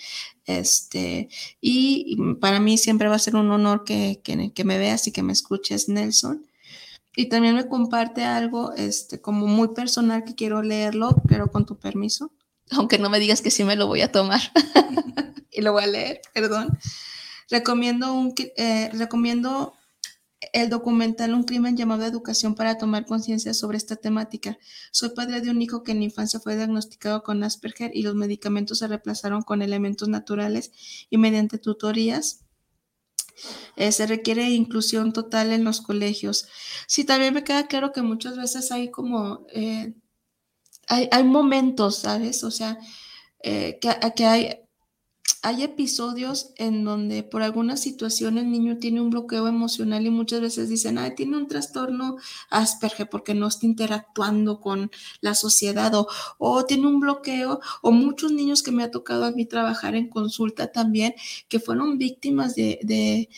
este, 0.46 1.30
y 1.62 2.18
para 2.40 2.60
mí 2.60 2.78
siempre 2.78 3.08
va 3.08 3.16
a 3.16 3.20
ser 3.20 3.36
un 3.36 3.50
honor 3.52 3.84
que, 3.84 4.22
que, 4.24 4.64
me 4.64 4.78
veas 4.78 5.08
y 5.08 5.12
que 5.12 5.24
me 5.24 5.34
escuches, 5.34 5.90
Nelson. 5.90 6.46
Y 7.18 7.28
también 7.30 7.56
me 7.56 7.68
comparte 7.70 8.26
algo, 8.26 8.74
este, 8.74 9.22
como 9.22 9.48
muy 9.48 9.70
personal 9.70 10.26
que 10.26 10.36
quiero 10.36 10.62
leerlo, 10.62 11.16
pero 11.28 11.50
con 11.50 11.66
tu 11.66 11.78
permiso 11.78 12.32
aunque 12.72 12.98
no 12.98 13.10
me 13.10 13.20
digas 13.20 13.42
que 13.42 13.52
sí 13.52 13.64
me 13.64 13.76
lo 13.76 13.88
voy 13.88 14.02
a 14.02 14.12
tomar. 14.12 14.42
y 15.52 15.62
lo 15.62 15.74
voy 15.74 15.84
a 15.84 15.88
leer, 15.88 16.22
perdón. 16.34 16.78
Recomiendo, 17.50 18.14
un, 18.14 18.34
eh, 18.58 18.90
recomiendo 18.94 19.74
el 20.54 20.70
documental 20.70 21.34
Un 21.34 21.44
crimen 21.44 21.78
llamado 21.78 22.06
Educación 22.06 22.56
para 22.56 22.78
tomar 22.78 23.06
conciencia 23.06 23.54
sobre 23.54 23.78
esta 23.78 23.96
temática. 23.96 24.58
Soy 24.92 25.10
padre 25.10 25.42
de 25.42 25.50
un 25.50 25.62
hijo 25.62 25.84
que 25.84 25.92
en 25.92 26.00
la 26.00 26.06
infancia 26.06 26.40
fue 26.40 26.56
diagnosticado 26.56 27.24
con 27.24 27.44
Asperger 27.44 27.92
y 27.94 28.04
los 28.04 28.16
medicamentos 28.16 28.80
se 28.80 28.88
reemplazaron 28.88 29.42
con 29.42 29.62
elementos 29.62 30.10
naturales 30.10 30.72
y 31.10 31.18
mediante 31.18 31.58
tutorías. 31.58 32.42
Eh, 33.76 33.92
se 33.92 34.08
requiere 34.08 34.50
inclusión 34.50 35.12
total 35.12 35.52
en 35.52 35.64
los 35.64 35.82
colegios. 35.82 36.48
Sí, 36.88 37.04
también 37.04 37.34
me 37.34 37.44
queda 37.44 37.68
claro 37.68 37.92
que 37.92 38.02
muchas 38.02 38.38
veces 38.38 38.72
hay 38.72 38.92
como, 38.92 39.46
eh, 39.54 39.94
hay, 40.88 41.08
hay, 41.12 41.24
momentos, 41.24 41.98
¿sabes? 42.00 42.44
O 42.44 42.52
sea, 42.52 42.80
eh, 43.48 43.78
que, 43.80 44.26
hay, 44.26 45.64
episodios 45.64 46.54
en 46.58 46.84
donde 46.84 47.22
por 47.22 47.44
alguna 47.44 47.78
situación 47.78 48.40
el 48.40 48.50
niño 48.50 48.80
tiene 48.80 49.00
un 49.02 49.12
bloqueo 49.12 49.48
emocional 49.48 50.04
y 50.08 50.10
muchas 50.10 50.42
veces 50.42 50.70
dicen, 50.70 50.98
ay, 50.98 51.14
tiene 51.16 51.38
un 51.38 51.48
trastorno 51.48 52.18
Asperger 52.50 53.08
porque 53.08 53.36
no 53.36 53.48
está 53.48 53.68
interactuando 53.68 54.60
con 54.60 54.90
la 55.22 55.36
sociedad 55.36 55.92
o, 56.40 56.66
tiene 56.66 56.88
un 56.88 57.00
bloqueo 57.00 57.60
o 57.84 57.92
muchos 57.92 58.32
niños 58.32 58.64
que 58.64 58.72
me 58.72 58.84
ha 58.84 58.90
tocado 58.90 59.26
a 59.26 59.32
mí 59.32 59.46
trabajar 59.46 59.94
en 59.96 60.10
consulta 60.10 60.72
también 60.72 61.14
que 61.48 61.60
fueron 61.60 62.00
víctimas 62.00 62.56
de, 62.56 63.30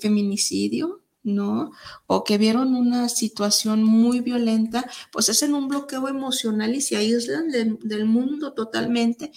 feminicidio. 0.00 1.02
¿No? 1.26 1.72
O 2.06 2.24
que 2.24 2.38
vieron 2.38 2.74
una 2.74 3.08
situación 3.08 3.82
muy 3.82 4.20
violenta, 4.20 4.88
pues 5.12 5.28
es 5.28 5.42
en 5.42 5.54
un 5.54 5.68
bloqueo 5.68 6.08
emocional 6.08 6.74
y 6.74 6.80
se 6.80 6.96
aíslan 6.96 7.50
del 7.50 8.04
mundo 8.06 8.54
totalmente 8.54 9.32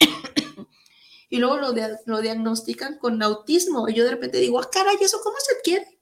y 1.28 1.36
luego 1.36 1.58
lo, 1.58 1.74
lo 2.06 2.20
diagnostican 2.20 2.98
con 2.98 3.22
autismo. 3.22 3.88
Y 3.88 3.94
yo 3.94 4.04
de 4.04 4.12
repente 4.12 4.38
digo, 4.38 4.58
ah, 4.58 4.70
caray, 4.72 4.96
¿eso 5.00 5.20
cómo 5.22 5.36
se 5.38 5.54
quiere? 5.62 5.98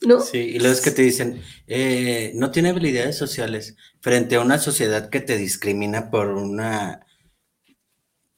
¿No? 0.00 0.20
Sí, 0.20 0.38
y 0.38 0.58
luego 0.58 0.74
es 0.74 0.80
que 0.80 0.90
te 0.90 1.02
dicen, 1.02 1.42
eh, 1.66 2.32
no 2.34 2.50
tiene 2.50 2.70
habilidades 2.70 3.16
sociales 3.16 3.76
frente 4.00 4.36
a 4.36 4.40
una 4.40 4.58
sociedad 4.58 5.08
que 5.10 5.20
te 5.20 5.36
discrimina 5.36 6.10
por 6.10 6.28
una 6.28 7.04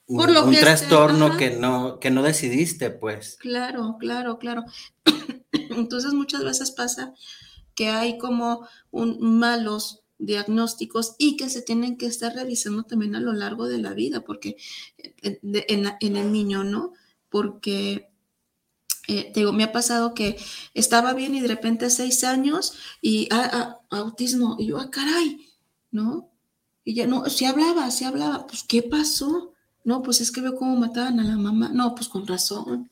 por 0.06 0.30
un, 0.30 0.54
trastorno 0.54 1.36
que 1.36 1.50
no, 1.50 1.98
que 1.98 2.10
no 2.10 2.22
decidiste, 2.22 2.90
pues. 2.90 3.36
Claro, 3.40 3.96
claro, 3.98 4.38
claro. 4.38 4.64
Entonces 5.70 6.12
muchas 6.12 6.44
veces 6.44 6.70
pasa 6.70 7.14
que 7.74 7.88
hay 7.88 8.18
como 8.18 8.66
un 8.90 9.38
malos 9.38 10.02
diagnósticos 10.18 11.14
y 11.18 11.36
que 11.36 11.50
se 11.50 11.62
tienen 11.62 11.98
que 11.98 12.06
estar 12.06 12.34
revisando 12.34 12.84
también 12.84 13.14
a 13.14 13.20
lo 13.20 13.32
largo 13.32 13.68
de 13.68 13.78
la 13.78 13.92
vida, 13.92 14.22
porque 14.22 14.56
eh, 14.98 15.40
en, 15.42 16.16
el 16.16 16.32
niño, 16.32 16.64
¿no? 16.64 16.92
Porque, 17.28 18.08
eh, 19.08 19.30
te 19.32 19.40
digo, 19.40 19.52
me 19.52 19.64
ha 19.64 19.72
pasado 19.72 20.14
que 20.14 20.38
estaba 20.74 21.12
bien 21.12 21.34
y 21.34 21.40
de 21.40 21.48
repente 21.48 21.90
seis 21.90 22.24
años 22.24 22.74
y 23.02 23.28
ah, 23.30 23.50
ah, 23.90 23.96
autismo, 23.98 24.56
y 24.58 24.66
yo, 24.66 24.78
ah, 24.78 24.90
caray, 24.90 25.46
¿no? 25.90 26.30
Y 26.82 26.94
ya 26.94 27.06
no, 27.06 27.28
si 27.28 27.44
hablaba, 27.44 27.90
si 27.90 28.04
hablaba, 28.04 28.46
pues, 28.46 28.62
¿qué 28.62 28.82
pasó? 28.82 29.52
No, 29.84 30.02
pues 30.02 30.20
es 30.20 30.32
que 30.32 30.40
veo 30.40 30.56
cómo 30.56 30.76
mataban 30.76 31.20
a 31.20 31.24
la 31.24 31.36
mamá. 31.36 31.68
No, 31.68 31.94
pues 31.94 32.08
con 32.08 32.26
razón. 32.26 32.90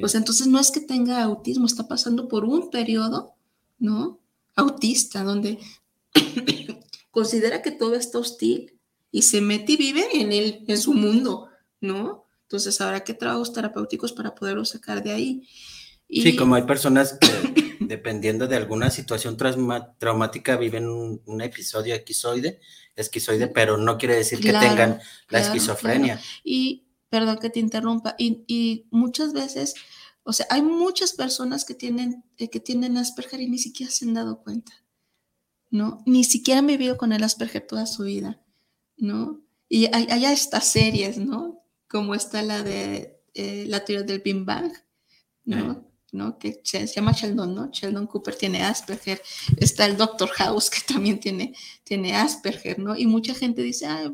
Pues 0.00 0.14
entonces 0.14 0.46
no 0.46 0.58
es 0.58 0.70
que 0.70 0.80
tenga 0.80 1.22
autismo, 1.22 1.66
está 1.66 1.86
pasando 1.88 2.28
por 2.28 2.44
un 2.44 2.70
periodo, 2.70 3.34
¿no? 3.78 4.20
Autista, 4.54 5.22
donde 5.22 5.58
considera 7.10 7.62
que 7.62 7.70
todo 7.70 7.94
está 7.94 8.18
hostil 8.18 8.78
y 9.10 9.22
se 9.22 9.40
mete 9.40 9.72
y 9.72 9.76
vive 9.76 10.04
en, 10.14 10.32
el, 10.32 10.64
en 10.66 10.78
su 10.78 10.94
mundo, 10.94 11.48
¿no? 11.80 12.26
Entonces 12.42 12.80
habrá 12.80 13.04
que 13.04 13.14
trabajos 13.14 13.52
terapéuticos 13.52 14.12
para 14.12 14.34
poderlo 14.34 14.64
sacar 14.64 15.02
de 15.02 15.12
ahí. 15.12 15.48
Sí, 16.08 16.34
como 16.34 16.54
hay 16.54 16.62
personas 16.62 17.18
que 17.20 17.76
dependiendo 17.80 18.46
de 18.46 18.56
alguna 18.56 18.90
situación 18.90 19.36
traumática 19.36 20.56
viven 20.56 20.88
un, 20.88 21.40
episodio 21.40 21.94
esquizoide, 21.94 22.60
esquizoide, 22.96 23.48
pero 23.48 23.76
no 23.76 23.98
quiere 23.98 24.16
decir 24.16 24.40
que 24.40 24.52
tengan 24.52 25.00
la 25.28 25.40
esquizofrenia. 25.40 26.20
Y, 26.44 26.87
perdón 27.10 27.38
que 27.38 27.50
te 27.50 27.60
interrumpa, 27.60 28.14
y, 28.18 28.44
y, 28.46 28.86
muchas 28.90 29.32
veces, 29.32 29.74
o 30.24 30.32
sea, 30.32 30.46
hay 30.50 30.62
muchas 30.62 31.12
personas 31.12 31.64
que 31.64 31.74
tienen, 31.74 32.24
eh, 32.36 32.50
que 32.50 32.60
tienen 32.60 32.96
Asperger 32.96 33.40
y 33.40 33.48
ni 33.48 33.58
siquiera 33.58 33.90
se 33.90 34.04
han 34.04 34.14
dado 34.14 34.42
cuenta. 34.42 34.72
¿no? 35.70 36.02
Ni 36.06 36.24
siquiera 36.24 36.62
me 36.62 36.76
vivido 36.76 36.96
con 36.96 37.12
el 37.12 37.22
Asperger 37.22 37.66
toda 37.66 37.86
su 37.86 38.04
vida, 38.04 38.40
¿no? 38.96 39.40
Y 39.68 39.86
hay, 39.94 40.06
hay 40.10 40.24
estas 40.26 40.66
series, 40.66 41.18
¿no? 41.18 41.62
Como 41.88 42.14
está 42.14 42.42
la 42.42 42.62
de 42.62 43.20
eh, 43.34 43.64
la 43.66 43.84
teoría 43.84 44.06
del 44.06 44.20
Big 44.20 44.44
Bang, 44.44 44.72
¿no? 45.44 45.86
¿no? 46.10 46.38
Que 46.38 46.60
se, 46.64 46.86
llama 46.86 47.12
Sheldon, 47.12 47.54
¿no? 47.54 47.70
Sheldon 47.70 48.06
Cooper 48.06 48.34
tiene 48.34 48.62
Asperger. 48.62 49.20
Está 49.58 49.84
el 49.84 49.98
Doctor 49.98 50.30
House 50.30 50.70
que 50.70 50.80
también 50.86 51.20
tiene, 51.20 51.54
tiene 51.84 52.16
Asperger, 52.16 52.78
¿no? 52.78 52.96
Y 52.96 53.06
mucha 53.06 53.34
gente 53.34 53.62
dice, 53.62 53.86
ah, 53.86 54.10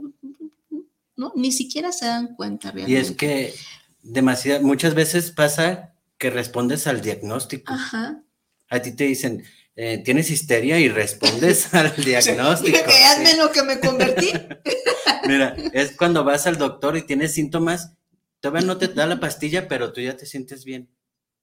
no, 1.16 1.32
ni 1.36 1.52
siquiera 1.52 1.92
se 1.92 2.06
dan 2.06 2.34
cuenta 2.34 2.70
realmente. 2.70 2.92
Y 2.92 2.96
es 2.96 3.12
que 3.12 3.54
demasiado, 4.02 4.62
muchas 4.62 4.94
veces 4.94 5.30
pasa 5.30 5.94
que 6.18 6.30
respondes 6.30 6.86
al 6.86 7.00
diagnóstico. 7.00 7.72
Ajá. 7.72 8.22
A 8.68 8.80
ti 8.80 8.92
te 8.92 9.04
dicen, 9.04 9.44
eh, 9.76 10.02
tienes 10.04 10.30
histeria 10.30 10.78
y 10.78 10.88
respondes 10.88 11.74
al 11.74 11.94
diagnóstico. 11.96 12.78
Créanme 12.84 13.36
lo 13.36 13.50
que 13.50 13.62
me 13.62 13.80
convertí. 13.80 14.32
Mira, 15.26 15.56
es 15.72 15.96
cuando 15.96 16.22
vas 16.22 16.46
al 16.46 16.58
doctor 16.58 16.96
y 16.96 17.02
tienes 17.02 17.32
síntomas, 17.32 17.92
todavía 18.40 18.66
no 18.66 18.76
te 18.76 18.88
da 18.88 19.06
la 19.06 19.20
pastilla, 19.20 19.68
pero 19.68 19.92
tú 19.92 20.00
ya 20.00 20.16
te 20.16 20.26
sientes 20.26 20.64
bien. 20.64 20.90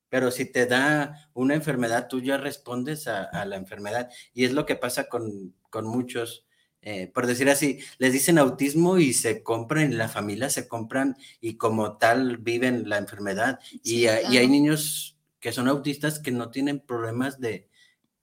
Pero 0.10 0.30
si 0.30 0.46
te 0.46 0.66
da 0.66 1.30
una 1.34 1.56
enfermedad, 1.56 2.08
tú 2.08 2.22
ya 2.22 2.38
respondes 2.38 3.08
a, 3.08 3.46
la 3.46 3.56
enfermedad. 3.56 4.10
Y 4.34 4.46
es 4.46 4.52
lo 4.52 4.66
que 4.66 4.76
pasa 4.76 5.06
con, 5.06 5.56
muchos, 5.84 6.46
eh, 6.82 7.08
por 7.14 7.28
decir 7.28 7.50
así, 7.50 7.80
les 7.98 8.14
dicen 8.14 8.38
autismo 8.38 8.98
y 8.98 9.14
se 9.14 9.44
compran, 9.44 9.98
la 9.98 10.10
familia 10.10 10.50
se 10.50 10.68
compran 10.68 11.18
y 11.40 11.56
como 11.56 11.98
tal 11.98 12.38
viven 12.38 12.90
la 12.90 12.98
enfermedad. 12.98 13.60
y, 13.84 14.04
y 14.04 14.08
hay 14.08 14.48
niños 14.48 15.18
que 15.40 15.52
son 15.52 15.68
autistas 15.68 16.20
que 16.20 16.32
no 16.32 16.52
tienen 16.52 16.80
problemas 16.80 17.40
de, 17.40 17.70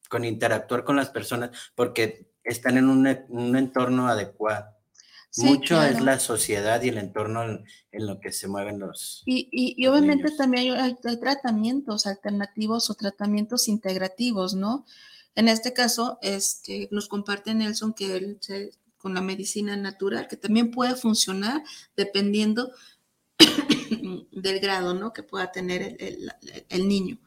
con 0.09 0.25
interactuar 0.25 0.85
con 0.85 0.97
las 0.97 1.11
personas 1.11 1.51
porque 1.75 2.31
están 2.45 2.79
en 2.79 2.89
un, 2.89 3.07
un 3.29 3.57
entorno 3.57 4.09
adecuado. 4.09 4.79
Mucho 5.37 5.83
es 5.83 6.01
la 6.01 6.19
sociedad 6.19 6.83
y 6.83 6.89
el 6.89 6.99
entorno 6.99 7.43
en, 7.45 7.65
lo 7.93 8.19
que 8.19 8.33
se 8.33 8.49
mueven 8.49 8.79
los. 8.79 9.23
Y, 9.27 9.49
y, 9.53 9.87
obviamente 9.87 10.31
también 10.37 10.75
hay, 10.75 10.97
tratamientos 11.21 12.07
alternativos 12.07 12.89
o 12.91 12.95
tratamientos 12.95 13.69
integrativos, 13.69 14.55
¿no? 14.55 14.87
En 15.39 15.47
este 15.47 15.73
caso, 15.73 16.19
este, 16.21 16.89
nos 16.91 17.07
comparte 17.07 17.55
Nelson 17.55 17.93
que 17.95 18.17
él 18.17 18.41
con 18.97 19.15
la 19.15 19.21
medicina 19.21 19.77
natural, 19.77 20.27
que 20.27 20.37
también 20.37 20.73
puede 20.73 20.97
funcionar 20.97 21.63
dependiendo 21.97 22.73
del 24.33 24.59
grado, 24.59 24.95
¿no? 24.95 25.13
Que 25.13 25.23
pueda 25.23 25.53
tener 25.53 25.97
el, 26.69 26.89
niño, 26.89 27.21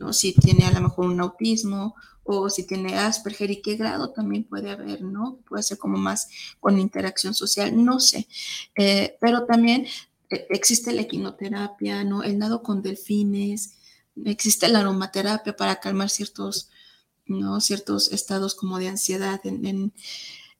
¿no? 0.00 0.12
Si 0.12 0.32
tiene 0.32 0.64
a 0.64 0.72
lo 0.72 0.80
mejor 0.80 1.06
un 1.06 1.20
autismo 1.20 1.94
o 2.24 2.50
si 2.50 2.66
tiene 2.66 2.98
Asperger 2.98 3.52
y 3.52 3.62
qué 3.62 3.76
grado 3.76 4.10
también 4.10 4.42
puede 4.42 4.72
haber, 4.72 5.02
¿no? 5.02 5.38
Puede 5.48 5.62
ser 5.62 5.78
como 5.78 5.96
más 5.96 6.28
con 6.58 6.80
interacción 6.80 7.34
social, 7.34 7.84
no 7.84 8.00
sé. 8.00 8.26
Eh, 8.74 9.16
pero 9.20 9.46
también 9.46 9.86
eh, 10.28 10.48
existe 10.50 10.92
la 10.92 11.02
equinoterapia, 11.02 12.02
¿no? 12.02 12.24
El 12.24 12.36
nado 12.36 12.64
con 12.64 12.82
delfines, 12.82 13.76
existe 14.24 14.66
la 14.68 14.80
aromaterapia 14.80 15.54
para 15.54 15.78
calmar 15.78 16.10
ciertos, 16.10 16.68
¿no? 17.26 17.60
Ciertos 17.60 18.12
estados 18.12 18.54
como 18.54 18.78
de 18.78 18.88
ansiedad 18.88 19.40
en 19.44 19.92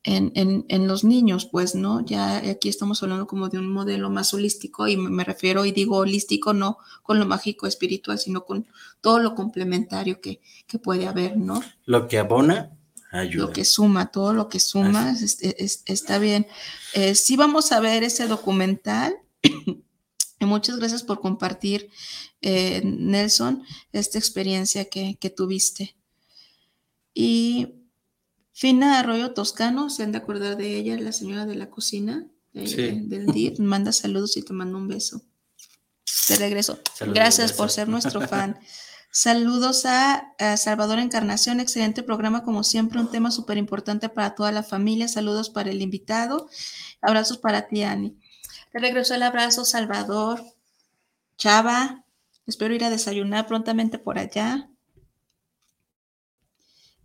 en, 0.05 0.87
los 0.87 1.03
niños, 1.03 1.47
pues, 1.47 1.75
¿no? 1.75 2.05
Ya 2.05 2.37
aquí 2.37 2.69
estamos 2.69 3.03
hablando 3.03 3.27
como 3.27 3.49
de 3.49 3.59
un 3.59 3.73
modelo 3.73 4.11
más 4.11 4.35
holístico 4.35 4.87
y 4.87 4.97
me 4.97 5.25
refiero 5.25 5.65
y 5.65 5.73
digo 5.73 5.97
holístico 5.97 6.53
no 6.53 6.79
con 7.03 7.19
lo 7.19 7.27
mágico 7.27 7.67
espiritual, 7.67 8.19
sino 8.19 8.45
con 8.45 8.67
todo 9.01 9.19
lo 9.19 9.35
complementario 9.35 10.21
que, 10.21 10.41
puede 10.83 11.07
haber, 11.07 11.37
¿no? 11.37 11.63
Lo 11.87 12.09
que 12.09 12.19
abona, 12.19 12.77
ayuda. 13.13 13.47
Lo 13.47 13.53
que 13.53 13.65
suma, 13.65 14.11
todo 14.11 14.33
lo 14.33 14.49
que 14.49 14.59
suma 14.59 15.15
está 15.87 16.19
bien. 16.19 16.49
Eh, 16.95 17.15
sí 17.15 17.37
vamos 17.37 17.71
a 17.71 17.81
ver 17.81 18.03
ese 18.03 18.27
documental. 18.27 19.15
Muchas 20.41 20.79
gracias 20.79 21.05
por 21.05 21.21
compartir, 21.21 21.91
eh, 22.43 22.83
Nelson, 22.85 23.63
esta 23.93 24.19
experiencia 24.19 24.87
que, 24.87 25.17
que 25.19 25.31
tuviste. 25.31 25.97
Y 27.15 27.75
Fina 28.53 28.99
Arroyo 28.99 29.33
Toscano, 29.33 29.89
se 29.89 30.03
han 30.03 30.13
de 30.13 30.19
acordar 30.19 30.57
de 30.57 30.77
ella, 30.77 30.99
la 30.99 31.13
señora 31.13 31.47
de 31.47 31.55
la 31.55 31.71
cocina 31.71 32.27
eh, 32.53 33.01
del 33.03 33.27
DIR, 33.27 33.59
manda 33.61 33.93
saludos 33.93 34.37
y 34.37 34.43
te 34.43 34.53
mando 34.53 34.77
un 34.79 34.89
beso. 34.89 35.23
De 36.29 36.37
regreso. 36.37 36.79
Gracias 37.01 37.53
por 37.53 37.71
ser 37.71 37.89
nuestro 37.89 38.21
fan. 38.29 38.59
Saludos 39.11 39.87
a, 39.87 40.35
Salvador 40.57 40.99
Encarnación, 40.99 41.61
excelente 41.61 42.03
programa 42.03 42.43
como 42.43 42.65
siempre, 42.65 42.99
un 42.99 43.11
tema 43.11 43.31
súper 43.31 43.59
importante 43.59 44.09
para 44.09 44.35
toda 44.35 44.51
la 44.51 44.65
familia. 44.65 45.07
Saludos 45.07 45.51
para 45.51 45.71
el 45.71 45.83
invitado. 45.83 46.49
Abrazos 47.01 47.39
para 47.39 47.69
ti, 47.69 47.85
Ani. 47.85 48.19
Te 48.73 48.81
regreso 48.81 49.15
el 49.15 49.23
abrazo, 49.23 49.65
Salvador. 49.65 50.43
Chava, 51.37 52.05
espero 52.47 52.75
ir 52.75 52.83
a 52.83 52.91
desayunar 52.91 53.47
prontamente 53.47 53.99
por 53.99 54.19
allá. 54.19 54.69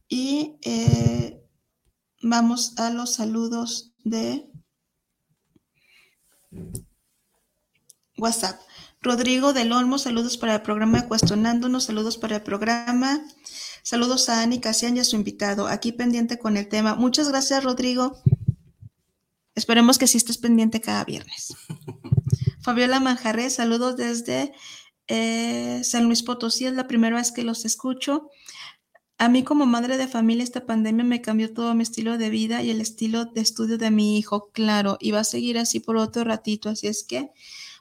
Y 0.10 0.58
eh, 0.64 1.40
vamos 2.24 2.78
a 2.80 2.90
los 2.90 3.14
saludos 3.14 3.94
de 4.04 4.50
WhatsApp. 8.18 8.60
Rodrigo 9.02 9.54
del 9.54 9.72
Olmo, 9.72 9.98
saludos 10.00 10.38
para 10.38 10.56
el 10.56 10.62
programa 10.62 11.08
Cuestionándonos, 11.08 11.86
saludos 11.86 12.18
para 12.18 12.38
el 12.38 12.42
programa. 12.42 13.22
Saludos 13.84 14.28
a 14.30 14.42
Ani 14.42 14.60
Casian 14.60 14.98
y 14.98 15.00
a 15.00 15.06
su 15.06 15.16
invitado, 15.16 15.68
aquí 15.68 15.92
pendiente 15.92 16.38
con 16.40 16.58
el 16.58 16.68
tema. 16.68 16.96
Muchas 16.96 17.30
gracias, 17.30 17.64
Rodrigo. 17.64 18.22
Esperemos 19.56 19.98
que 20.00 20.08
sí 20.08 20.18
estés 20.18 20.40
pendiente 20.40 20.82
cada 20.82 21.06
viernes. 21.06 21.54
Fabiola 22.62 23.00
Manjarres, 23.00 23.56
saludos 23.56 23.96
desde 23.96 24.54
eh, 25.08 25.82
San 25.84 26.06
Luis 26.06 26.24
Potosí, 26.24 26.66
es 26.66 26.74
la 26.74 26.88
primera 26.88 27.16
vez 27.16 27.32
que 27.32 27.44
los 27.44 27.64
escucho. 27.64 28.30
A 29.20 29.28
mí 29.28 29.44
como 29.44 29.66
madre 29.66 29.98
de 29.98 30.08
familia 30.08 30.46
esta 30.46 30.66
pandemia 30.66 31.04
me 31.04 31.22
cambió 31.22 31.54
todo 31.54 31.76
mi 31.76 31.84
estilo 31.84 32.18
de 32.18 32.30
vida 32.30 32.64
y 32.64 32.70
el 32.70 32.80
estilo 32.80 33.26
de 33.26 33.42
estudio 33.42 33.78
de 33.78 33.92
mi 33.92 34.18
hijo, 34.18 34.50
claro, 34.54 34.98
y 35.02 35.12
va 35.12 35.20
a 35.20 35.24
seguir 35.26 35.58
así 35.58 35.82
por 35.82 35.98
otro 35.98 36.24
ratito, 36.24 36.70
así 36.70 36.88
es 36.88 37.04
que 37.04 37.30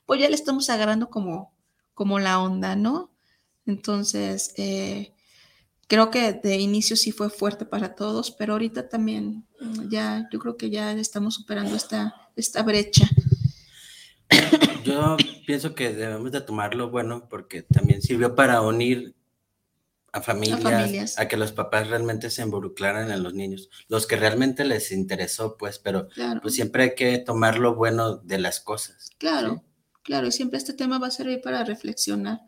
pues 0.05 0.21
ya 0.21 0.29
le 0.29 0.35
estamos 0.35 0.69
agarrando 0.69 1.11
como, 1.11 1.55
como 1.95 2.19
la 2.19 2.41
onda, 2.41 2.75
¿no? 2.75 3.13
Entonces, 3.67 4.53
eh, 4.57 5.15
creo 5.87 6.11
que 6.11 6.33
de 6.33 6.57
inicio 6.57 6.97
sí 6.97 7.13
fue 7.13 7.31
fuerte 7.31 7.65
para 7.65 7.95
todos, 7.95 8.33
pero 8.33 8.55
ahorita 8.55 8.89
también 8.89 9.47
mm, 9.61 9.91
ya, 9.91 10.29
yo 10.33 10.41
creo 10.41 10.57
que 10.57 10.71
ya 10.71 10.91
estamos 10.91 11.37
superando 11.37 11.77
esta, 11.77 12.17
esta 12.35 12.65
brecha. 12.65 13.09
Yo 14.83 15.17
pienso 15.47 15.77
que 15.77 15.93
debemos 15.95 16.33
de 16.33 16.41
tomarlo 16.41 16.91
bueno 16.91 17.29
porque 17.29 17.63
también 17.63 18.03
sirvió 18.03 18.35
para 18.35 18.61
unir 18.61 19.15
a 20.13 20.23
familias, 20.23 21.19
a, 21.19 21.29
que 21.29 21.37
los 21.37 21.53
papás 21.53 21.89
realmente 21.89 22.31
se 22.31 22.43
involucraran 22.43 23.11
en 23.11 23.23
los 23.23 23.35
niños, 23.35 23.69
los 23.89 24.07
que 24.07 24.17
realmente 24.17 24.65
les 24.65 24.91
interesó, 24.91 25.57
pues, 25.57 25.79
pero 25.79 26.09
pues 26.41 26.55
siempre 26.55 26.83
hay 26.85 26.95
que 26.95 27.19
tomar 27.19 27.59
lo 27.59 27.75
bueno 27.75 28.17
de 28.17 28.39
las 28.39 28.61
cosas. 28.61 29.11
Claro. 29.19 29.65
Claro, 30.03 30.27
y 30.27 30.33
siempre 30.33 30.57
este 30.57 30.73
tema 30.73 30.99
va 30.99 31.09
a 31.09 31.11
servir 31.11 31.43
para 31.43 31.65
reflexionar 31.65 32.41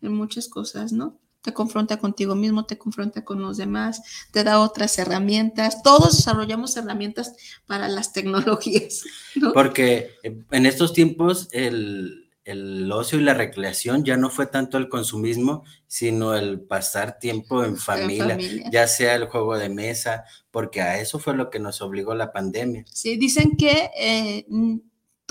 en 0.00 0.14
muchas 0.14 0.48
cosas, 0.48 0.92
¿no? 0.92 1.20
Te 1.42 1.52
confronta 1.52 1.98
contigo 1.98 2.34
mismo, 2.34 2.64
te 2.64 2.78
confronta 2.78 3.24
con 3.24 3.42
los 3.42 3.56
demás, 3.56 4.00
te 4.30 4.44
da 4.44 4.60
otras 4.60 4.96
herramientas. 4.98 5.82
Todos 5.82 6.16
desarrollamos 6.16 6.76
herramientas 6.76 7.34
para 7.66 7.88
las 7.88 8.12
tecnologías. 8.14 9.02
¿no? 9.34 9.52
Porque 9.52 10.12
en 10.22 10.66
estos 10.66 10.92
tiempos 10.92 11.48
el, 11.52 12.21
el 12.44 12.90
ocio 12.90 13.18
y 13.18 13.22
la 13.22 13.34
recreación 13.34 14.04
ya 14.04 14.16
no 14.16 14.28
fue 14.30 14.46
tanto 14.46 14.78
el 14.78 14.88
consumismo, 14.88 15.64
sino 15.86 16.34
el 16.34 16.60
pasar 16.60 17.18
tiempo 17.18 17.64
en 17.64 17.76
familia, 17.78 18.38
ya 18.70 18.86
sea 18.88 19.14
el 19.14 19.26
juego 19.26 19.56
de 19.56 19.68
mesa, 19.68 20.24
porque 20.50 20.80
a 20.80 21.00
eso 21.00 21.18
fue 21.18 21.34
lo 21.34 21.50
que 21.50 21.60
nos 21.60 21.80
obligó 21.82 22.14
la 22.14 22.32
pandemia. 22.32 22.84
Sí, 22.90 23.16
dicen 23.16 23.56
que 23.56 23.90
eh, 23.96 24.46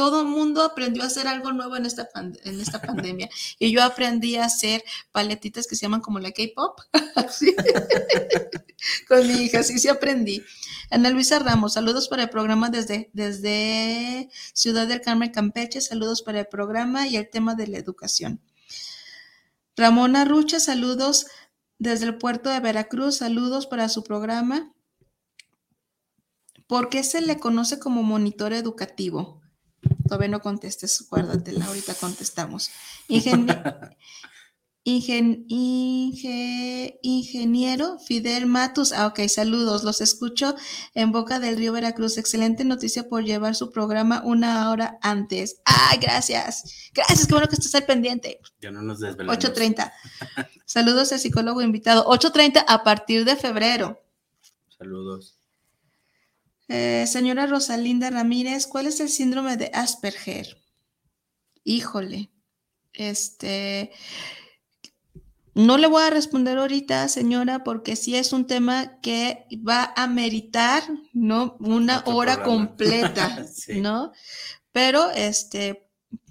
todo 0.01 0.21
el 0.21 0.27
mundo 0.29 0.63
aprendió 0.63 1.03
a 1.03 1.05
hacer 1.05 1.27
algo 1.27 1.51
nuevo 1.51 1.75
en 1.75 1.85
esta, 1.85 2.09
en 2.15 2.59
esta 2.59 2.81
pandemia. 2.81 3.29
Y 3.59 3.71
yo 3.71 3.83
aprendí 3.83 4.35
a 4.35 4.45
hacer 4.45 4.83
paletitas 5.11 5.67
que 5.67 5.75
se 5.75 5.83
llaman 5.83 6.01
como 6.01 6.17
la 6.17 6.31
K-pop. 6.31 6.79
Con 9.07 9.27
mi 9.27 9.43
hija, 9.43 9.61
sí, 9.61 9.77
sí 9.77 9.89
aprendí. 9.89 10.43
Ana 10.89 11.11
Luisa 11.11 11.37
Ramos, 11.37 11.73
saludos 11.73 12.07
para 12.07 12.23
el 12.23 12.31
programa 12.31 12.71
desde, 12.71 13.11
desde 13.13 14.31
Ciudad 14.53 14.87
del 14.87 15.01
Carmen, 15.01 15.29
Campeche. 15.29 15.81
Saludos 15.81 16.23
para 16.23 16.39
el 16.39 16.47
programa 16.47 17.07
y 17.07 17.15
el 17.15 17.29
tema 17.29 17.53
de 17.53 17.67
la 17.67 17.77
educación. 17.77 18.41
Ramona 19.77 20.25
Rucha, 20.25 20.59
saludos 20.59 21.27
desde 21.77 22.07
el 22.07 22.17
puerto 22.17 22.49
de 22.49 22.59
Veracruz. 22.59 23.17
Saludos 23.17 23.67
para 23.67 23.87
su 23.87 24.03
programa. 24.03 24.73
¿Por 26.65 26.89
qué 26.89 27.03
se 27.03 27.21
le 27.21 27.37
conoce 27.37 27.77
como 27.77 28.01
monitor 28.01 28.51
educativo? 28.51 29.40
Todavía 30.11 30.27
no 30.27 30.41
contestes, 30.41 31.07
guárdatela, 31.09 31.67
ahorita 31.67 31.93
contestamos. 31.93 32.69
ingeniero 37.01 37.97
Fidel 37.99 38.45
Matus. 38.45 38.91
Ah, 38.91 39.07
ok, 39.07 39.21
saludos. 39.29 39.85
Los 39.85 40.01
escucho 40.01 40.53
en 40.95 41.13
Boca 41.13 41.39
del 41.39 41.55
Río 41.55 41.71
Veracruz. 41.71 42.17
Excelente 42.17 42.65
noticia 42.65 43.07
por 43.07 43.23
llevar 43.23 43.55
su 43.55 43.71
programa 43.71 44.21
una 44.25 44.69
hora 44.69 44.99
antes. 45.01 45.61
Ay, 45.63 45.99
gracias. 45.99 46.91
Gracias, 46.93 47.25
qué 47.25 47.33
bueno 47.33 47.47
que 47.47 47.55
estás 47.55 47.73
al 47.75 47.85
pendiente. 47.85 48.41
Ya 48.59 48.71
no 48.71 48.81
nos 48.81 48.99
desvelamos. 48.99 49.41
8.30. 49.41 49.93
saludos 50.65 51.13
al 51.13 51.19
psicólogo 51.19 51.61
invitado. 51.61 52.05
8.30 52.05 52.65
a 52.67 52.83
partir 52.83 53.23
de 53.23 53.37
febrero. 53.37 54.03
Saludos. 54.77 55.37
Eh, 56.73 57.05
señora 57.05 57.47
Rosalinda 57.47 58.09
Ramírez, 58.09 58.65
¿cuál 58.65 58.87
es 58.87 59.01
el 59.01 59.09
síndrome 59.09 59.57
de 59.57 59.69
Asperger? 59.73 60.57
Híjole, 61.65 62.31
este, 62.93 63.91
no 65.53 65.77
le 65.77 65.87
voy 65.87 66.03
a 66.03 66.11
responder 66.11 66.57
ahorita, 66.57 67.09
señora, 67.09 67.65
porque 67.65 67.97
sí 67.97 68.15
es 68.15 68.31
un 68.31 68.47
tema 68.47 69.01
que 69.01 69.47
va 69.67 69.91
a 69.97 70.07
meritar, 70.07 70.81
¿no? 71.11 71.57
Una 71.59 72.03
hora 72.05 72.41
completa, 72.41 73.45
¿no? 73.75 74.13
Pero, 74.71 75.11
este, 75.11 75.89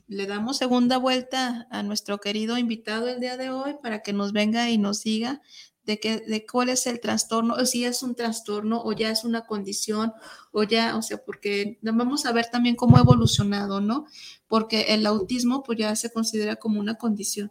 le 0.08 0.26
damos 0.26 0.56
segunda 0.56 0.96
vuelta 0.96 1.68
a 1.70 1.82
nuestro 1.82 2.18
querido 2.18 2.56
invitado 2.56 3.10
el 3.10 3.20
día 3.20 3.36
de 3.36 3.50
hoy 3.50 3.76
para 3.82 4.00
que 4.00 4.14
nos 4.14 4.32
venga 4.32 4.70
y 4.70 4.78
nos 4.78 5.04
diga 5.04 5.42
de, 5.90 5.98
que, 5.98 6.20
de 6.20 6.46
cuál 6.46 6.68
es 6.68 6.86
el 6.86 7.00
trastorno, 7.00 7.54
o 7.54 7.66
si 7.66 7.84
es 7.84 8.04
un 8.04 8.14
trastorno 8.14 8.80
o 8.80 8.92
ya 8.92 9.10
es 9.10 9.24
una 9.24 9.40
condición, 9.40 10.12
o 10.52 10.62
ya, 10.62 10.96
o 10.96 11.02
sea, 11.02 11.18
porque 11.24 11.80
vamos 11.82 12.26
a 12.26 12.32
ver 12.32 12.46
también 12.48 12.76
cómo 12.76 12.96
ha 12.96 13.00
evolucionado, 13.00 13.80
¿no? 13.80 14.06
Porque 14.46 14.82
el 14.90 15.04
autismo 15.04 15.64
pues 15.64 15.78
ya 15.78 15.96
se 15.96 16.12
considera 16.12 16.56
como 16.56 16.78
una 16.78 16.94
condición, 16.94 17.50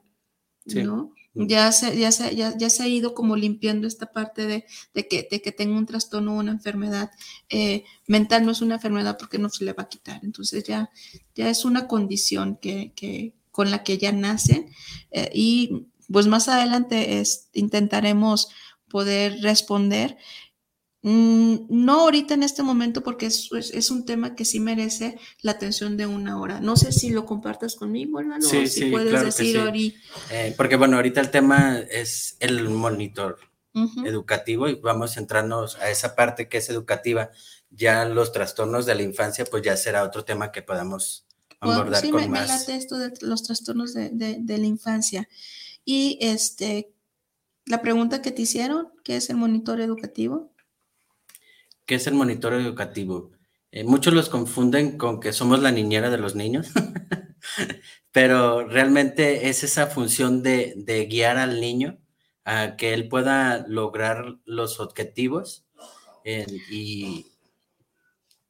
¿no? 0.66 1.12
Mm. 1.34 1.48
Ya 1.48 1.70
se, 1.74 1.98
ya, 2.00 2.14
se, 2.14 2.34
ya, 2.34 2.70
se 2.70 2.84
ha 2.84 2.88
ido 2.88 3.14
como 3.14 3.36
limpiando 3.36 3.88
esta 3.88 4.06
parte 4.14 4.48
de, 4.48 4.66
de, 4.94 5.08
que, 5.10 5.28
de 5.30 5.42
que 5.42 5.52
tenga 5.52 5.78
un 5.78 5.86
trastorno 5.86 6.38
o 6.38 6.40
una 6.40 6.52
enfermedad 6.52 7.12
eh, 7.50 7.84
mental, 8.08 8.46
no 8.46 8.54
es 8.54 8.62
una 8.62 8.76
enfermedad 8.76 9.18
porque 9.20 9.38
no 9.38 9.50
se 9.50 9.66
le 9.66 9.74
va 9.74 9.84
a 9.84 9.90
quitar. 9.90 10.22
Entonces 10.24 10.64
ya, 10.64 10.90
ya 11.36 11.50
es 11.50 11.66
una 11.66 11.88
condición 11.88 12.58
que, 12.62 12.94
que 12.96 13.36
con 13.52 13.70
la 13.70 13.84
que 13.84 13.98
ya 13.98 14.14
nacen 14.14 14.70
eh, 15.12 15.30
y 15.34 15.88
pues 16.12 16.28
más 16.28 16.48
adelante 16.48 17.24
intentaremos 17.54 18.50
poder 18.90 19.42
responder. 19.42 20.18
Mm, 21.02 21.68
no 21.70 22.02
ahorita 22.02 22.34
en 22.34 22.44
este 22.44 22.62
momento 22.62 23.04
porque 23.04 23.26
es, 23.28 23.92
un 23.92 24.06
tema 24.06 24.36
que 24.36 24.44
sí 24.44 24.60
merece 24.60 25.18
la 25.42 25.52
atención 25.52 25.96
de 25.96 26.06
una 26.06 26.40
hora. 26.42 26.60
No 26.60 26.76
sé 26.76 26.92
si 26.92 27.10
lo 27.10 27.26
compartas 27.26 27.76
conmigo, 27.76 28.20
hermano, 28.20 28.46
sí, 28.46 28.68
si 28.68 28.92
puedes 28.92 29.24
decir 29.24 29.96
eh, 30.30 30.54
porque 30.58 30.76
bueno, 30.76 30.98
ahorita 30.98 31.22
el 31.22 31.32
tema 31.32 31.80
es 31.80 32.36
el 32.40 32.70
monitor 32.70 33.38
educativo 34.04 34.68
y 34.68 34.76
vamos 34.76 35.12
a 35.12 35.14
centrarnos 35.14 35.78
a 35.78 35.90
esa 35.90 36.16
parte 36.16 36.50
que 36.50 36.58
es 36.58 36.70
educativa. 36.70 37.30
Ya 37.70 38.04
los 38.04 38.34
trastornos 38.34 38.86
de 38.86 38.96
la 38.96 39.04
infancia, 39.04 39.46
pues 39.46 39.64
ya 39.64 39.78
será 39.78 40.04
otro 40.04 40.26
tema 40.26 40.52
que 40.52 40.62
podamos 40.62 41.26
abordar 41.62 42.02
sí, 42.02 42.10
con 42.10 42.22
me, 42.22 42.28
más. 42.28 42.50
Me 42.50 42.58
late 42.58 42.76
esto 42.76 42.98
de 42.98 43.14
los 43.22 43.44
trastornos 43.44 43.94
de, 43.94 44.10
de 44.12 44.58
la 44.58 44.66
infancia. 44.66 45.30
Y 45.92 46.20
este, 46.22 46.94
la 47.66 47.82
pregunta 47.82 48.22
que 48.22 48.30
te 48.30 48.44
hicieron, 48.44 48.90
¿qué 49.04 49.16
es 49.16 49.32
el 49.32 49.38
monitor 49.38 49.82
educativo? 49.82 50.54
¿Qué 51.88 51.96
es 51.96 52.06
el 52.06 52.14
monitor 52.14 52.54
educativo? 52.54 53.32
Eh, 53.72 53.84
muchos 53.84 54.14
los 54.14 54.30
confunden 54.30 55.00
con 55.00 55.20
que 55.20 55.34
somos 55.34 55.64
la 55.64 55.72
niñera 55.72 56.12
de 56.12 56.20
los 56.20 56.36
niños, 56.36 56.68
pero 58.12 58.68
realmente 58.68 59.50
es 59.50 59.64
esa 59.64 59.88
función 59.88 60.44
de, 60.44 61.08
guiar 61.10 61.38
al 61.38 61.60
niño 61.60 61.98
a 62.46 62.76
que 62.76 62.94
él 62.94 63.08
pueda 63.08 63.66
lograr 63.68 64.38
los 64.46 64.80
objetivos 64.80 65.66
y... 66.24 67.26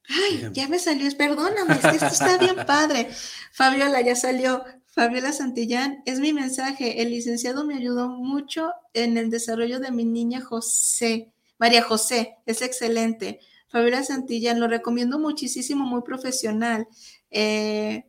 Ay, 0.10 0.50
ya 0.52 0.68
me 0.68 0.78
salió, 0.78 1.10
perdóname, 1.16 1.76
esto 1.76 2.06
está 2.06 2.38
bien 2.38 2.58
padre. 2.66 3.10
Fabiola, 3.54 4.02
ya 4.02 4.18
salió. 4.18 4.66
Fabiola 4.92 5.32
Santillán, 5.34 6.02
es 6.06 6.20
mi 6.20 6.34
mensaje. 6.34 7.02
El 7.02 7.12
licenciado 7.12 7.66
me 7.66 7.76
ayudó 7.76 8.10
mucho 8.10 8.72
en 8.94 9.18
el 9.18 9.30
desarrollo 9.30 9.80
de 9.80 9.92
mi 9.92 10.06
niña 10.06 10.42
José, 10.42 11.32
María 11.60 11.84
José, 11.84 12.38
es 12.46 12.62
excelente. 12.62 13.40
Fabiola 13.68 14.04
Santillán, 14.04 14.60
lo 14.60 14.68
recomiendo 14.68 15.20
muchísimo, 15.20 15.86
muy 15.86 16.02
profesional. 16.02 16.88
Eh, 17.30 18.06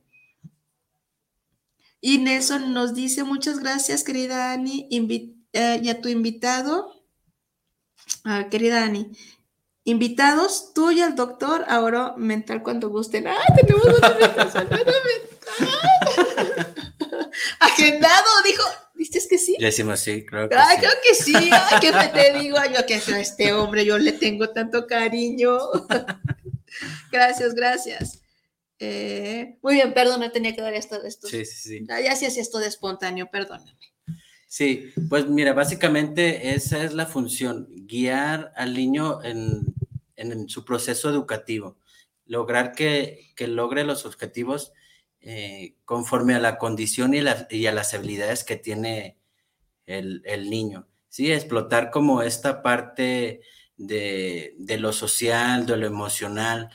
y 2.00 2.18
Nelson 2.18 2.72
nos 2.72 2.94
dice, 2.94 3.24
muchas 3.24 3.58
gracias, 3.58 4.04
querida 4.04 4.52
Ani, 4.52 4.88
eh, 5.52 5.80
y 5.82 5.88
a 5.90 6.00
tu 6.00 6.08
invitado, 6.08 7.04
ah, 8.24 8.48
querida 8.50 8.84
Ani, 8.84 9.10
invitados, 9.84 10.72
tú 10.72 10.92
y 10.92 11.02
el 11.02 11.14
doctor, 11.14 11.66
ahora 11.68 12.14
mental 12.16 12.62
cuando 12.62 12.88
gusten. 12.88 13.26
¡Ah, 13.28 13.36
tenemos 13.54 13.84
una 13.84 13.96
invitación! 14.08 14.68
Agendado, 17.90 18.26
dijo. 18.44 18.62
¿Viste 18.94 19.18
que 19.28 19.38
sí? 19.38 19.56
Le 19.58 19.66
decimos 19.66 19.98
sí, 20.00 20.26
creo 20.26 20.48
que 20.48 20.54
Ay, 20.56 20.76
sí. 20.76 20.80
creo 20.82 20.92
que 21.02 21.14
sí. 21.14 21.34
Ay, 21.52 21.78
¿qué 21.80 21.90
me 21.92 22.08
te 22.08 22.38
digo? 22.38 22.58
Ay, 22.58 22.70
yo 22.74 22.84
que 22.84 22.94
a 22.94 23.20
este 23.20 23.52
hombre 23.54 23.84
yo 23.84 23.96
le 23.98 24.12
tengo 24.12 24.50
tanto 24.50 24.86
cariño. 24.86 25.58
gracias, 27.10 27.54
gracias. 27.54 28.22
Eh, 28.78 29.58
muy 29.62 29.74
bien, 29.74 29.94
perdón, 29.94 30.20
me 30.20 30.30
tenía 30.30 30.54
que 30.54 30.62
dar 30.62 30.74
esto. 30.74 31.02
esto. 31.02 31.28
Sí, 31.28 31.44
sí, 31.44 31.68
sí. 31.68 31.86
Ah, 31.88 32.00
Ya 32.00 32.12
hacías 32.12 32.36
esto 32.36 32.58
de 32.58 32.66
espontáneo, 32.68 33.30
perdóname. 33.30 33.78
Sí, 34.46 34.90
pues 35.08 35.26
mira, 35.28 35.52
básicamente 35.52 36.54
esa 36.54 36.82
es 36.82 36.92
la 36.92 37.06
función, 37.06 37.68
guiar 37.70 38.52
al 38.56 38.74
niño 38.74 39.22
en, 39.22 39.62
en 40.16 40.48
su 40.48 40.64
proceso 40.64 41.08
educativo, 41.08 41.78
lograr 42.26 42.72
que, 42.72 43.30
que 43.36 43.46
logre 43.46 43.84
los 43.84 44.04
objetivos 44.06 44.72
eh, 45.20 45.76
conforme 45.84 46.34
a 46.34 46.40
la 46.40 46.58
condición 46.58 47.14
y, 47.14 47.20
la- 47.20 47.46
y 47.50 47.66
a 47.66 47.72
las 47.72 47.94
habilidades 47.94 48.44
que 48.44 48.56
tiene 48.56 49.18
el, 49.86 50.22
el 50.26 50.50
niño. 50.50 50.88
Sí, 51.08 51.32
explotar 51.32 51.90
como 51.90 52.22
esta 52.22 52.62
parte 52.62 53.42
de, 53.76 54.54
de 54.58 54.78
lo 54.78 54.92
social, 54.92 55.66
de 55.66 55.76
lo 55.76 55.86
emocional. 55.86 56.70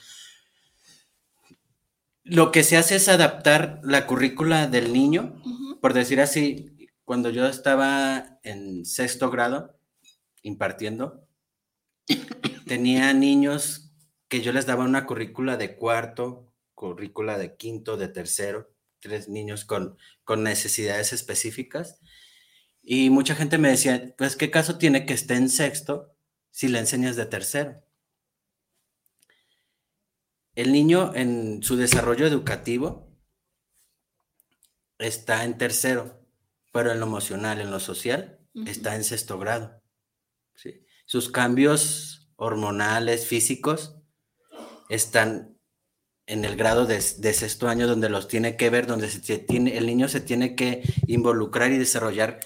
Lo 2.24 2.52
que 2.52 2.64
se 2.64 2.76
hace 2.78 2.96
es 2.96 3.08
adaptar 3.08 3.80
la 3.84 4.06
currícula 4.08 4.68
del 4.68 4.92
niño 4.94 5.42
por 5.82 5.94
decir 5.94 6.20
así, 6.20 6.90
cuando 7.04 7.30
yo 7.30 7.46
estaba 7.46 8.40
en 8.42 8.86
sexto 8.86 9.30
grado 9.30 9.78
impartiendo, 10.42 11.28
tenía 12.66 13.14
niños 13.14 13.92
que 14.28 14.42
yo 14.42 14.52
les 14.52 14.66
daba 14.66 14.84
una 14.86 15.06
currícula 15.06 15.58
de 15.58 15.76
cuarto, 15.76 16.45
currícula 16.76 17.38
de 17.38 17.56
quinto, 17.56 17.98
de 17.98 18.10
tercero, 18.10 18.72
tres 19.00 19.30
niños 19.30 19.66
con, 19.66 19.98
con 20.24 20.44
necesidades 20.44 21.14
específicas. 21.14 22.00
Y 22.84 23.10
mucha 23.10 23.34
gente 23.34 23.58
me 23.58 23.70
decía, 23.70 24.14
pues, 24.18 24.36
¿qué 24.36 24.52
caso 24.52 24.78
tiene 24.78 25.06
que 25.06 25.14
esté 25.14 25.36
en 25.36 25.50
sexto 25.50 26.16
si 26.52 26.68
le 26.68 26.80
enseñas 26.80 27.16
de 27.16 27.26
tercero? 27.26 27.82
El 30.54 30.72
niño 30.72 31.14
en 31.16 31.64
su 31.64 31.76
desarrollo 31.76 32.28
educativo 32.28 33.12
está 35.00 35.44
en 35.44 35.58
tercero, 35.58 36.22
pero 36.72 36.92
en 36.92 37.00
lo 37.00 37.08
emocional, 37.08 37.60
en 37.60 37.72
lo 37.72 37.80
social, 37.80 38.40
está 38.66 38.96
en 38.96 39.04
sexto 39.04 39.38
grado. 39.38 39.82
¿sí? 40.54 40.86
Sus 41.06 41.30
cambios 41.30 42.32
hormonales, 42.38 43.28
físicos, 43.28 43.98
están 44.90 45.55
en 46.28 46.46
el 46.46 46.56
grado 46.56 46.86
de, 46.86 46.96
de 47.18 47.34
sexto 47.34 47.68
año 47.68 47.88
donde 47.88 48.10
los 48.10 48.28
tiene 48.28 48.58
que 48.58 48.70
ver, 48.70 48.88
donde 48.88 49.10
se 49.10 49.22
tie- 49.22 49.46
tiene, 49.46 49.78
el 49.78 49.86
niño 49.86 50.08
se 50.08 50.22
tiene 50.22 50.56
que 50.56 50.82
involucrar 51.08 51.72
y 51.72 51.78
desarrollar 51.78 52.40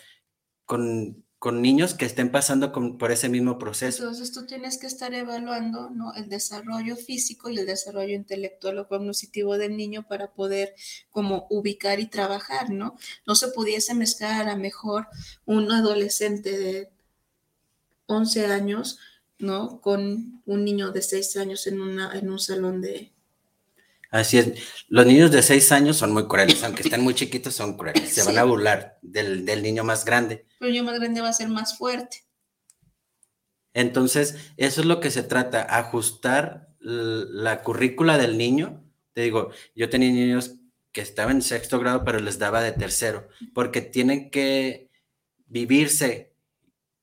con, 0.66 1.26
con 1.40 1.62
niños 1.62 1.94
que 1.94 2.06
estén 2.06 2.30
pasando 2.32 2.74
con- 2.74 2.98
por 2.98 3.12
ese 3.12 3.30
mismo 3.30 3.58
proceso. 3.58 4.04
Entonces 4.04 4.34
tú 4.34 4.46
tienes 4.46 4.78
que 4.78 4.88
estar 4.88 5.14
evaluando 5.14 5.90
¿no? 5.90 6.14
el 6.14 6.28
desarrollo 6.28 6.98
físico 6.98 7.50
y 7.50 7.58
el 7.58 7.66
desarrollo 7.66 8.14
intelectual 8.16 8.80
o 8.80 8.88
cognitivo 8.90 9.58
del 9.58 9.78
niño 9.78 10.06
para 10.08 10.34
poder 10.34 10.76
como 11.10 11.48
ubicar 11.50 12.02
y 12.02 12.08
trabajar, 12.08 12.70
¿no? 12.72 12.98
No 13.26 13.36
se 13.36 13.48
pudiese 13.48 13.94
mezclar 13.94 14.50
a 14.50 14.58
mejor 14.58 15.08
un 15.46 15.72
adolescente 15.72 16.58
de 16.58 16.90
11 18.08 18.46
años, 18.48 19.00
¿no? 19.38 19.80
Con 19.82 20.42
un 20.46 20.66
niño 20.66 20.92
de 20.92 21.02
6 21.02 21.38
años 21.38 21.66
en, 21.68 21.80
una, 21.80 22.12
en 22.18 22.30
un 22.30 22.40
salón 22.40 22.82
de... 22.82 23.14
Así 24.10 24.40
es. 24.40 24.54
Los 24.88 25.06
niños 25.06 25.32
de 25.32 25.44
seis 25.44 25.72
años 25.72 25.98
son 25.98 26.14
muy 26.14 26.28
crueles, 26.28 26.64
aunque 26.64 26.82
estén 26.82 27.02
muy 27.02 27.14
chiquitos, 27.14 27.54
son 27.54 27.78
crueles. 27.78 28.10
Se 28.14 28.24
van 28.24 28.38
a 28.38 28.44
burlar 28.44 28.98
del, 29.02 29.46
del 29.46 29.62
niño 29.62 29.84
más 29.84 30.04
grande. 30.06 30.46
Pero 30.58 30.68
el 30.68 30.74
niño 30.74 30.84
más 30.84 31.00
grande 31.00 31.22
va 31.22 31.30
a 31.30 31.34
ser 31.34 31.50
más 31.50 31.78
fuerte. 31.78 32.24
Entonces, 33.74 34.52
eso 34.58 34.82
es 34.82 34.88
lo 34.88 35.00
que 35.00 35.12
se 35.12 35.24
trata, 35.24 35.62
ajustar 35.78 36.70
la 36.80 37.62
currícula 37.62 38.18
del 38.18 38.38
niño. 38.38 38.84
Te 39.14 39.22
digo, 39.22 39.52
yo 39.76 39.90
tenía 39.90 40.12
niños 40.12 40.56
que 40.92 41.02
estaban 41.02 41.38
en 41.38 41.42
sexto 41.44 41.80
grado, 41.80 42.04
pero 42.04 42.20
les 42.20 42.40
daba 42.40 42.62
de 42.62 42.72
tercero, 42.72 43.28
porque 43.54 43.82
tienen 43.82 44.32
que 44.32 44.90
vivirse 45.46 46.34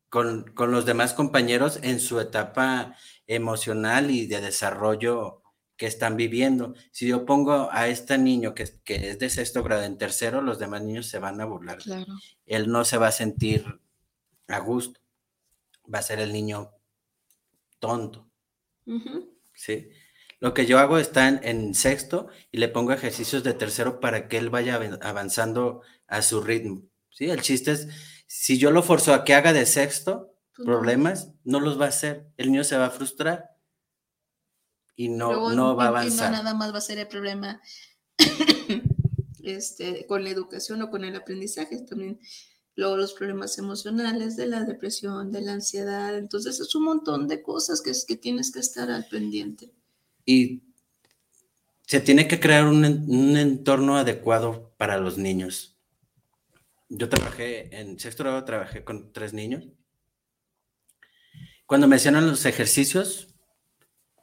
con, 0.08 0.44
con 0.54 0.72
los 0.72 0.86
demás 0.86 1.14
compañeros 1.14 1.78
en 1.82 2.00
su 2.00 2.18
etapa 2.18 2.96
emocional 3.26 4.10
y 4.10 4.26
de 4.26 4.40
desarrollo 4.40 5.42
que 5.76 5.86
están 5.86 6.16
viviendo. 6.16 6.74
Si 6.90 7.06
yo 7.06 7.26
pongo 7.26 7.68
a 7.70 7.88
este 7.88 8.16
niño 8.18 8.54
que, 8.54 8.62
es- 8.64 8.80
que 8.84 9.10
es 9.10 9.18
de 9.18 9.28
sexto 9.30 9.62
grado 9.62 9.82
en 9.82 9.98
tercero, 9.98 10.40
los 10.42 10.58
demás 10.58 10.82
niños 10.82 11.06
se 11.06 11.18
van 11.18 11.40
a 11.40 11.44
burlar. 11.44 11.78
Claro. 11.78 12.14
Él 12.46 12.68
no 12.70 12.84
se 12.84 12.96
va 12.98 13.08
a 13.08 13.12
sentir 13.12 13.64
a 14.48 14.58
gusto. 14.60 15.00
Va 15.92 15.98
a 16.00 16.02
ser 16.02 16.18
el 16.20 16.32
niño 16.32 16.70
tonto. 17.78 18.28
¿sí? 19.54 19.88
Lo 20.40 20.52
que 20.54 20.66
yo 20.66 20.78
hago 20.78 20.98
está 20.98 21.28
en, 21.28 21.40
en 21.42 21.74
sexto 21.74 22.28
y 22.52 22.58
le 22.58 22.68
pongo 22.68 22.92
ejercicios 22.92 23.42
de 23.42 23.54
tercero 23.54 24.00
para 24.00 24.28
que 24.28 24.38
él 24.38 24.50
vaya 24.50 24.76
avan- 24.78 24.98
avanzando 25.02 25.82
a 26.06 26.22
su 26.22 26.40
ritmo. 26.42 26.82
¿sí? 27.10 27.30
El 27.30 27.40
chiste 27.42 27.72
es, 27.72 27.88
si 28.26 28.58
yo 28.58 28.70
lo 28.70 28.82
forzo 28.82 29.14
a 29.14 29.24
que 29.24 29.34
haga 29.34 29.52
de 29.52 29.66
sexto 29.66 30.32
Pues 30.54 30.66
problemas, 30.66 31.32
no 31.44 31.60
los 31.60 31.80
va 31.80 31.86
a 31.86 31.88
hacer. 31.88 32.26
El 32.36 32.50
niño 32.52 32.64
se 32.64 32.76
va 32.76 32.86
a 32.86 32.90
frustrar 32.90 33.55
y 34.96 35.08
no, 35.10 35.32
Luego, 35.32 35.52
no 35.52 35.76
va 35.76 35.84
a 35.84 35.88
avanzar. 35.88 36.30
no 36.30 36.38
nada 36.38 36.54
más 36.54 36.72
va 36.72 36.78
a 36.78 36.80
ser 36.80 36.98
el 36.98 37.06
problema 37.06 37.60
este, 39.42 40.06
con 40.06 40.24
la 40.24 40.30
educación 40.30 40.82
o 40.82 40.90
con 40.90 41.04
el 41.04 41.14
aprendizaje, 41.14 41.78
también 41.82 42.18
luego 42.74 42.96
los 42.96 43.12
problemas 43.14 43.58
emocionales 43.58 44.36
de 44.36 44.46
la 44.46 44.64
depresión, 44.64 45.32
de 45.32 45.40
la 45.42 45.52
ansiedad. 45.52 46.16
Entonces 46.16 46.60
es 46.60 46.74
un 46.74 46.84
montón 46.84 47.28
de 47.28 47.42
cosas 47.42 47.80
que, 47.80 47.90
es, 47.90 48.04
que 48.04 48.16
tienes 48.16 48.52
que 48.52 48.60
estar 48.60 48.90
al 48.90 49.06
pendiente. 49.06 49.72
Y 50.24 50.62
se 51.86 52.00
tiene 52.00 52.26
que 52.28 52.40
crear 52.40 52.66
un, 52.66 52.84
un 52.84 53.36
entorno 53.36 53.96
adecuado 53.96 54.74
para 54.76 54.98
los 54.98 55.18
niños. 55.18 55.76
Yo 56.88 57.08
trabajé 57.08 57.80
en 57.80 57.98
sexto 57.98 58.24
grado, 58.24 58.44
trabajé 58.44 58.84
con 58.84 59.12
tres 59.12 59.32
niños. 59.32 59.64
Cuando 61.64 61.88
me 61.88 61.96
hacían 61.96 62.26
los 62.26 62.44
ejercicios, 62.44 63.35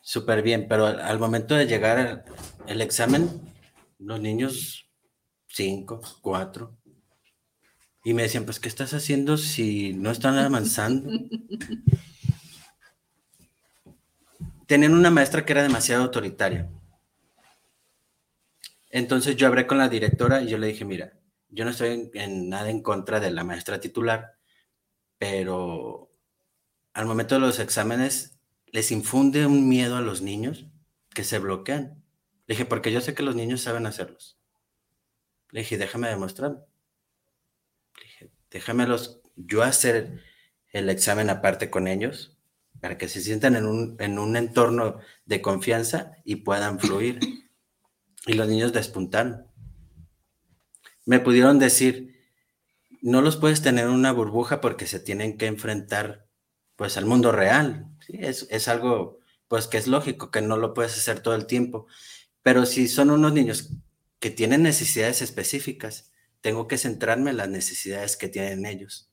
súper 0.04 0.44
bien, 0.44 0.68
pero 0.68 0.86
al, 0.86 1.00
al 1.00 1.18
momento 1.18 1.56
de 1.56 1.66
llegar 1.66 1.98
al 1.98 2.26
el 2.68 2.82
examen, 2.82 3.42
los 3.98 4.20
niños, 4.20 4.86
cinco, 5.48 6.02
cuatro, 6.22 6.78
y 8.04 8.14
me 8.14 8.24
decían, 8.24 8.44
pues, 8.44 8.60
¿qué 8.60 8.68
estás 8.68 8.94
haciendo 8.94 9.38
si 9.38 9.94
no 9.94 10.12
están 10.12 10.38
avanzando? 10.38 11.10
Tenían 14.68 14.94
una 14.94 15.10
maestra 15.10 15.46
que 15.46 15.54
era 15.54 15.64
demasiado 15.64 16.04
autoritaria. 16.04 16.70
Entonces 18.90 19.38
yo 19.38 19.48
hablé 19.48 19.66
con 19.66 19.78
la 19.78 19.90
directora 19.90 20.42
y 20.42 20.50
yo 20.50 20.58
le 20.58 20.68
dije, 20.68 20.86
mira, 20.86 21.14
yo 21.50 21.64
no 21.64 21.72
estoy 21.72 21.90
en, 21.90 22.12
en 22.14 22.50
nada 22.50 22.70
en 22.70 22.82
contra 22.82 23.20
de 23.20 23.32
la 23.32 23.44
maestra 23.44 23.80
titular, 23.80 24.38
pero 25.18 26.12
al 26.94 27.06
momento 27.06 27.36
de 27.36 27.42
los 27.42 27.60
exámenes 27.60 28.33
les 28.74 28.92
infunde 28.92 29.46
un 29.46 29.70
miedo 29.70 29.96
a 29.96 30.02
los 30.02 30.24
niños 30.24 30.66
que 31.14 31.24
se 31.24 31.38
bloquean. 31.38 32.04
Le 32.48 32.56
dije, 32.56 32.66
porque 32.66 32.92
yo 32.92 33.02
sé 33.02 33.14
que 33.14 33.22
los 33.22 33.36
niños 33.36 33.62
saben 33.62 33.86
hacerlos. 33.86 34.40
Le 35.52 35.60
dije, 35.60 35.78
déjame 35.78 36.10
demostrarlo. 36.10 36.66
Le 38.20 38.32
déjamelos 38.50 39.22
yo 39.36 39.62
hacer 39.62 40.24
el 40.72 40.90
examen 40.90 41.30
aparte 41.30 41.70
con 41.70 41.88
ellos 41.88 42.36
para 42.82 42.98
que 42.98 43.08
se 43.08 43.22
sientan 43.22 43.56
en 43.56 43.68
un, 43.68 43.96
en 44.00 44.18
un 44.18 44.36
entorno 44.36 45.00
de 45.26 45.42
confianza 45.44 46.14
y 46.26 46.38
puedan 46.38 46.80
fluir. 46.80 47.20
Y 48.26 48.34
los 48.34 48.48
niños 48.48 48.74
despuntaron. 48.74 49.46
Me 51.06 51.20
pudieron 51.20 51.60
decir, 51.60 52.16
no 53.04 53.22
los 53.22 53.38
puedes 53.38 53.62
tener 53.62 53.86
en 53.86 53.92
una 53.92 54.12
burbuja 54.12 54.62
porque 54.62 54.88
se 54.88 55.00
tienen 55.00 55.38
que 55.38 55.46
enfrentar 55.46 56.28
pues 56.76 56.98
al 56.98 57.06
mundo 57.06 57.32
real. 57.32 57.93
¿Sí? 58.06 58.18
Es, 58.20 58.48
es 58.50 58.68
algo 58.68 59.20
pues 59.48 59.68
que 59.68 59.78
es 59.78 59.88
lógico, 59.88 60.32
que 60.32 60.42
no 60.42 60.58
lo 60.58 60.74
puedes 60.74 60.98
hacer 60.98 61.20
todo 61.20 61.36
el 61.36 61.46
tiempo. 61.46 61.86
Pero 62.42 62.66
si 62.66 62.88
son 62.88 63.12
unos 63.12 63.34
niños 63.34 63.70
que 64.20 64.32
tienen 64.32 64.64
necesidades 64.64 65.22
específicas, 65.22 66.12
tengo 66.42 66.68
que 66.68 66.78
centrarme 66.78 67.32
en 67.32 67.38
las 67.38 67.50
necesidades 67.50 68.18
que 68.18 68.30
tienen 68.30 68.66
ellos. 68.66 69.12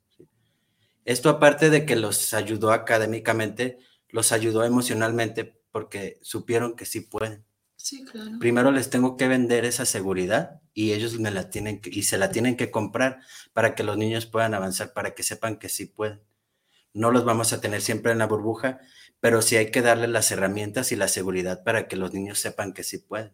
Esto 1.05 1.29
aparte 1.29 1.71
de 1.71 1.87
que 1.87 1.97
los 1.97 2.35
ayudó 2.35 2.73
académicamente, 2.73 3.79
los 4.09 4.33
ayudó 4.33 4.65
emocionalmente 4.65 5.61
porque 5.71 6.19
supieron 6.23 6.75
que 6.75 6.87
sí 6.87 7.01
pueden. 7.01 7.45
Sí, 7.77 8.05
claro. 8.05 8.39
Primero 8.39 8.71
les 8.73 8.91
tengo 8.91 9.17
que 9.17 9.29
vender 9.29 9.65
esa 9.65 9.87
seguridad 9.87 10.61
y 10.75 10.93
ellos 10.93 11.19
me 11.19 11.31
la 11.31 11.51
tienen 11.51 11.81
que, 11.81 11.91
y 11.91 12.03
se 12.03 12.19
la 12.19 12.31
tienen 12.31 12.57
que 12.57 12.71
comprar 12.71 13.21
para 13.53 13.75
que 13.75 13.83
los 13.83 13.97
niños 13.97 14.27
puedan 14.27 14.55
avanzar, 14.55 14.93
para 14.93 15.15
que 15.15 15.23
sepan 15.23 15.59
que 15.59 15.69
sí 15.69 15.87
pueden. 15.87 16.21
No 16.93 17.11
los 17.11 17.25
vamos 17.25 17.53
a 17.53 17.61
tener 17.61 17.81
siempre 17.83 18.13
en 18.13 18.19
la 18.19 18.27
burbuja, 18.27 18.81
pero 19.21 19.43
sí 19.43 19.57
hay 19.57 19.71
que 19.71 19.83
darle 19.83 20.09
las 20.09 20.31
herramientas 20.31 20.93
y 20.93 20.97
la 20.97 21.09
seguridad 21.09 21.63
para 21.63 21.89
que 21.89 21.97
los 21.97 22.13
niños 22.13 22.39
sepan 22.39 22.73
que 22.73 22.83
sí 22.83 22.99
pueden. 22.99 23.33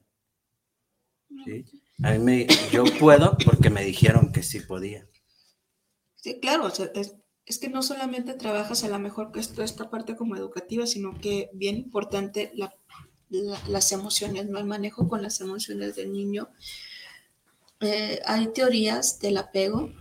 ¿sí? 1.44 1.64
A 2.02 2.10
mí 2.12 2.18
me, 2.18 2.46
yo 2.70 2.84
puedo 2.98 3.38
porque 3.44 3.70
me 3.70 3.84
dijeron 3.84 4.32
que 4.32 4.42
sí 4.42 4.60
podía. 4.60 5.08
Sí, 6.16 6.40
claro, 6.40 6.68
es, 6.68 7.58
que 7.58 7.68
no 7.68 7.82
solamente 7.82 8.34
trabajas 8.34 8.84
a 8.84 8.88
lo 8.88 8.98
mejor 8.98 9.32
que 9.32 9.40
esto, 9.40 9.62
esta 9.62 9.88
parte 9.88 10.16
como 10.16 10.36
educativa, 10.36 10.86
sino 10.86 11.18
que 11.18 11.50
bien 11.54 11.76
importante 11.76 12.52
las 13.30 13.92
emociones, 13.92 14.46
¿no? 14.46 14.58
El 14.58 14.66
manejo 14.66 15.08
con 15.08 15.22
las 15.22 15.40
emociones 15.40 15.96
del 15.96 16.12
niño. 16.12 16.50
Eh, 17.80 18.20
hay 18.26 18.48
teorías 18.48 19.20
del 19.20 19.36
apego 19.36 19.92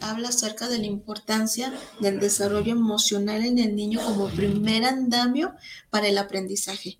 habla 0.00 0.28
acerca 0.28 0.68
de 0.68 0.78
la 0.78 0.86
importancia 0.86 1.72
del 2.00 2.20
desarrollo 2.20 2.72
emocional 2.72 3.44
en 3.44 3.58
el 3.58 3.76
niño 3.76 4.00
como 4.04 4.28
primer 4.28 4.84
andamio 4.84 5.54
para 5.90 6.08
el 6.08 6.18
aprendizaje. 6.18 6.98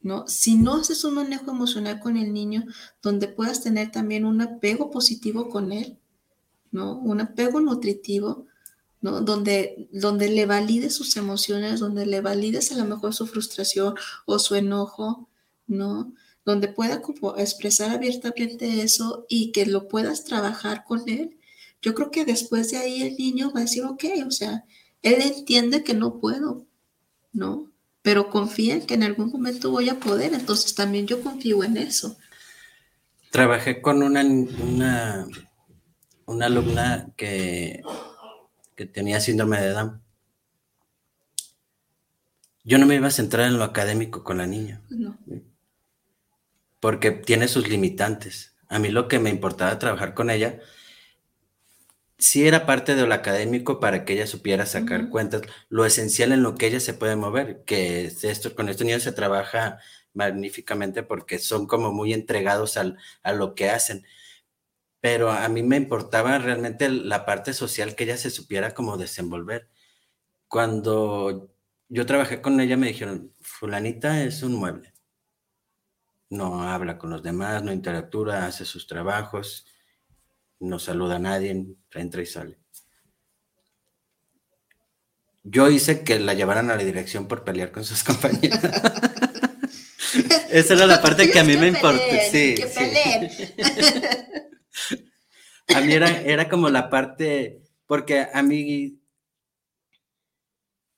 ¿No? 0.00 0.26
Si 0.26 0.56
no 0.56 0.76
haces 0.76 1.04
un 1.04 1.14
manejo 1.14 1.50
emocional 1.52 2.00
con 2.00 2.16
el 2.16 2.32
niño, 2.32 2.64
donde 3.02 3.28
puedas 3.28 3.62
tener 3.62 3.92
también 3.92 4.24
un 4.24 4.40
apego 4.40 4.90
positivo 4.90 5.48
con 5.48 5.70
él, 5.70 5.96
¿no? 6.72 6.98
Un 6.98 7.20
apego 7.20 7.60
nutritivo, 7.60 8.46
¿no? 9.00 9.20
Donde, 9.20 9.88
donde 9.92 10.28
le 10.28 10.46
valides 10.46 10.94
sus 10.94 11.16
emociones, 11.16 11.78
donde 11.78 12.06
le 12.06 12.20
valides 12.20 12.72
a 12.72 12.76
lo 12.76 12.84
mejor 12.84 13.14
su 13.14 13.28
frustración 13.28 13.94
o 14.26 14.40
su 14.40 14.56
enojo, 14.56 15.28
¿no? 15.68 16.12
Donde 16.44 16.68
pueda 16.68 17.02
como 17.02 17.36
expresar 17.36 17.90
abiertamente 17.90 18.82
eso 18.82 19.26
y 19.28 19.52
que 19.52 19.66
lo 19.66 19.88
puedas 19.88 20.24
trabajar 20.24 20.84
con 20.84 21.08
él, 21.08 21.38
yo 21.80 21.94
creo 21.94 22.10
que 22.10 22.24
después 22.24 22.70
de 22.70 22.78
ahí 22.78 23.02
el 23.02 23.16
niño 23.16 23.52
va 23.52 23.60
a 23.60 23.64
decir, 23.64 23.84
ok, 23.84 24.04
o 24.26 24.30
sea, 24.30 24.64
él 25.02 25.20
entiende 25.20 25.84
que 25.84 25.94
no 25.94 26.18
puedo, 26.18 26.66
¿no? 27.32 27.70
Pero 28.02 28.30
confía 28.30 28.74
en 28.74 28.86
que 28.86 28.94
en 28.94 29.04
algún 29.04 29.30
momento 29.30 29.70
voy 29.70 29.88
a 29.88 29.98
poder, 29.98 30.34
entonces 30.34 30.74
también 30.74 31.06
yo 31.06 31.22
confío 31.22 31.62
en 31.62 31.76
eso. 31.76 32.16
Trabajé 33.30 33.80
con 33.80 34.02
una, 34.02 34.22
una, 34.22 35.26
una 36.26 36.46
alumna 36.46 37.08
que, 37.16 37.82
que 38.74 38.86
tenía 38.86 39.20
síndrome 39.20 39.60
de 39.60 39.70
Down. 39.70 40.02
Yo 42.64 42.78
no 42.78 42.86
me 42.86 42.94
iba 42.94 43.08
a 43.08 43.12
centrar 43.12 43.48
en 43.48 43.58
lo 43.58 43.64
académico 43.64 44.22
con 44.22 44.38
la 44.38 44.46
niña. 44.46 44.80
No 44.90 45.16
porque 46.82 47.12
tiene 47.12 47.46
sus 47.46 47.68
limitantes. 47.68 48.56
A 48.68 48.80
mí 48.80 48.88
lo 48.90 49.06
que 49.08 49.20
me 49.20 49.30
importaba 49.30 49.78
trabajar 49.78 50.14
con 50.14 50.30
ella, 50.30 50.60
sí 52.18 52.46
era 52.46 52.66
parte 52.66 52.96
de 52.96 53.06
lo 53.06 53.14
académico 53.14 53.80
para 53.80 54.04
que 54.04 54.14
ella 54.14 54.26
supiera 54.26 54.66
sacar 54.66 55.08
cuentas, 55.08 55.42
lo 55.68 55.86
esencial 55.86 56.32
en 56.32 56.42
lo 56.42 56.56
que 56.56 56.66
ella 56.66 56.80
se 56.80 56.94
puede 56.94 57.16
mover, 57.16 57.64
que 57.64 58.06
esto, 58.06 58.54
con 58.56 58.68
estos 58.68 58.86
niños 58.86 59.04
se 59.04 59.12
trabaja 59.12 59.78
magníficamente 60.14 61.04
porque 61.04 61.38
son 61.38 61.66
como 61.68 61.92
muy 61.92 62.12
entregados 62.12 62.76
a 62.76 63.32
lo 63.32 63.54
que 63.54 63.70
hacen. 63.70 64.04
Pero 65.00 65.30
a 65.30 65.48
mí 65.48 65.62
me 65.62 65.76
importaba 65.76 66.38
realmente 66.38 66.88
la 66.90 67.24
parte 67.26 67.54
social 67.54 67.94
que 67.96 68.04
ella 68.04 68.16
se 68.16 68.30
supiera 68.30 68.74
como 68.74 68.96
desenvolver. 68.96 69.68
Cuando 70.48 71.50
yo 71.88 72.06
trabajé 72.06 72.42
con 72.42 72.60
ella 72.60 72.76
me 72.76 72.88
dijeron, 72.88 73.34
fulanita 73.40 74.24
es 74.24 74.42
un 74.42 74.54
mueble 74.54 74.91
no 76.32 76.62
habla 76.62 76.96
con 76.96 77.10
los 77.10 77.22
demás, 77.22 77.62
no 77.62 77.72
interactúa, 77.72 78.46
hace 78.46 78.64
sus 78.64 78.86
trabajos, 78.86 79.66
no 80.60 80.78
saluda 80.78 81.16
a 81.16 81.18
nadie, 81.18 81.76
entra 81.92 82.22
y 82.22 82.26
sale. 82.26 82.58
Yo 85.42 85.68
hice 85.68 86.04
que 86.04 86.18
la 86.18 86.32
llevaran 86.32 86.70
a 86.70 86.76
la 86.76 86.84
dirección 86.84 87.28
por 87.28 87.44
pelear 87.44 87.70
con 87.70 87.84
sus 87.84 88.02
compañeros. 88.04 88.60
Esa 90.50 90.74
era 90.74 90.86
la 90.86 91.02
parte 91.02 91.30
que 91.30 91.38
a 91.38 91.44
mí 91.44 91.56
me 91.56 91.68
importa. 91.68 92.02
Sí, 92.30 92.54
a 95.74 95.80
mí 95.80 95.92
era, 95.92 96.20
era 96.22 96.48
como 96.48 96.70
la 96.70 96.88
parte, 96.88 97.62
porque 97.86 98.26
a 98.32 98.42
mí 98.42 99.02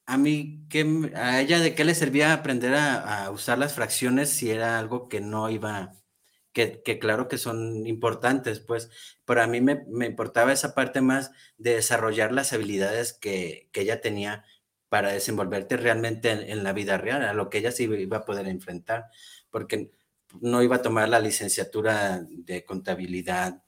a 0.07 0.19
mí, 0.19 0.64
¿qué, 0.75 1.13
¿a 1.15 1.41
ella 1.41 1.61
de 1.61 1.77
qué 1.77 1.85
le 1.85 1.95
servía 1.95 2.33
aprender 2.33 2.75
a, 2.75 3.31
usar 3.31 3.59
las 3.59 3.75
fracciones 3.75 4.29
si 4.31 4.51
era 4.51 4.77
algo 4.81 5.09
que 5.09 5.21
no 5.21 5.49
iba, 5.49 5.95
que, 6.53 6.83
claro 7.01 7.29
que 7.29 7.39
son 7.39 7.87
importantes, 7.87 8.59
pues, 8.59 8.91
pero 9.25 9.41
a 9.43 9.47
mí 9.47 9.61
me, 9.61 9.85
importaba 10.05 10.53
esa 10.53 10.75
parte 10.75 11.01
más 11.01 11.31
de 11.59 11.75
desarrollar 11.77 12.33
las 12.33 12.53
habilidades 12.53 13.13
que, 13.13 13.71
ella 13.73 14.01
tenía 14.01 14.45
para 14.89 15.13
desenvolverte 15.13 15.77
realmente 15.77 16.31
en, 16.33 16.65
la 16.65 16.73
vida 16.73 16.99
real, 16.99 17.23
a 17.23 17.35
lo 17.35 17.51
que 17.51 17.59
ella 17.59 17.71
sí 17.71 17.85
iba 17.85 18.17
a 18.19 18.25
poder 18.25 18.49
enfrentar, 18.49 19.07
porque 19.51 19.93
no 20.41 20.61
iba 20.61 20.77
a 20.77 20.83
tomar 20.83 21.09
la 21.09 21.21
licenciatura 21.21 22.27
de 22.29 22.65
contabilidad, 22.65 23.63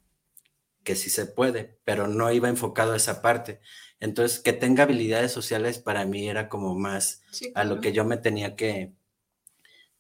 que 0.83 0.97
sí 0.97 1.11
se 1.11 1.27
puede, 1.27 1.79
pero 1.85 2.09
no 2.09 2.33
iba 2.33 2.49
enfocado 2.49 2.95
a 2.95 2.97
esa 2.97 3.23
parte 3.23 3.61
entonces, 4.01 4.40
que 4.40 4.53
tenga 4.53 4.84
habilidades 4.84 5.32
sociales 5.32 5.78
para 5.78 6.05
mí 6.05 6.28
era 6.28 6.49
como 6.49 6.74
más 6.74 7.22
a 7.55 7.64
lo 7.64 7.80
que 7.80 7.92
yo 7.92 8.05
me 8.05 8.18
tenía 8.18 8.55
que, 8.55 8.92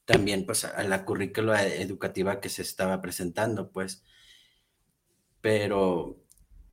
también 0.04 0.46
pues 0.46 0.64
a 0.64 0.82
la 0.84 1.04
currícula 1.04 1.66
educativa 1.66 2.40
que 2.40 2.48
se 2.48 2.62
estaba 2.62 3.00
presentando, 3.00 3.70
pues. 3.70 4.02
Pero, 5.40 6.18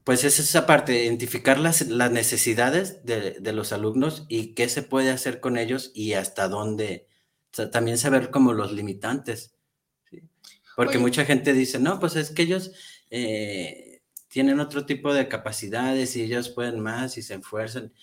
pues 0.03 0.23
es 0.23 0.39
esa 0.39 0.65
parte, 0.65 1.03
identificar 1.03 1.59
las, 1.59 1.87
las 1.87 2.11
necesidades 2.11 3.05
de, 3.05 3.53
los 3.53 3.71
alumnos 3.71 4.25
y 4.27 4.53
qué 4.53 4.67
se 4.67 4.83
puede 4.83 5.09
hacer 5.09 5.39
con 5.39 5.57
ellos 5.57 5.91
y 5.93 6.13
hasta 6.13 6.47
dónde, 6.49 7.07
también 7.71 7.97
saber 7.97 8.31
como 8.31 8.53
los 8.53 8.73
limitantes. 8.73 9.55
Porque 10.75 10.97
mucha 10.97 11.23
gente 11.23 11.53
dice, 11.53 11.79
no, 11.79 11.99
pues 11.99 12.15
es 12.15 12.31
que 12.31 12.43
ellos... 12.43 12.71
Eh, 13.11 13.92
tienen 14.33 14.59
otro 14.59 14.83
tipo 14.87 15.13
de 15.13 15.27
capacidades 15.27 16.15
y 16.15 16.23
ellos 16.23 16.49
pueden 16.49 16.79
más 16.79 17.19
y 17.19 17.21
se 17.21 17.35
esfuerzan. 17.35 17.93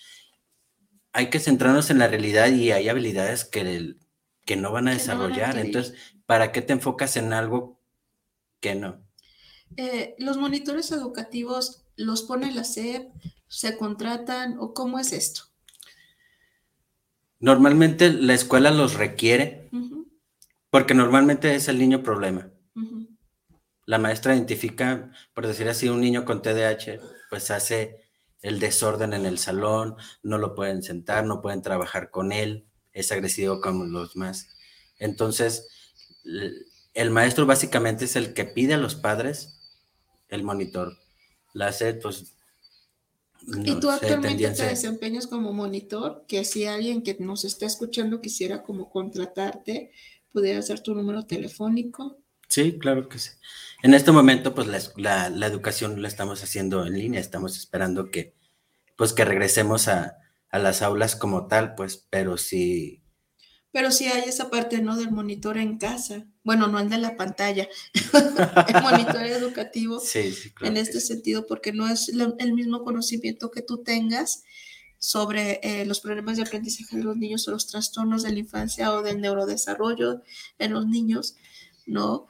Hay 1.11 1.29
que 1.29 1.41
centrarnos 1.41 1.89
en 1.89 1.99
la 1.99 2.07
realidad 2.07 2.47
y 2.47 2.71
hay 2.71 2.87
habilidades 2.87 3.43
que, 3.43 3.97
que 4.45 4.55
no 4.55 4.71
van 4.71 4.87
a 4.87 4.93
desarrollar. 4.93 5.57
Entonces, 5.57 5.93
¿para 6.25 6.53
qué 6.53 6.61
te 6.61 6.71
enfocas 6.71 7.17
en 7.17 7.33
algo 7.33 7.81
que 8.61 8.75
no? 8.75 9.03
Eh, 9.75 10.15
¿Los 10.19 10.37
monitores 10.37 10.93
educativos 10.93 11.83
los 11.97 12.23
pone 12.23 12.53
la 12.53 12.63
SEP? 12.63 13.11
¿Se 13.49 13.75
contratan 13.75 14.57
o 14.57 14.73
cómo 14.73 14.99
es 14.99 15.11
esto? 15.11 15.41
Normalmente 17.39 18.09
la 18.09 18.35
escuela 18.35 18.71
los 18.71 18.93
requiere 18.93 19.69
porque 20.69 20.93
normalmente 20.93 21.55
es 21.55 21.67
el 21.67 21.77
niño 21.77 22.03
problema 22.03 22.49
la 23.91 23.97
maestra 23.97 24.33
identifica, 24.33 25.11
por 25.33 25.45
decir 25.45 25.67
así, 25.67 25.89
un 25.89 25.99
niño 25.99 26.23
con 26.23 26.41
TDAH, 26.41 27.01
pues 27.29 27.51
hace 27.51 27.97
el 28.41 28.57
desorden 28.57 29.11
en 29.11 29.25
el 29.25 29.37
salón, 29.37 29.97
no 30.23 30.37
lo 30.37 30.55
pueden 30.55 30.81
sentar, 30.81 31.25
no 31.25 31.41
pueden 31.41 31.61
trabajar 31.61 32.09
con 32.09 32.31
él, 32.31 32.65
es 32.93 33.11
agresivo 33.11 33.59
como 33.59 33.83
los 33.83 34.15
más. 34.15 34.47
Entonces, 34.97 35.67
el 36.93 37.09
maestro 37.09 37.45
básicamente 37.45 38.05
es 38.05 38.15
el 38.15 38.33
que 38.33 38.45
pide 38.45 38.75
a 38.75 38.77
los 38.77 38.95
padres 38.95 39.59
el 40.29 40.43
monitor. 40.43 40.97
La 41.51 41.67
hace, 41.67 41.93
pues... 41.95 42.37
¿Y 43.45 43.77
tú 43.77 43.89
actualmente 43.89 44.51
te 44.51 44.67
desempeñas 44.67 45.27
como 45.27 45.51
monitor? 45.51 46.23
Que 46.29 46.45
si 46.45 46.65
alguien 46.65 47.03
que 47.03 47.17
nos 47.19 47.43
está 47.43 47.65
escuchando 47.65 48.21
quisiera 48.21 48.63
como 48.63 48.89
contratarte, 48.89 49.91
pudiera 50.31 50.59
hacer 50.59 50.79
tu 50.79 50.95
número 50.95 51.25
telefónico. 51.25 52.20
Sí, 52.51 52.77
claro 52.77 53.07
que 53.07 53.17
sí. 53.17 53.29
En 53.81 53.93
este 53.93 54.11
momento, 54.11 54.53
pues 54.53 54.67
la, 54.97 55.29
la, 55.29 55.47
educación 55.47 56.01
la 56.01 56.09
estamos 56.09 56.43
haciendo 56.43 56.85
en 56.85 56.99
línea, 56.99 57.21
estamos 57.21 57.57
esperando 57.57 58.11
que, 58.11 58.35
pues 58.97 59.13
que 59.13 59.23
regresemos 59.23 59.87
a, 59.87 60.17
a, 60.49 60.59
las 60.59 60.81
aulas 60.81 61.15
como 61.15 61.47
tal, 61.47 61.75
pues, 61.75 62.05
pero 62.09 62.37
sí. 62.37 63.01
Pero 63.71 63.89
sí 63.89 64.07
hay 64.07 64.27
esa 64.27 64.49
parte, 64.49 64.81
¿no? 64.81 64.97
Del 64.97 65.11
monitor 65.11 65.57
en 65.57 65.77
casa. 65.77 66.27
Bueno, 66.43 66.67
no 66.67 66.77
el 66.79 66.89
de 66.89 66.97
la 66.97 67.15
pantalla, 67.15 67.69
el 68.67 68.83
monitor 68.83 69.23
educativo. 69.23 70.01
Sí, 70.01 70.33
sí, 70.33 70.51
claro. 70.51 70.73
En 70.73 70.77
este 70.77 70.99
sentido, 70.99 71.47
porque 71.47 71.71
no 71.71 71.87
es 71.87 72.09
el 72.09 72.53
mismo 72.53 72.83
conocimiento 72.83 73.49
que 73.49 73.61
tú 73.61 73.81
tengas 73.81 74.43
sobre 74.99 75.61
eh, 75.63 75.85
los 75.85 76.01
problemas 76.01 76.35
de 76.35 76.43
aprendizaje 76.43 76.97
de 76.97 77.03
los 77.03 77.15
niños 77.15 77.47
o 77.47 77.51
los 77.51 77.67
trastornos 77.67 78.23
de 78.23 78.33
la 78.33 78.39
infancia 78.39 78.93
o 78.93 79.01
del 79.01 79.21
neurodesarrollo 79.21 80.21
en 80.59 80.73
los 80.73 80.85
niños 80.85 81.37
¿no? 81.85 82.27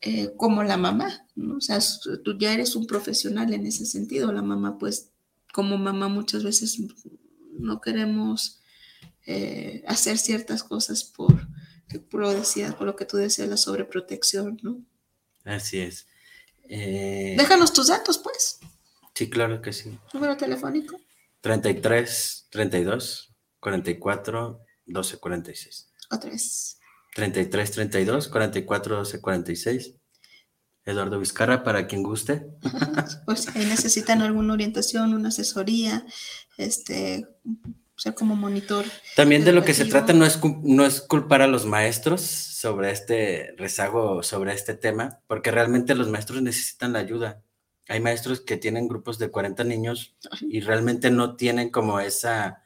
Eh, 0.00 0.34
como 0.36 0.62
la 0.62 0.76
mamá, 0.76 1.26
¿no? 1.34 1.56
O 1.56 1.60
sea, 1.60 1.78
tú 2.22 2.38
ya 2.38 2.52
eres 2.52 2.76
un 2.76 2.86
profesional 2.86 3.52
en 3.52 3.66
ese 3.66 3.86
sentido. 3.86 4.32
La 4.32 4.42
mamá, 4.42 4.78
pues, 4.78 5.10
como 5.52 5.78
mamá 5.78 6.08
muchas 6.08 6.44
veces 6.44 6.78
no 7.58 7.80
queremos 7.80 8.60
eh, 9.26 9.82
hacer 9.86 10.18
ciertas 10.18 10.62
cosas 10.62 11.02
por, 11.02 11.48
por 12.10 12.20
lo, 12.20 12.76
por 12.76 12.86
lo 12.86 12.94
que 12.94 13.04
tú 13.04 13.16
decías, 13.16 13.48
la 13.48 13.56
sobreprotección, 13.56 14.60
¿no? 14.62 14.80
Así 15.44 15.78
es. 15.78 16.06
Eh, 16.68 17.34
Déjanos 17.38 17.72
tus 17.72 17.88
datos, 17.88 18.18
pues. 18.18 18.58
Sí, 19.14 19.30
claro 19.30 19.62
que 19.62 19.72
sí. 19.72 19.98
Número 20.12 20.36
telefónico. 20.36 21.00
33, 21.40 22.48
32, 22.50 23.34
44, 23.60 24.60
12, 24.86 25.18
46. 25.18 25.88
Otra 26.10 26.30
vez. 26.30 26.75
33, 27.16 27.70
32, 27.70 28.28
44, 28.28 28.96
12, 28.96 29.20
46. 29.22 29.94
Eduardo 30.84 31.18
Vizcarra, 31.18 31.64
para 31.64 31.86
quien 31.86 32.02
guste. 32.02 32.46
Pues 33.24 33.48
ahí 33.56 33.64
necesitan 33.64 34.20
alguna 34.20 34.52
orientación, 34.52 35.14
una 35.14 35.28
asesoría, 35.30 36.04
este, 36.58 37.26
ser 37.96 38.14
como 38.14 38.36
monitor. 38.36 38.84
También 39.16 39.44
de 39.44 39.52
lo 39.52 39.64
que 39.64 39.74
se 39.74 39.86
trata 39.86 40.12
no 40.12 40.26
es, 40.26 40.38
no 40.62 40.84
es 40.84 41.00
culpar 41.00 41.40
a 41.40 41.46
los 41.46 41.64
maestros 41.64 42.20
sobre 42.20 42.90
este 42.90 43.54
rezago, 43.56 44.22
sobre 44.22 44.52
este 44.52 44.74
tema, 44.74 45.20
porque 45.26 45.50
realmente 45.50 45.94
los 45.94 46.08
maestros 46.08 46.42
necesitan 46.42 46.92
la 46.92 46.98
ayuda. 46.98 47.42
Hay 47.88 48.00
maestros 48.00 48.40
que 48.40 48.56
tienen 48.56 48.88
grupos 48.88 49.18
de 49.18 49.30
40 49.30 49.64
niños 49.64 50.16
y 50.42 50.60
realmente 50.60 51.10
no 51.10 51.36
tienen 51.36 51.70
como 51.70 51.98
esa, 51.98 52.62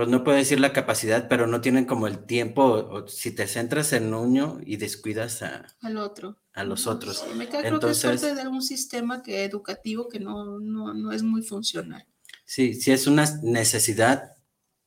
pues 0.00 0.08
no 0.08 0.24
puedo 0.24 0.38
decir 0.38 0.58
la 0.60 0.72
capacidad, 0.72 1.28
pero 1.28 1.46
no 1.46 1.60
tienen 1.60 1.84
como 1.84 2.06
el 2.06 2.24
tiempo, 2.24 2.64
o, 2.64 2.94
o 3.04 3.08
si 3.08 3.32
te 3.34 3.46
centras 3.46 3.92
en 3.92 4.14
uno 4.14 4.58
y 4.64 4.76
descuidas 4.78 5.42
a, 5.42 5.66
Al 5.82 5.98
otro. 5.98 6.38
a 6.54 6.64
los 6.64 6.86
otros. 6.86 7.18
sí, 7.18 7.34
me 7.36 7.48
cae, 7.48 7.60
creo 7.60 7.78
que 7.80 7.90
es 7.90 8.02
Entonces- 8.04 8.20
parte 8.22 8.42
de 8.42 8.48
un 8.48 8.62
sistema 8.62 9.22
que, 9.22 9.44
educativo 9.44 10.08
que 10.08 10.18
no, 10.20 10.58
no, 10.58 10.94
no 10.94 11.12
es 11.12 11.22
muy 11.22 11.42
funcional. 11.42 12.06
Sí, 12.46 12.72
sí 12.74 12.92
es 12.92 13.06
una 13.06 13.26
necesidad 13.42 14.32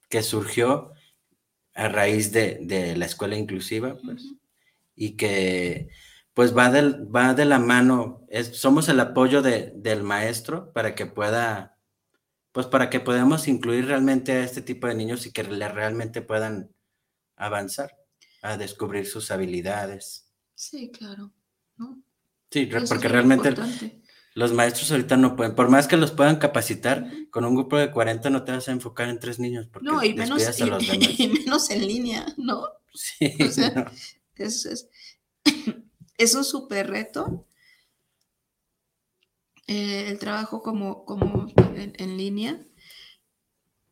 que 0.09 0.23
surgió 0.23 0.91
a 1.75 1.87
raíz 1.89 2.31
de, 2.31 2.59
de 2.61 2.95
la 2.95 3.05
escuela 3.05 3.35
inclusiva, 3.37 3.97
pues, 4.03 4.23
y 4.95 5.11
que 5.15 5.89
pues 6.33 6.57
va, 6.57 6.71
del, 6.71 7.13
va 7.15 7.35
de 7.35 7.45
la 7.45 7.59
mano, 7.59 8.25
es, 8.29 8.57
somos 8.57 8.89
el 8.89 8.99
apoyo 8.99 9.43
de- 9.43 9.71
del 9.75 10.01
maestro 10.01 10.71
para 10.73 10.95
que 10.95 11.05
pueda, 11.05 11.72
pues 12.53 12.67
para 12.67 12.89
que 12.89 13.01
podamos 13.01 13.47
incluir 13.49 13.85
realmente 13.87 14.31
a 14.31 14.43
este 14.45 14.61
tipo 14.61 14.87
de 14.87 14.95
niños 14.95 15.25
y 15.25 15.31
que 15.33 15.43
le- 15.43 15.67
realmente 15.67 16.21
puedan 16.21 16.69
avanzar, 17.35 17.97
a 18.41 18.55
descubrir 18.57 19.05
sus 19.07 19.29
habilidades. 19.31 20.29
Sí, 20.55 20.89
claro. 20.91 21.33
¿no? 21.77 22.01
Sí, 22.51 22.69
Eso 22.71 22.85
porque 22.87 23.07
realmente 23.07 23.49
importante. 23.49 24.01
los 24.35 24.53
maestros 24.53 24.91
ahorita 24.91 25.17
no 25.17 25.35
pueden, 25.35 25.55
por 25.55 25.69
más 25.69 25.87
que 25.87 25.97
los 25.97 26.11
puedan 26.11 26.35
capacitar, 26.37 27.09
con 27.31 27.43
un 27.45 27.55
grupo 27.55 27.77
de 27.77 27.89
40 27.91 28.29
no 28.29 28.43
te 28.43 28.51
vas 28.51 28.67
a 28.69 28.71
enfocar 28.71 29.09
en 29.09 29.19
tres 29.19 29.39
niños 29.39 29.67
porque 29.73 29.87
No, 29.89 30.03
y 30.03 30.13
menos, 30.13 30.37
descuidas 30.45 30.61
a 30.61 30.65
los 30.67 30.83
y- 30.87 30.97
demás. 30.97 31.19
y 31.19 31.27
menos 31.27 31.69
en 31.71 31.87
línea, 31.87 32.25
¿no? 32.37 32.67
Sí, 32.93 33.33
o 33.43 33.51
sea, 33.51 33.69
no. 33.75 33.85
Es, 34.35 34.65
es, 34.67 34.89
es 36.17 36.35
un 36.35 36.43
súper 36.43 36.89
reto. 36.91 37.47
Eh, 39.67 40.09
el 40.09 40.19
trabajo 40.19 40.61
como, 40.61 41.05
como 41.05 41.47
en, 41.75 41.93
en 41.97 42.17
línea 42.17 42.59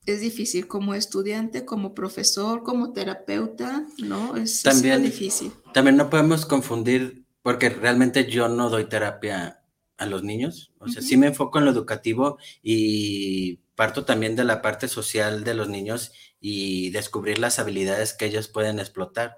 es 0.06 0.20
difícil 0.22 0.68
como 0.68 0.96
estudiante, 0.96 1.64
como 1.64 1.94
profesor, 1.94 2.64
como 2.64 2.92
terapeuta, 2.92 3.86
¿no? 4.00 4.36
Es 4.36 4.58
es 4.58 4.64
También- 4.64 5.04
difícil. 5.04 5.52
También 5.74 5.96
no 5.96 6.10
podemos 6.10 6.46
confundir, 6.46 7.26
porque 7.44 7.70
realmente 7.70 8.30
yo 8.30 8.48
no 8.50 8.70
doy 8.70 8.86
terapia 8.90 9.64
a 9.98 10.06
los 10.08 10.24
niños. 10.24 10.74
O 10.80 10.88
sea, 10.88 11.02
sí 11.04 11.16
me 11.18 11.28
enfoco 11.28 11.60
en 11.60 11.66
lo 11.66 11.72
educativo 11.72 12.38
y 12.64 13.58
parto 13.76 14.04
también 14.04 14.36
de 14.36 14.44
la 14.44 14.62
parte 14.64 14.88
social 14.88 15.44
de 15.44 15.54
los 15.54 15.70
niños 15.70 16.12
y 16.40 16.90
descubrir 16.90 17.38
las 17.38 17.60
habilidades 17.60 18.14
que 18.14 18.26
ellos 18.26 18.48
pueden 18.48 18.80
explotar. 18.80 19.38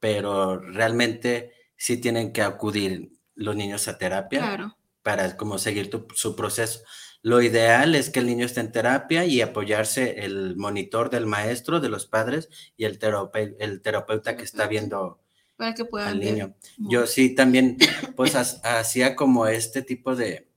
Pero 0.00 0.58
realmente 0.58 1.52
sí 1.76 1.98
tienen 1.98 2.32
que 2.32 2.40
acudir 2.42 3.12
los 3.34 3.54
niños 3.54 3.86
a 3.88 3.98
terapia 3.98 4.40
Claro. 4.40 4.76
Para 5.10 5.36
como 5.36 5.58
seguir 5.58 5.90
tu- 5.90 6.06
su 6.14 6.36
proceso. 6.36 6.80
Lo 7.22 7.42
ideal 7.42 7.94
es 7.96 8.10
que 8.10 8.20
el 8.20 8.26
niño 8.26 8.46
esté 8.46 8.60
en 8.60 8.70
terapia 8.72 9.24
y 9.24 9.40
apoyarse 9.40 10.24
el 10.24 10.56
monitor 10.56 11.10
del 11.10 11.26
maestro, 11.26 11.80
de 11.80 11.88
los 11.88 12.06
padres 12.06 12.48
y 12.76 12.84
el, 12.84 12.98
terape- 13.00 13.56
el 13.58 13.82
terapeuta 13.82 14.36
que 14.36 14.44
está 14.44 14.66
viendo 14.68 15.20
Para 15.56 15.74
que 15.74 15.84
puedan 15.84 16.08
al 16.10 16.20
niño. 16.20 16.54
Yo 16.78 17.06
sí 17.06 17.34
también, 17.34 17.76
pues 18.16 18.34
hacía 18.36 19.16
como 19.16 19.46
este 19.48 19.82
tipo 19.82 20.14
de, 20.16 20.48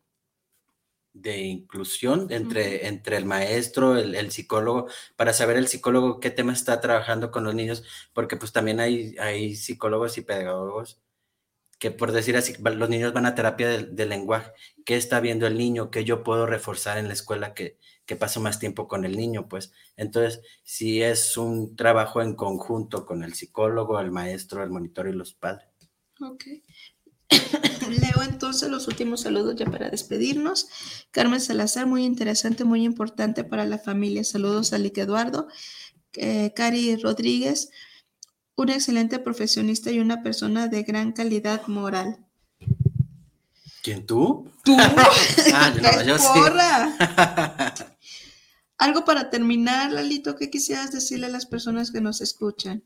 de 1.14 1.40
inclusión 1.40 2.28
entre, 2.32 2.88
entre 2.88 3.18
el 3.18 3.26
maestro, 3.26 3.98
el, 3.98 4.16
el 4.16 4.32
psicólogo, 4.32 4.88
para 5.16 5.34
saber 5.34 5.58
el 5.58 5.68
psicólogo 5.68 6.20
qué 6.20 6.32
tema 6.32 6.54
está 6.54 6.80
trabajando 6.80 7.30
con 7.32 7.44
los 7.44 7.54
niños, 7.56 7.84
porque 8.14 8.38
pues 8.38 8.52
también 8.52 8.80
hay, 8.80 9.16
hay 9.20 9.56
psicólogos 9.56 10.18
y 10.18 10.22
pedagogos 10.22 11.02
que 11.80 11.92
por 11.92 12.12
decir 12.12 12.38
así, 12.38 12.54
los 12.62 12.90
niños 12.90 13.14
van 13.14 13.26
a 13.26 13.36
terapia 13.36 13.68
de, 13.68 13.84
de 13.84 14.06
lenguaje, 14.06 14.52
qué 14.86 14.96
está 14.96 15.20
viendo 15.20 15.48
el 15.48 15.58
niño, 15.58 15.92
qué 15.92 16.06
yo 16.06 16.24
puedo 16.24 16.46
reforzar 16.46 16.98
en 16.98 17.08
la 17.08 17.14
escuela 17.14 17.54
que, 17.54 17.78
que 18.06 18.16
paso 18.16 18.42
más 18.42 18.60
tiempo 18.60 18.88
con 18.88 19.06
el 19.06 19.16
niño, 19.16 19.48
pues 19.48 19.72
entonces 19.96 20.42
si 20.64 21.02
es 21.02 21.38
un 21.38 21.76
trabajo 21.76 22.22
en 22.22 22.36
conjunto 22.36 23.06
con 23.06 23.24
el 23.24 23.34
psicólogo, 23.34 24.00
el 24.00 24.12
maestro, 24.12 24.64
el 24.64 24.70
monitor 24.70 25.08
y 25.08 25.14
los 25.14 25.34
padres. 25.34 25.68
Ok. 26.22 26.46
Leo 27.90 28.24
entonces 28.24 28.70
los 28.70 28.88
últimos 28.88 29.22
saludos 29.22 29.56
ya 29.56 29.66
para 29.66 29.90
despedirnos. 29.90 30.68
Carmen 31.12 31.42
Salazar, 31.42 31.88
muy 31.88 32.04
interesante, 32.04 32.66
muy 32.66 32.84
importante 32.84 33.44
para 33.44 33.66
la 33.66 33.78
familia. 33.78 34.24
Saludos 34.24 34.74
a 34.74 34.78
Lick 34.78 34.98
Eduardo. 34.98 35.48
Eh, 36.16 36.54
Cari 36.56 36.96
Rodríguez, 36.98 37.72
una 38.56 38.74
excelente 38.76 39.20
profesionista 39.20 39.92
y 39.92 40.00
una 40.00 40.22
persona 40.22 40.68
de 40.68 40.84
gran 40.84 41.12
calidad 41.12 41.68
moral. 41.68 42.18
¿Quién 43.82 44.06
tú? 44.06 44.50
¡Tú! 44.64 44.78
Ah, 45.54 45.74
no, 45.82 46.04
yo 46.04 46.18
sí. 46.18 46.28
porra! 46.34 46.96
Algo 48.78 49.06
para 49.06 49.30
terminar, 49.30 49.92
Lalito, 49.92 50.36
¿qué 50.36 50.50
quisieras 50.50 50.92
decirle 50.92 51.28
a 51.28 51.30
las 51.30 51.46
personas 51.46 51.92
que 51.92 52.02
nos 52.02 52.22
escuchan? 52.22 52.84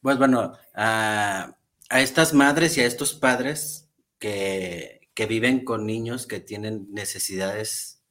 Pues 0.00 0.18
bueno, 0.18 0.52
a, 0.74 1.56
a 1.88 2.00
estas 2.00 2.34
madres 2.34 2.76
y 2.76 2.80
a 2.80 2.86
estos 2.86 3.14
padres 3.14 3.88
que, 4.18 5.08
que 5.14 5.26
viven 5.26 5.64
con 5.64 5.86
niños 5.86 6.26
que 6.26 6.40
tienen 6.40 6.86
necesidades 6.90 8.02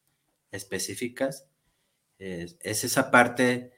específicas, 0.52 1.46
es, 2.18 2.58
es 2.62 2.84
esa 2.84 3.12
parte 3.12 3.74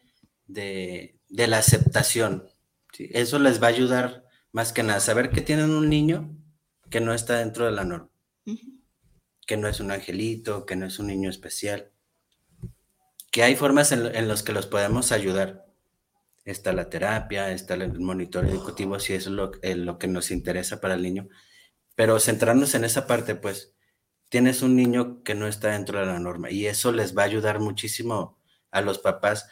de, 0.48 1.18
de 1.34 1.48
la 1.48 1.58
aceptación. 1.58 2.48
¿sí? 2.94 3.10
Eso 3.12 3.40
les 3.40 3.62
va 3.62 3.68
a 3.68 3.72
ayudar 3.72 4.26
más 4.52 4.72
que 4.72 4.84
nada, 4.84 5.00
saber 5.00 5.32
que 5.32 5.42
tienen 5.42 5.72
un 5.72 5.90
niño 5.90 6.38
que 6.92 7.02
no 7.02 7.14
está 7.14 7.40
dentro 7.40 7.66
de 7.66 7.72
la 7.72 7.84
norma, 7.84 8.10
que 9.48 9.58
no 9.58 9.68
es 9.68 9.80
un 9.80 9.90
angelito, 9.90 10.68
que 10.68 10.76
no 10.76 10.86
es 10.86 11.00
un 11.00 11.08
niño 11.08 11.30
especial, 11.32 11.92
que 13.32 13.42
hay 13.42 13.56
formas 13.56 13.92
en, 13.92 14.16
en 14.16 14.28
las 14.28 14.44
que 14.44 14.54
los 14.54 14.68
podemos 14.68 15.12
ayudar. 15.12 15.66
Está 16.46 16.72
la 16.72 16.90
terapia, 16.90 17.52
está 17.52 17.74
el 17.74 18.00
monitor 18.00 18.46
educativo, 18.46 19.00
si 19.00 19.14
eso 19.14 19.30
es 19.32 19.36
lo, 19.36 19.52
eh, 19.64 19.76
lo 19.76 19.98
que 19.98 20.08
nos 20.08 20.30
interesa 20.30 20.80
para 20.82 20.94
el 20.94 21.02
niño. 21.02 21.30
Pero 21.96 22.20
centrarnos 22.20 22.76
en 22.76 22.84
esa 22.84 23.08
parte, 23.08 23.34
pues, 23.34 23.74
tienes 24.30 24.62
un 24.62 24.76
niño 24.76 25.24
que 25.24 25.34
no 25.34 25.48
está 25.48 25.70
dentro 25.72 26.00
de 26.00 26.06
la 26.06 26.20
norma 26.20 26.52
y 26.52 26.68
eso 26.68 26.92
les 26.92 27.18
va 27.18 27.24
a 27.24 27.26
ayudar 27.26 27.60
muchísimo 27.60 28.40
a 28.70 28.82
los 28.82 29.00
papás, 29.00 29.48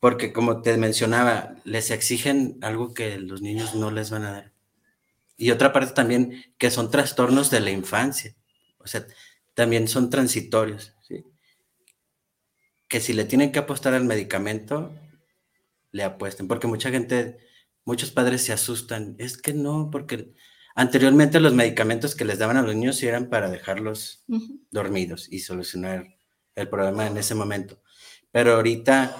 porque 0.00 0.32
como 0.32 0.62
te 0.62 0.76
mencionaba, 0.78 1.56
les 1.64 1.90
exigen 1.90 2.58
algo 2.62 2.94
que 2.94 3.18
los 3.18 3.42
niños 3.42 3.74
no 3.74 3.90
les 3.90 4.10
van 4.10 4.24
a 4.24 4.32
dar. 4.32 4.52
Y 5.36 5.50
otra 5.50 5.72
parte 5.72 5.92
también, 5.92 6.44
que 6.58 6.70
son 6.70 6.90
trastornos 6.90 7.50
de 7.50 7.60
la 7.60 7.70
infancia, 7.70 8.34
o 8.78 8.86
sea, 8.86 9.06
también 9.54 9.88
son 9.88 10.08
transitorios, 10.08 10.94
¿sí? 11.02 11.24
Que 12.88 13.00
si 13.00 13.12
le 13.12 13.24
tienen 13.24 13.52
que 13.52 13.58
apostar 13.58 13.94
al 13.94 14.04
medicamento, 14.04 14.94
le 15.92 16.02
apuesten, 16.02 16.48
porque 16.48 16.66
mucha 16.66 16.90
gente, 16.90 17.38
muchos 17.84 18.10
padres 18.10 18.42
se 18.42 18.52
asustan, 18.54 19.16
es 19.18 19.36
que 19.36 19.52
no, 19.52 19.90
porque 19.90 20.32
anteriormente 20.74 21.40
los 21.40 21.52
medicamentos 21.52 22.14
que 22.14 22.24
les 22.24 22.38
daban 22.38 22.56
a 22.56 22.62
los 22.62 22.74
niños 22.74 23.02
eran 23.02 23.28
para 23.28 23.50
dejarlos 23.50 24.24
dormidos 24.70 25.28
y 25.30 25.40
solucionar 25.40 26.06
el 26.54 26.68
problema 26.68 27.06
en 27.06 27.18
ese 27.18 27.34
momento. 27.34 27.82
Pero 28.30 28.54
ahorita 28.54 29.14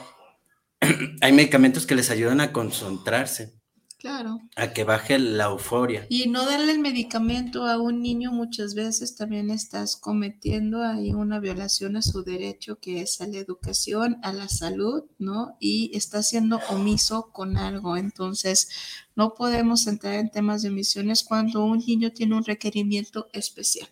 hay 1.21 1.33
medicamentos 1.33 1.87
que 1.87 1.95
les 1.95 2.11
ayudan 2.11 2.41
a 2.41 2.53
concentrarse, 2.53 3.55
Claro. 3.99 4.41
a 4.57 4.73
que 4.73 4.85
baje 4.85 5.19
la 5.19 5.45
euforia. 5.45 6.07
Y 6.09 6.29
no 6.29 6.47
darle 6.47 6.73
el 6.73 6.79
medicamento 6.79 7.67
a 7.67 7.79
un 7.79 8.01
niño 8.01 8.33
muchas 8.33 8.75
veces 8.75 9.15
también 9.15 9.51
estás 9.51 9.97
cometiendo 9.97 10.83
ahí 10.83 11.13
una 11.13 11.39
violación 11.39 11.97
a 11.97 12.03
su 12.03 12.23
derecho 12.23 12.79
que 12.79 13.03
es 13.03 13.21
a 13.21 13.27
la 13.27 13.37
educación, 13.37 14.17
a 14.23 14.33
la 14.33 14.49
salud, 14.49 15.05
¿no? 15.19 15.57
Y 15.61 15.91
está 15.95 16.23
siendo 16.23 16.61
omiso 16.71 17.31
con 17.31 17.59
algo. 17.59 17.99
Entonces, 17.99 18.71
no 19.15 19.35
podemos 19.35 19.87
entrar 19.87 20.15
en 20.15 20.31
temas 20.31 20.63
de 20.63 20.71
omisiones 20.71 21.23
cuando 21.23 21.63
un 21.63 21.81
niño 21.81 22.11
tiene 22.11 22.37
un 22.37 22.45
requerimiento 22.45 23.29
especial. 23.35 23.91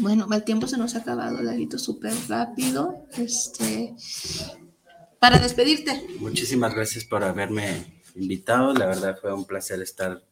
Bueno, 0.00 0.26
el 0.32 0.42
tiempo 0.42 0.66
se 0.66 0.78
nos 0.78 0.94
ha 0.94 1.00
acabado, 1.00 1.42
Lalito, 1.42 1.78
súper 1.78 2.14
rápido. 2.28 3.06
Este, 3.12 3.94
para 5.18 5.38
despedirte. 5.38 6.06
Muchísimas 6.18 6.74
gracias 6.74 7.04
por 7.04 7.22
haberme 7.22 8.02
invitado. 8.14 8.72
La 8.72 8.86
verdad 8.86 9.18
fue 9.20 9.32
un 9.34 9.44
placer 9.44 9.82
estar 9.82 10.24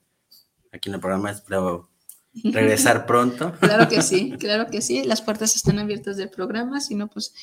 aquí 0.72 0.88
en 0.88 0.94
el 0.94 1.00
programa. 1.00 1.30
Espero 1.30 1.90
regresar 2.44 3.04
pronto. 3.04 3.52
Claro 3.60 3.88
que 3.88 4.00
sí, 4.02 4.32
claro 4.38 4.70
que 4.70 4.80
sí. 4.80 5.04
Las 5.04 5.20
puertas 5.20 5.54
están 5.54 5.78
abiertas 5.78 6.16
del 6.16 6.30
programa, 6.30 6.80
si 6.80 6.94
no, 6.94 7.08
pues 7.08 7.34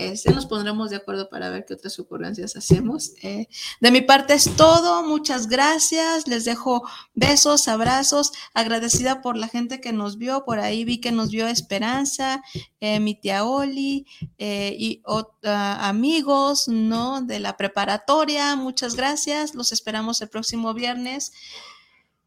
este, 0.00 0.32
nos 0.32 0.46
pondremos 0.46 0.90
de 0.90 0.96
acuerdo 0.96 1.28
para 1.28 1.50
ver 1.50 1.64
qué 1.66 1.74
otras 1.74 1.98
ocurrencias 1.98 2.56
hacemos. 2.56 3.12
Eh, 3.22 3.48
de 3.80 3.90
mi 3.90 4.00
parte 4.00 4.34
es 4.34 4.56
todo, 4.56 5.02
muchas 5.02 5.46
gracias, 5.46 6.26
les 6.26 6.44
dejo 6.44 6.82
besos, 7.14 7.68
abrazos, 7.68 8.32
agradecida 8.54 9.20
por 9.20 9.36
la 9.36 9.48
gente 9.48 9.80
que 9.80 9.92
nos 9.92 10.16
vio, 10.16 10.44
por 10.44 10.58
ahí 10.58 10.84
vi 10.84 11.00
que 11.00 11.12
nos 11.12 11.30
vio 11.30 11.46
Esperanza, 11.48 12.42
eh, 12.80 13.00
mi 13.00 13.14
tía 13.14 13.44
Oli 13.44 14.06
eh, 14.38 14.74
y 14.78 15.02
amigos, 15.42 16.68
¿no? 16.68 17.22
De 17.22 17.38
la 17.38 17.56
preparatoria, 17.56 18.56
muchas 18.56 18.96
gracias, 18.96 19.54
los 19.54 19.72
esperamos 19.72 20.20
el 20.22 20.28
próximo 20.28 20.74
viernes 20.74 21.32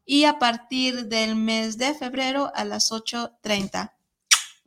y 0.06 0.24
a 0.24 0.38
partir 0.38 1.06
del 1.06 1.34
mes 1.34 1.78
de 1.78 1.94
febrero 1.94 2.52
a 2.54 2.64
las 2.64 2.90
8.30. 2.90 3.92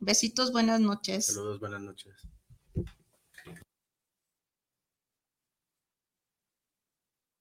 Besitos, 0.00 0.52
buenas 0.52 0.80
noches. 0.80 1.26
Saludos, 1.26 1.58
buenas 1.58 1.80
noches. 1.80 2.14